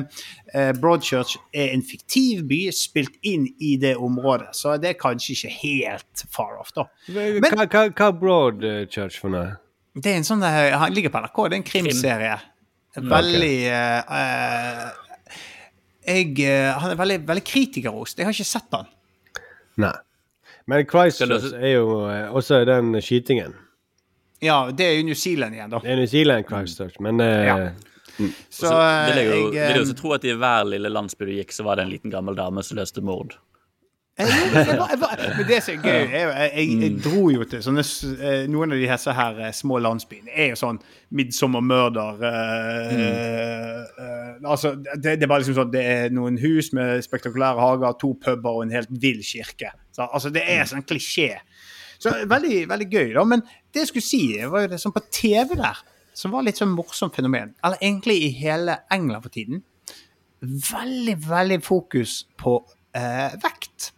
[0.54, 5.36] eh, Broadchurch er en fiktiv by spilt inn i det området, så det er kanskje
[5.38, 6.88] ikke helt far off, da.
[7.08, 9.54] Men Hva, hva, hva er Broad eh, Church for noe?
[9.96, 12.34] det er en sånn Han ligger på NRK, det er en krimserie.
[12.96, 14.90] Veldig eh, eh,
[16.08, 18.20] jeg, eh, Han er veldig, veldig kritikerrost.
[18.20, 18.90] Jeg har ikke sett han.
[19.86, 19.94] Nei.
[20.68, 23.54] Men Christchurch er jo eh, også den skytingen.
[24.44, 25.80] Ja, det er jo New Zealand igjen, da.
[25.84, 27.58] Det er New Zealand Christchurch, men eh, Ja.
[28.16, 28.30] Mm.
[28.50, 30.88] Så eh, vil jeg, jo, jeg, vil jeg eh, også tro at i hver lille
[30.90, 33.34] landsby du gikk, så var det en liten gammel dame som løste mord.
[34.18, 37.24] Jeg, jeg, var- var- men det som er gøy, er jo jeg, jeg, jeg dro
[37.34, 37.84] jo til sånne,
[38.24, 40.32] eh, noen av de her, så her eh, små landsbyene.
[40.32, 40.80] er jo sånn
[41.12, 43.02] midsommermørder eh,
[44.00, 47.96] uh, Altså, det, det er bare liksom sånn Det er noen hus med spektakulære hager,
[48.00, 49.72] to puber og en helt vill kirke.
[49.96, 51.32] Så, altså, det er sånn klisjé.
[52.02, 53.24] Så veldig, veldig gøy, da.
[53.28, 55.80] Men det jeg skulle si, var jo det som på TV der,
[56.16, 57.54] som var litt sånn morsomt fenomen.
[57.64, 59.64] Eller egentlig i hele England for tiden.
[60.44, 62.58] Veldig, veldig fokus på
[62.96, 63.92] eh, vekt.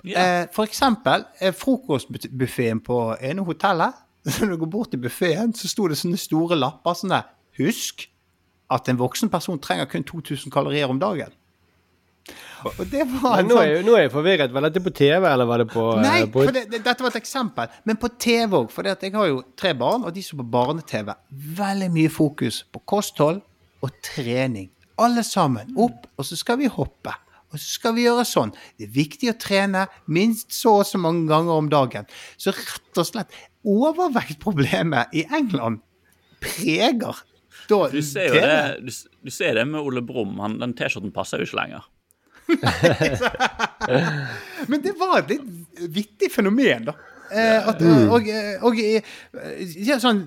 [0.00, 4.06] Eh, for eksempel eh, frokostbuffeen på ene hotellet.
[4.40, 7.28] Når du går bort til buffeen, så sto det sånne store lapper sånn der
[7.60, 8.06] Husk
[8.70, 11.32] at en voksen person trenger kun 2000 kalorier om dagen.
[12.64, 14.52] Og det var nå sånn er, jeg- nå er jeg forvirret.
[14.52, 17.00] Var dette på TV, eller var det på Nei, eh, på, for det, det, dette
[17.06, 17.68] var et eksempel.
[17.88, 18.68] Men på TV òg.
[18.74, 21.14] For jeg har jo tre barn, og de som på barne-TV.
[21.56, 23.40] Veldig mye fokus på kosthold
[23.82, 24.68] og trening.
[25.00, 27.14] Alle sammen opp, og så skal vi hoppe.
[27.50, 28.52] Og så skal vi gjøre sånn.
[28.78, 32.06] Det er viktig å trene minst så og så mange ganger om dagen.
[32.38, 33.32] Så rett og slett
[33.66, 35.80] overvektproblemet i England
[36.40, 37.16] preger
[37.70, 38.90] da Du ser jo det, du,
[39.26, 40.38] du ser det med Ole Brumm.
[40.42, 41.84] Han, den T-skjorten passer jo ikke lenger.
[44.68, 46.94] Men det var et litt vittig fenomen, da.
[47.30, 48.30] Eh, at, og, og,
[48.66, 49.04] og, eh,
[49.86, 50.24] ja, sånn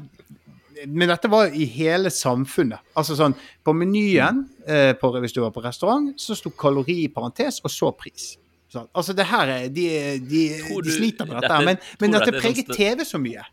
[0.88, 2.80] Men dette var i hele samfunnet.
[2.96, 7.10] Altså sånn På menyen, eh, på, hvis du var på restaurant, så sto kalori i
[7.12, 8.38] parentes, og så pris.
[8.72, 9.84] Så, Altså det her er De,
[10.24, 13.44] de, de sliter med dette, dette- men, men dette sånn preget TV så mye.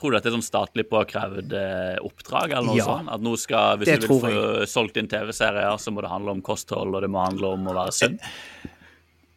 [0.00, 2.86] Tror du at det er sånn statlig påkrevd eh, oppdrag, eller noe Ja.
[2.88, 3.10] sånt?
[3.12, 6.32] At nå skal, hvis du vil få få solgt inn TV-serier, så må det handle
[6.38, 8.16] om kosthold, og det må handle om å være sunn?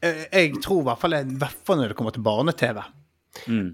[0.04, 2.80] Jeg, Jeg tror i hvert fall i hvert fall når det kommer til barne-TV.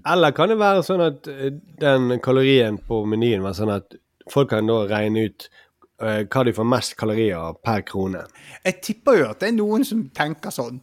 [0.08, 1.50] Eller kan det være sånn at eh,
[1.82, 3.94] den kalorien på menyen var sånn at
[4.32, 5.46] folk kan da regne ut
[6.02, 8.24] eh, hva de får mest kalorier per krone?
[8.64, 10.80] Jeg tipper jo at det er noen som tenker sånn.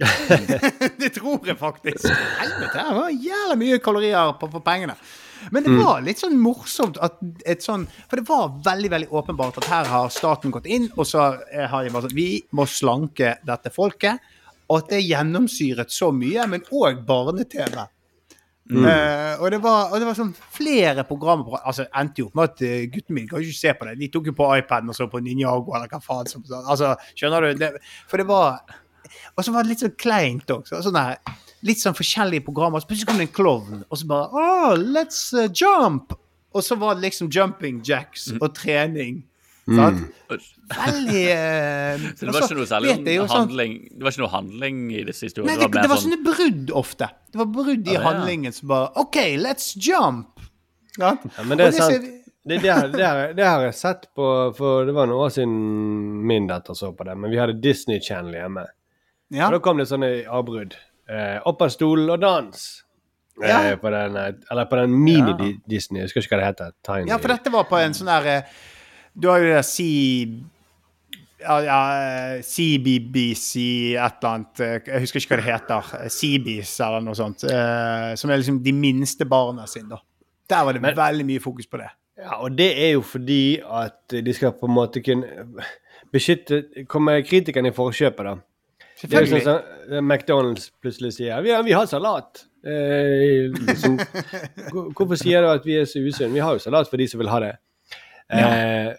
[1.00, 2.08] det tror jeg faktisk.
[2.40, 4.96] Helvete, det var jævla mye kalorier på, på pengene.
[5.52, 5.84] Men det Mm.
[5.84, 9.84] var litt sånn morsomt at et sånn For det var veldig veldig åpenbart at her
[9.84, 13.70] har staten gått inn, og så eh, har de bare sånn Vi må slanke dette
[13.70, 14.18] folket.
[14.70, 17.86] Og at det gjennomsyret så mye, men òg barne-TV.
[18.70, 18.84] Mm.
[18.86, 22.36] Uh, og, det var, og det var sånn flere programmer på Altså endte jo opp
[22.38, 23.96] med at uh, gutten min kan jo ikke se på det.
[23.98, 27.48] De tok jo på iPaden og så på Ninjago eller hva faen som Altså, skjønner
[27.48, 27.58] du?
[27.58, 27.72] Det,
[28.06, 28.60] for det var
[29.34, 30.68] Og så var det litt sånn kleint òg.
[30.70, 31.18] Så, sånn der,
[31.66, 32.82] litt sånn forskjellige programmer.
[32.82, 36.14] Så plutselig kom det en klovn, og så bare Oh, let's uh, jump!
[36.56, 39.20] Og så var det liksom jumping jacks og trening.
[39.70, 40.00] Mm.
[40.70, 44.14] Veldig uh, Så det var altså, ikke noe særlig vet jo sånn handling Det var
[44.14, 45.52] ikke noe handling i disse historiene?
[45.52, 47.10] Nei, det, det det var sånn- sånne brudd ofte.
[47.30, 50.42] Det var brudd i Ja, handlingen som bare OK, let's jump!
[50.98, 52.08] Ja, Ja, men det er Og sant.
[52.40, 54.26] Det, det, har, det, har, det har jeg sett på
[54.56, 55.56] For det var noen år siden
[56.26, 58.64] min datter så på det, men vi hadde Disney Channel hjemme.
[59.30, 59.46] Ja.
[59.46, 60.74] Og da kom det sånne avbrudd.
[61.10, 62.62] Eh, opp av stolen og dans.
[63.42, 66.02] Eh, på den, eh, eller på den mini-Disney.
[66.02, 66.72] Jeg husker ikke hva det heter.
[66.86, 67.08] Tiny.
[67.10, 68.42] Ja, for dette var på en sånn der eh,
[69.18, 69.86] Du har jo det C...
[71.40, 71.78] Ja, ja
[72.36, 73.54] eh, CBBC
[73.96, 75.88] et eller annet eh, Jeg husker ikke hva det heter.
[76.02, 77.46] eh, CBs eller noe sånt.
[77.48, 80.02] eh, Som er liksom de minste barna sine, da.
[80.50, 81.88] Der var det veldig mye fokus på det.
[82.20, 85.46] Ja, og det er jo fordi at de skal på en måte kunne
[86.12, 88.34] beskytte Komme kritikerne i forkjøpet, da.
[89.02, 92.44] Det er jo sånn som McDonald's plutselig sier vi har, vi har salat.
[92.60, 93.96] Eh, liksom,
[94.96, 96.34] hvorfor sier du at vi er så usunne?
[96.34, 97.54] Vi har jo salat for de som vil ha det.
[98.30, 98.90] Eh,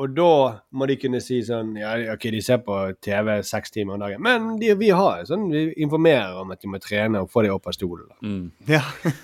[0.00, 0.34] og da
[0.72, 4.22] må de kunne si sånn Ja, OK, de ser på TV seks timer om dagen,
[4.24, 7.52] men de, vi har sånn Vi informerer om at de må trene og få det
[7.52, 8.08] opp av stolen.
[8.24, 8.46] Mm.
[8.70, 8.80] Ja.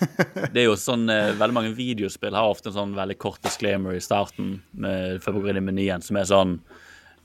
[0.53, 3.97] Det er jo sånn, eh, Veldig mange videospill har ofte en sånn veldig kort disclaimer
[3.97, 6.59] i starten med, før å går inn i menyen, som er sånn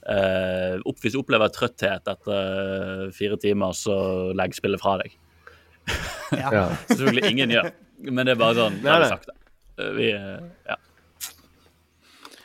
[0.09, 3.97] eh, Hvis du opplever trøtthet etter eh, fire timer, så
[4.39, 5.19] legg spillet fra deg.
[6.33, 6.71] Ja.
[6.89, 7.67] Selvfølgelig ingen gjør,
[8.09, 8.79] men det er bare sånn.
[8.81, 9.09] Nei, nei.
[9.11, 9.37] sagt det.
[9.99, 10.79] Vi, eh, ja.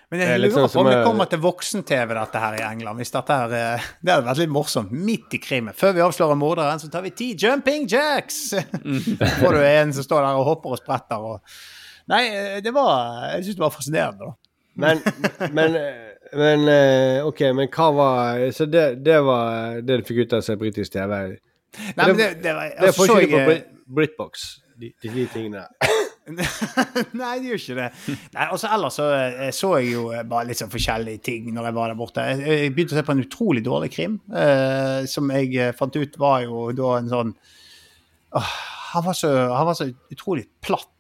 [0.07, 2.99] Men jeg lurer sånn på om vi det kommer til voksen-TV, dette her i England.
[3.01, 4.93] Hvis dette her, eh, Det hadde vært litt morsomt.
[4.95, 5.75] Midt i krimen.
[5.75, 8.53] Før vi avslører morderen, så tar vi ti jumping jacks!
[9.41, 11.57] får du en som står der og hopper og spretter og
[12.07, 12.21] Nei,
[12.63, 14.35] det var Jeg syns det var fascinerende, da.
[14.79, 15.01] Men,
[15.57, 15.73] men,
[16.33, 20.43] men eh, OK, men hva var Så det, det var det du fikk ut av
[20.43, 21.37] å se britisk TV?
[21.77, 24.91] Nei, men det, det var Det er altså, så forskjell på jeg, Brit Britbox, de,
[24.99, 25.63] de, de tingene.
[27.19, 28.15] Nei, det gjør ikke det.
[28.33, 31.69] Nei, altså Ellers så, eh, så jeg jo eh, bare litt sånn forskjellige ting når
[31.69, 32.25] jeg var der borte.
[32.33, 36.19] Jeg, jeg begynte å se på en utrolig dårlig krim, eh, som jeg fant ut
[36.19, 37.31] var jo da en sånn
[38.35, 38.51] åh,
[38.91, 40.91] han, var så, han var så utrolig platt.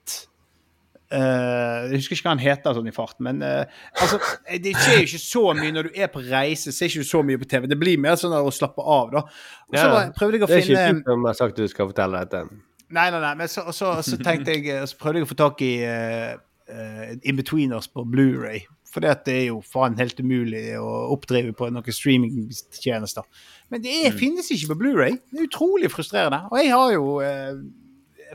[1.07, 4.17] Eh, jeg husker ikke hva han heter sånn i farten, men uh, altså,
[4.59, 6.73] det skjer jo ikke så mye når du er på reise.
[6.75, 7.67] ser ikke så mye på TV.
[7.71, 9.21] Det blir mer sånn å slappe av, da.
[9.69, 11.71] Og så Ja, prøvde jeg å det er ikke finne du som har sagt du
[11.71, 12.43] skal fortelle dette.
[12.87, 15.35] Nei, nei, nei, men så, så, så tenkte jeg eh, Så prøvde jeg å få
[15.39, 16.37] tak i uh,
[17.27, 23.27] In-Betweeners på Blu-ray For det er jo faen helt umulig å oppdrive på noen streamingtjenester.
[23.71, 25.19] Men det er, finnes ikke på Blu-ray.
[25.31, 26.45] Det er utrolig frustrerende.
[26.51, 27.59] Og jeg har jo eh,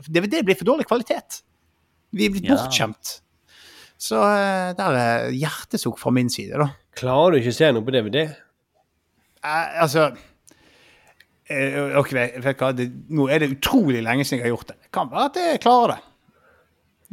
[0.09, 1.43] DVD blir for dårlig kvalitet.
[2.13, 2.55] Vi er blitt Ja.
[2.59, 3.19] bortskjemt.
[4.03, 6.69] Så eh, der er hjertesukk fra min side, da.
[6.99, 8.23] Klarer du ikke å se noe på DVD?
[9.43, 10.09] Eh, altså
[11.49, 12.71] eh, ok, vet vet hva?
[12.75, 14.79] Det, Nå er det utrolig lenge siden jeg har gjort det.
[14.87, 16.01] Det kan være at jeg klarer det.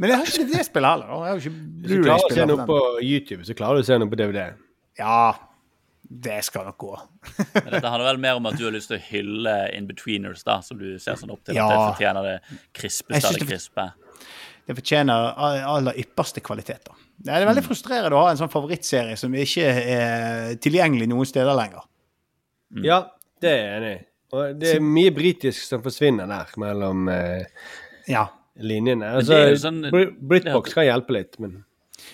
[0.00, 1.06] Men jeg har ikke det spillet heller.
[1.06, 1.20] da.
[1.20, 1.54] Jeg har ikke
[1.84, 4.18] Hvis du klarer å se noe på YouTube, så klarer du å se noe på
[4.20, 4.44] DVD.
[5.00, 5.16] Ja,
[6.10, 6.94] det skal nok gå.
[7.54, 10.56] Men dette handler vel mer om at du har lyst til å hylle in-betweeners, da,
[10.64, 11.54] som du ser sånn opp til.
[11.58, 11.66] Ja.
[11.68, 13.84] At det fortjener det krispeste av det det- krispe.
[14.70, 15.32] Det fortjener
[15.66, 16.94] aller ypperste kvaliteter.
[17.18, 21.56] Det er veldig frustrerende å ha en sånn favorittserie som ikke er tilgjengelig noen steder
[21.58, 21.82] lenger.
[22.86, 23.00] Ja,
[23.42, 24.00] det er jeg enig i.
[24.30, 27.48] Og det er mye britisk som forsvinner der mellom eh,
[28.06, 28.28] Ja.
[28.62, 29.08] linjene.
[29.18, 31.64] Altså, sånn- Britbox kan hjelpe litt, men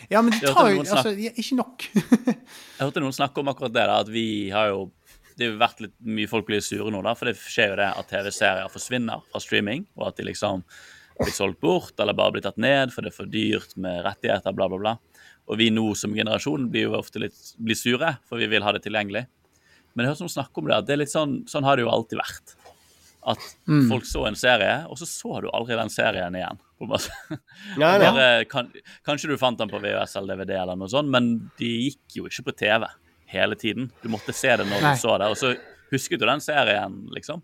[0.09, 1.85] Ja, men det tar jo altså, ja, ikke nok.
[1.93, 4.91] Jeg hørte noen snakke om akkurat det, da, at vi har jo
[5.37, 7.91] Det har vært litt mye folk blir sure nå, da, for det skjer jo det
[8.01, 10.63] at TV-serier forsvinner fra streaming, og at de liksom
[11.23, 14.53] blir solgt bort eller bare blir tatt ned for det er for dyrt med rettigheter,
[14.57, 14.95] bla, bla, bla.
[15.49, 18.73] Og vi nå som generasjon blir jo ofte litt blir sure, for vi vil ha
[18.75, 19.27] det tilgjengelig.
[19.95, 21.87] Men jeg hørte noen snakke om det, at det er litt sånn, sånn har det
[21.87, 22.57] jo alltid vært.
[23.27, 23.89] At Mm.
[23.91, 26.59] folk så en serie, og så så du aldri den serien igjen.
[27.81, 28.11] Nei, nei.
[28.11, 28.69] Bare, kan,
[29.07, 32.27] kanskje du fant den på VHS eller DVD, eller noe sånt, men de gikk jo
[32.29, 32.87] ikke på TV
[33.33, 33.91] hele tiden.
[34.03, 34.93] Du måtte se det når Nei.
[34.95, 35.55] du så det, og så
[35.91, 37.43] husket du den serien, liksom.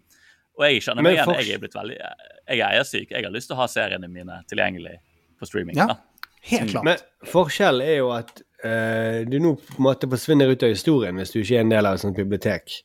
[0.63, 1.35] Og jeg kjenner meg igjen.
[1.41, 3.11] Jeg er blitt veldig Jeg er eiersyk.
[3.11, 4.97] Jeg har lyst til å ha seriene mine tilgjengelig
[5.41, 5.77] på streaming.
[5.79, 6.31] Ja, da.
[6.53, 6.87] helt klart.
[6.87, 11.19] Men forskjellen er jo at uh, du nå på en måte forsvinner ut av historien
[11.19, 12.79] hvis du ikke er en del av et sånt bibliotek.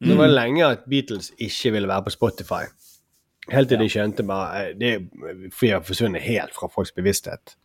[0.00, 2.64] Det var lenge at Beatles ikke ville være på Spotify.
[3.50, 7.56] Helt til de skjønte bare eh, Det er har forsvunnet helt fra folks bevissthet.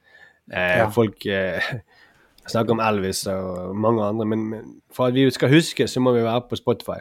[0.52, 0.90] Eh, Ja.
[0.90, 1.62] Folk eh,
[2.52, 6.12] snakker om Elvis og mange andre, men, men for at vi skal huske, så må
[6.12, 7.00] vi være på Spotify.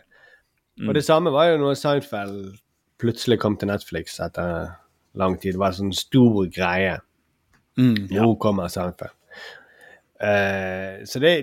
[0.82, 2.38] Og det samme var jo når Seinfeld
[3.02, 4.72] plutselig kom til Netflix etter
[5.18, 5.54] lang tid.
[5.54, 6.96] Det var en sånn stor greie.
[7.78, 9.14] Nå kommer Seinfeld.
[10.24, 11.34] Uh, så det,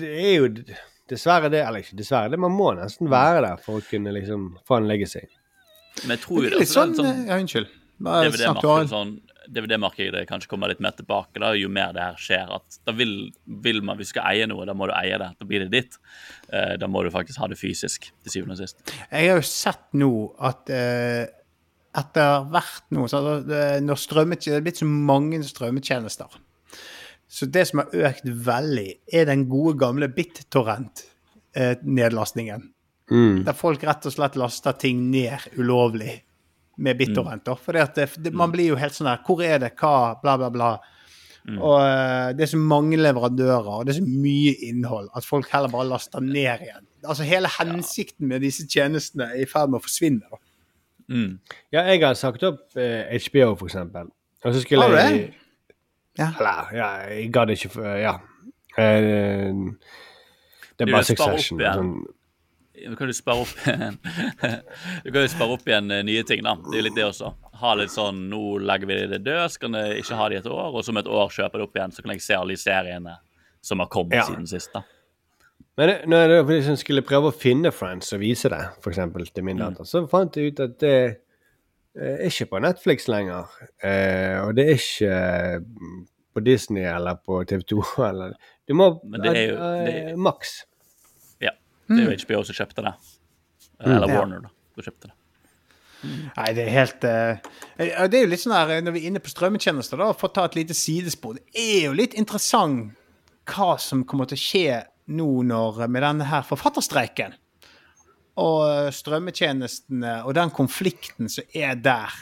[0.00, 0.46] det er jo
[1.10, 4.54] dessverre det Eller ikke dessverre, det man må nesten være der for å kunne liksom
[4.66, 5.22] få en legacy.
[6.02, 7.74] Men jeg tror jo Det det er litt altså, sånn, det sånn Ja, unnskyld.
[8.04, 8.86] Bare snakk du har.
[8.90, 9.12] sånn,
[9.52, 12.48] DVD-markedet kanskje kommer litt mer tilbake da, jo mer det her skjer.
[12.56, 13.14] at Da vil,
[13.64, 15.30] vil man, hvis du skal eie noe, da må du eie det.
[15.40, 15.92] Da blir det ditt.
[16.48, 18.76] Eh, da må du faktisk ha det fysisk, til syvende og sist.
[19.10, 20.12] Jeg har jo sett nå
[20.50, 21.24] at eh,
[21.94, 26.30] etter hvert nå så har det, når strømmet, det er blitt så mange strømmetjenester.
[27.34, 32.62] Så det som har økt veldig, er den gode gamle BitTorrent-nedlastningen.
[33.10, 33.44] Mm.
[33.44, 36.14] Der folk rett og slett laster ting ned ulovlig
[36.76, 37.44] med BitTorrent.
[37.46, 37.54] da.
[37.54, 39.74] For det, det, man blir jo helt sånn her Hvor er det?
[39.78, 40.16] Hva?
[40.22, 40.72] Bla, bla, bla.
[41.52, 45.50] Og eh, det er så mange leverandører, og det er så mye innhold, at folk
[45.52, 46.86] heller bare laster ned igjen.
[47.04, 50.24] Altså Hele hensikten med disse tjenestene er i ferd med å forsvinne.
[50.30, 50.40] da.
[51.12, 51.34] Mm.
[51.74, 54.08] Ja, jeg har sagt opp eh, HBO, for eksempel.
[54.44, 55.74] Og så skulle Har du jeg det?
[56.18, 56.30] Ja.
[56.38, 58.18] Eller, ja, jeg gadd ikke for Ja.
[58.78, 59.52] Eh,
[60.74, 61.74] det er bare spare opp ja.
[61.76, 61.92] Sånn.
[62.74, 63.98] Du kan jo spare opp igjen
[65.04, 66.56] Du kan jo spare opp igjen eh, nye ting, da.
[66.58, 67.28] Det er jo litt det også.
[67.60, 70.42] Ha litt sånn Nå legger vi det død, så kan jeg ikke ha det i
[70.42, 72.34] et år, og så om et år kjøper det opp igjen, så kan jeg se
[72.38, 73.14] alle de seriene
[73.64, 74.24] som har kommet Ja.
[74.26, 74.72] siden sist.
[74.74, 74.82] da.
[75.78, 79.24] Men det, når jeg liksom skulle prøve å finne Friends og vise det, for eksempel,
[79.34, 83.48] til min datter, så fant jeg ut at det eh, er ikke på Netflix lenger.
[83.82, 85.56] Eh, og det er ikke eh,
[86.34, 87.80] på Disney eller på TV2
[88.10, 88.34] eller
[88.66, 90.64] Du må Men det er jo- eh, det er- Max.
[91.88, 92.94] Det er jo HBO som kjøpte det.
[93.84, 94.14] Eller mm.
[94.14, 94.52] Warner, da.
[94.74, 95.16] Som kjøpte det.
[96.04, 97.38] Nei, det er helt eh,
[97.80, 100.28] eh, Det er jo litt sånn her, Når vi er inne på strømmetjenester, da, for
[100.28, 102.92] å ta et lite sidespor Det er jo litt interessant
[103.48, 104.76] hva som kommer til å skje
[105.12, 107.34] nå når, med denne her forfatterstreiken.
[108.40, 112.14] Og eh, strømmetjenestene og den konflikten som er der,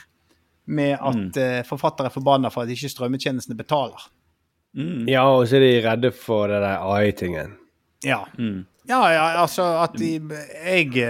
[0.66, 4.02] med at eh, forfattere er forbanna for at ikke strømmetjenestene betaler.
[5.06, 7.54] Ja, og så er de redde for det der AI-tingen.
[8.02, 8.24] Ja.
[8.88, 11.04] Ja, ja, altså at de Jeg Det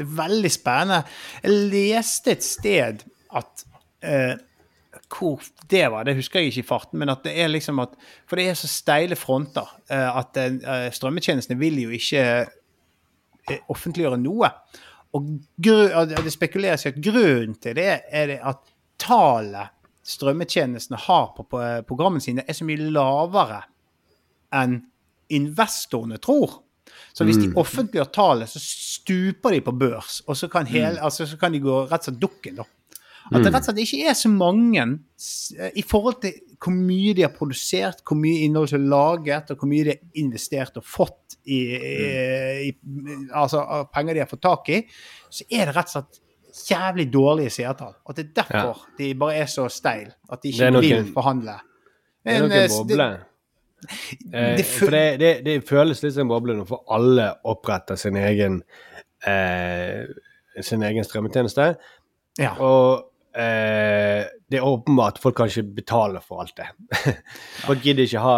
[0.00, 1.02] er veldig spennende.
[1.42, 3.02] Jeg leste et sted
[3.34, 3.64] at
[4.02, 4.36] eh,
[5.10, 7.96] Hvor det var, det husker jeg ikke i farten, men at det er liksom at
[8.26, 14.18] For det er så steile fronter eh, at eh, strømmetjenestene vil jo ikke eh, offentliggjøre
[14.22, 14.50] noe.
[15.16, 15.30] Og
[15.62, 18.62] gru, det spekuleres i at grunnen til det er det at
[19.00, 19.72] tallet
[20.06, 23.64] strømmetjenestene har på, på eh, programmene sine, er så mye lavere
[24.54, 24.78] enn
[25.34, 26.60] investorene tror.
[27.16, 27.56] Så hvis de Mm.
[27.56, 31.60] offentliggjør tallet, så stuper de på børs, og så kan, hele, altså, så kan de
[31.64, 32.66] gå rett og slett dukken, da.
[33.32, 33.54] At det Mm.
[33.54, 34.82] rett og slett ikke er så mange
[35.58, 39.50] eh, i forhold til hvor mye de har produsert, hvor mye innhold som er laget,
[39.50, 42.76] og hvor mye de har investert og fått i, i, i
[43.34, 44.82] Altså penger de har fått tak i,
[45.30, 46.20] så er det rett og slett
[46.70, 47.94] jævlig dårlige seertall.
[48.06, 51.58] Og det er derfor de bare er så steil at de ikke vil forhandle.
[52.24, 52.50] Det er noen
[53.08, 53.20] nok
[54.32, 58.18] eh, for det, det, det føles litt som en boble nå, for alle oppretter sin
[58.20, 58.62] egen
[59.26, 60.06] eh,
[60.62, 61.74] sin egen strømmetjeneste.
[62.40, 62.54] Ja.
[62.62, 66.68] Og eh, det er åpenbart at folk kan ikke betale for alt det.
[67.66, 68.36] folk gidder ikke ha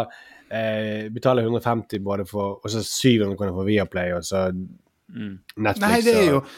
[0.51, 5.85] eh, betale 150 både for og så 700 kroner for Viaplay og så Netflix.
[5.85, 6.51] Nei, det er jo og,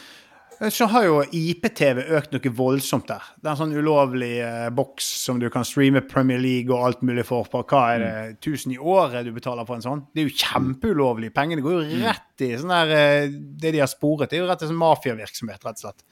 [0.69, 3.25] Så har jo IPTV økt noe voldsomt der.
[3.41, 7.05] Det er en sånn ulovlig eh, boks som du kan streame Premier League og alt
[7.07, 7.49] mulig for.
[7.49, 8.11] På hva er det,
[8.45, 10.03] 1000 i året du betaler for en sånn?
[10.13, 11.31] Det er jo kjempeulovlig.
[11.33, 14.51] Pengene går jo rett i sånn der eh, Det de har sporet, det er jo
[14.51, 16.05] rett og slett mafiavirksomhet, rett og slett.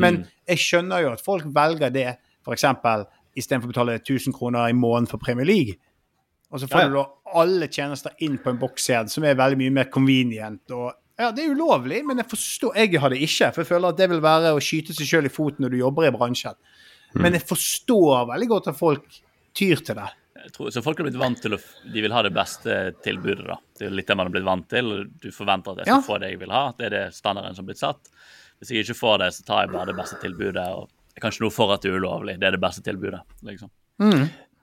[0.00, 2.06] Men jeg skjønner jo at folk velger det,
[2.40, 2.64] f.eks.
[3.36, 5.76] istedenfor å betale 1000 kroner i måneden for Premier League.
[6.50, 7.04] Og så får Ja, ja.
[7.04, 10.64] du alle tjenester inn på en bokskjede, som er veldig mye mer convenient.
[10.72, 13.50] og ja, Det er ulovlig, men jeg forstår, jeg har det ikke.
[13.54, 15.78] For jeg føler at det vil være å skyte seg sjøl i foten når du
[15.82, 16.56] jobber i bransjen.
[17.20, 19.20] Men jeg forstår veldig godt at folk
[19.58, 20.08] tyr til det.
[20.40, 21.58] Jeg tror, så folk har blitt vant til å
[21.92, 23.58] De vil ha det beste tilbudet, da.
[23.76, 24.92] Det er litt det man har blitt vant til.
[25.20, 26.06] Du forventer at jeg skal Ja.
[26.06, 26.62] få det jeg vil ha.
[26.78, 28.08] Det er det standarden som har blitt satt.
[28.60, 30.64] Hvis jeg ikke får det, så tar jeg bare det beste tilbudet.
[30.68, 32.38] og Jeg kan ikke noe for at det er ulovlig.
[32.40, 33.68] Det er det beste tilbudet, liksom.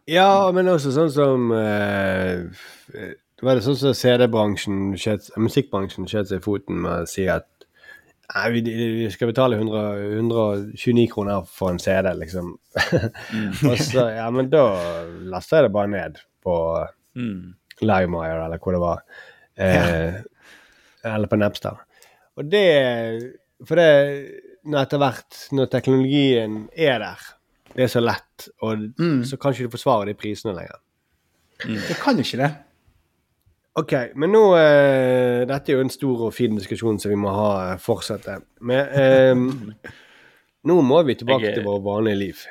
[0.08, 2.48] Ja, men også sånn som eh,
[3.38, 4.78] Det var det sånn som CD-bransjen,
[5.38, 7.46] musikkbransjen, skjøt seg i foten med å si at
[8.28, 12.50] Nei, vi, vi skal betale 100, 129 kroner for en CD, liksom.
[13.70, 14.66] og så, ja, men da
[15.32, 16.56] lasta jeg det bare ned på
[17.18, 17.56] Mm.
[17.82, 19.00] Limeyer, eller hvor det var.
[19.58, 20.20] Eh,
[21.08, 21.80] Eller på Napster.
[22.38, 23.34] Og det
[23.66, 23.88] For det
[24.68, 27.24] når etter hvert, når teknologien er der,
[27.74, 28.84] det er så lett, og
[29.26, 30.78] så kan ikke du forsvare de prisene lenger.
[31.64, 32.52] Det kan ikke det.
[33.78, 37.30] Ok, men nå eh, Dette er jo en stor og fin diskusjon som vi må
[37.34, 38.40] ha eh, fortsette.
[38.66, 39.92] Men eh,
[40.68, 42.46] nå må vi tilbake Jeg til vårt vanlige liv.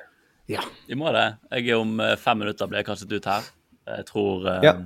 [0.51, 0.63] Ja.
[0.87, 1.27] Vi må det.
[1.57, 3.49] Jeg er om eh, fem minutter blir jeg kastet ut her.
[3.97, 4.77] Jeg tror eh, Ja.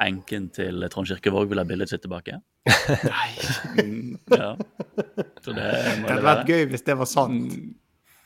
[0.00, 2.38] enken til Trond Kirkevåg vil ha bildet sitt tilbake.
[3.76, 4.54] Mm, ja.
[5.44, 7.52] Så det Det hadde vært gøy hvis det var sant.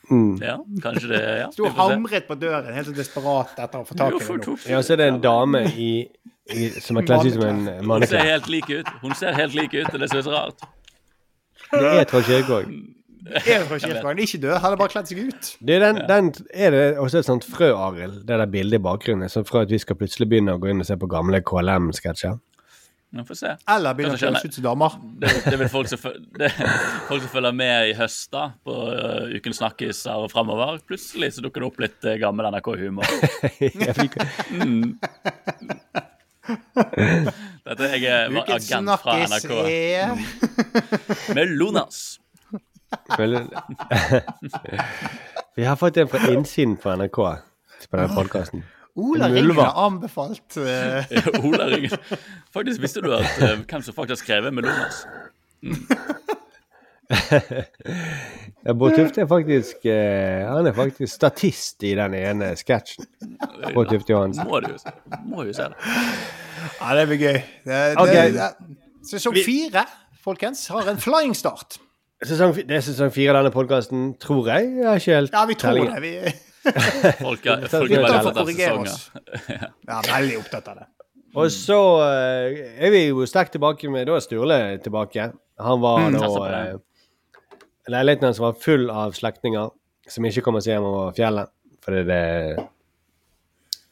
[0.05, 0.35] Mm.
[0.39, 1.47] Ja, kanskje det ja.
[1.51, 4.93] Sto hamret på døren, helt så desperat etter å få tak i det Ja, så
[4.93, 6.05] er det en dame i,
[6.81, 8.25] som er kledd ut som en Hun ser manneklær.
[8.31, 8.89] helt lik ut.
[9.01, 10.67] Hun ser helt lik ut, og det ser er så rart.
[11.71, 12.69] Det er Trond Kirkevåg.
[13.25, 14.19] Er det fra Kirkevågen?
[14.21, 15.47] Ikke død, hadde bare kledd seg ut.
[15.65, 18.19] Det er, den, den, er det også et sånt frø, Arild?
[18.27, 19.31] Det der bildet i bakgrunnen?
[19.33, 22.37] Sånn fra at vi skal plutselig begynne å gå inn og se på gamle KLM-sketsjer?
[23.25, 23.51] Får se.
[23.71, 24.95] Eller begynne å kjøres ut som damer.
[25.23, 26.01] Det, det vil folk som,
[26.35, 26.49] det,
[27.07, 30.81] folk som følger med i høst da, på uh, Ukens Snakkiser og framover.
[30.85, 33.07] Plutselig så dukker det opp litt uh, gammel NRK-humor.
[33.63, 34.19] Jeg fikk-
[34.51, 34.97] Mm.
[36.45, 39.51] Dette jeg er jeg agent fra NRK.
[41.37, 42.19] Med Lonas.
[43.17, 43.49] Vel-
[45.55, 47.19] Vi har fått en fra innsiden på NRK
[47.85, 48.63] på denne podkasten.
[48.95, 51.97] Ola Ringen har anbefalt eh, Ola Ringen.
[52.55, 55.01] Faktisk visste du at uh, hvem som faktisk har skrevet med Lonas?
[58.65, 63.05] Ja, Bård Tufte er faktisk eh, Han er faktisk statist i den ene sketsjen.
[63.75, 64.47] Bård Tufte Johansen.
[64.49, 64.93] Må du jo se,
[65.29, 65.93] må jo se det.
[66.79, 67.37] Ja, det blir gøy.
[67.67, 68.49] Det, det, det,
[69.11, 69.83] sesong fire,
[70.25, 71.77] folkens, har en flying start.
[72.25, 74.71] Sesong, det er sesong fire av denne podkasten, tror jeg.
[74.79, 75.93] Jeg har ikke helt Ja, vi tror tellingen.
[75.93, 76.01] det.
[76.01, 76.11] Vi
[77.25, 78.89] Folk er, folk er veldig opptatt av sesonger.
[78.89, 79.11] oss.
[79.91, 80.87] Ja, veldig opptatt av det.
[81.35, 81.77] Og så
[82.07, 85.27] eh, er vi jo sterkt tilbake med Da er Sturle tilbake.
[85.61, 86.61] Han var Mm, da satser på det.
[86.71, 86.81] eh,
[87.87, 89.69] Leiligheten hans var full av slektninger
[90.09, 91.51] som ikke kommer seg hjem over fjellet.
[91.85, 92.21] Fordi det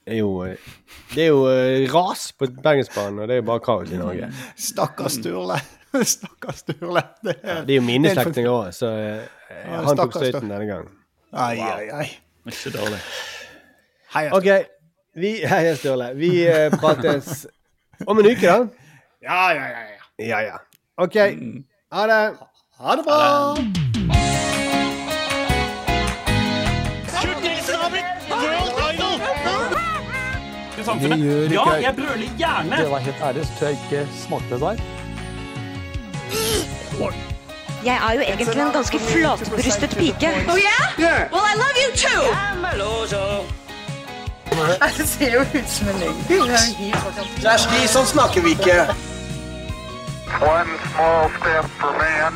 [0.09, 0.29] er jo
[1.13, 4.29] Det er jo eh, ras på Bergensbanen, og det er jo bare kaos i Norge.
[4.57, 5.59] Stakkars Sturle.
[6.15, 7.05] Stakkars Sturle.
[7.21, 10.67] Det er, Det er jo mine er slektninger òg, så eh, han tok støyten denne
[10.69, 10.89] gangen.
[11.33, 12.07] Ai, ai, ai.
[12.49, 12.99] Ikke dårlig.
[14.13, 14.49] Hei, OK.
[15.21, 16.13] Vi, hei, Sturle.
[16.17, 17.45] Vi uh, prates
[18.07, 18.57] om en uke, da.
[19.23, 19.85] Ja, ja, ja.
[19.93, 20.01] ja.
[20.23, 20.57] Ja, ja.
[21.01, 21.15] OK.
[21.93, 22.52] Ha det.
[22.79, 23.55] Ha det bra.
[31.51, 32.77] Ja, jeg brøler gjerne!
[32.77, 34.77] Det var helt ærlig, så tror jeg ikke smakte det der.
[37.85, 40.27] Jeg er jo egentlig en ganske flatbrystet pike.
[40.49, 41.31] Oh yeah?
[41.31, 42.23] Well, I love you too.
[44.97, 46.15] Det ser jo ut som en løgn.
[46.29, 46.57] Er
[47.41, 49.12] Kjersti, sånn snakker vi ikke.
[50.39, 52.33] One small step for man,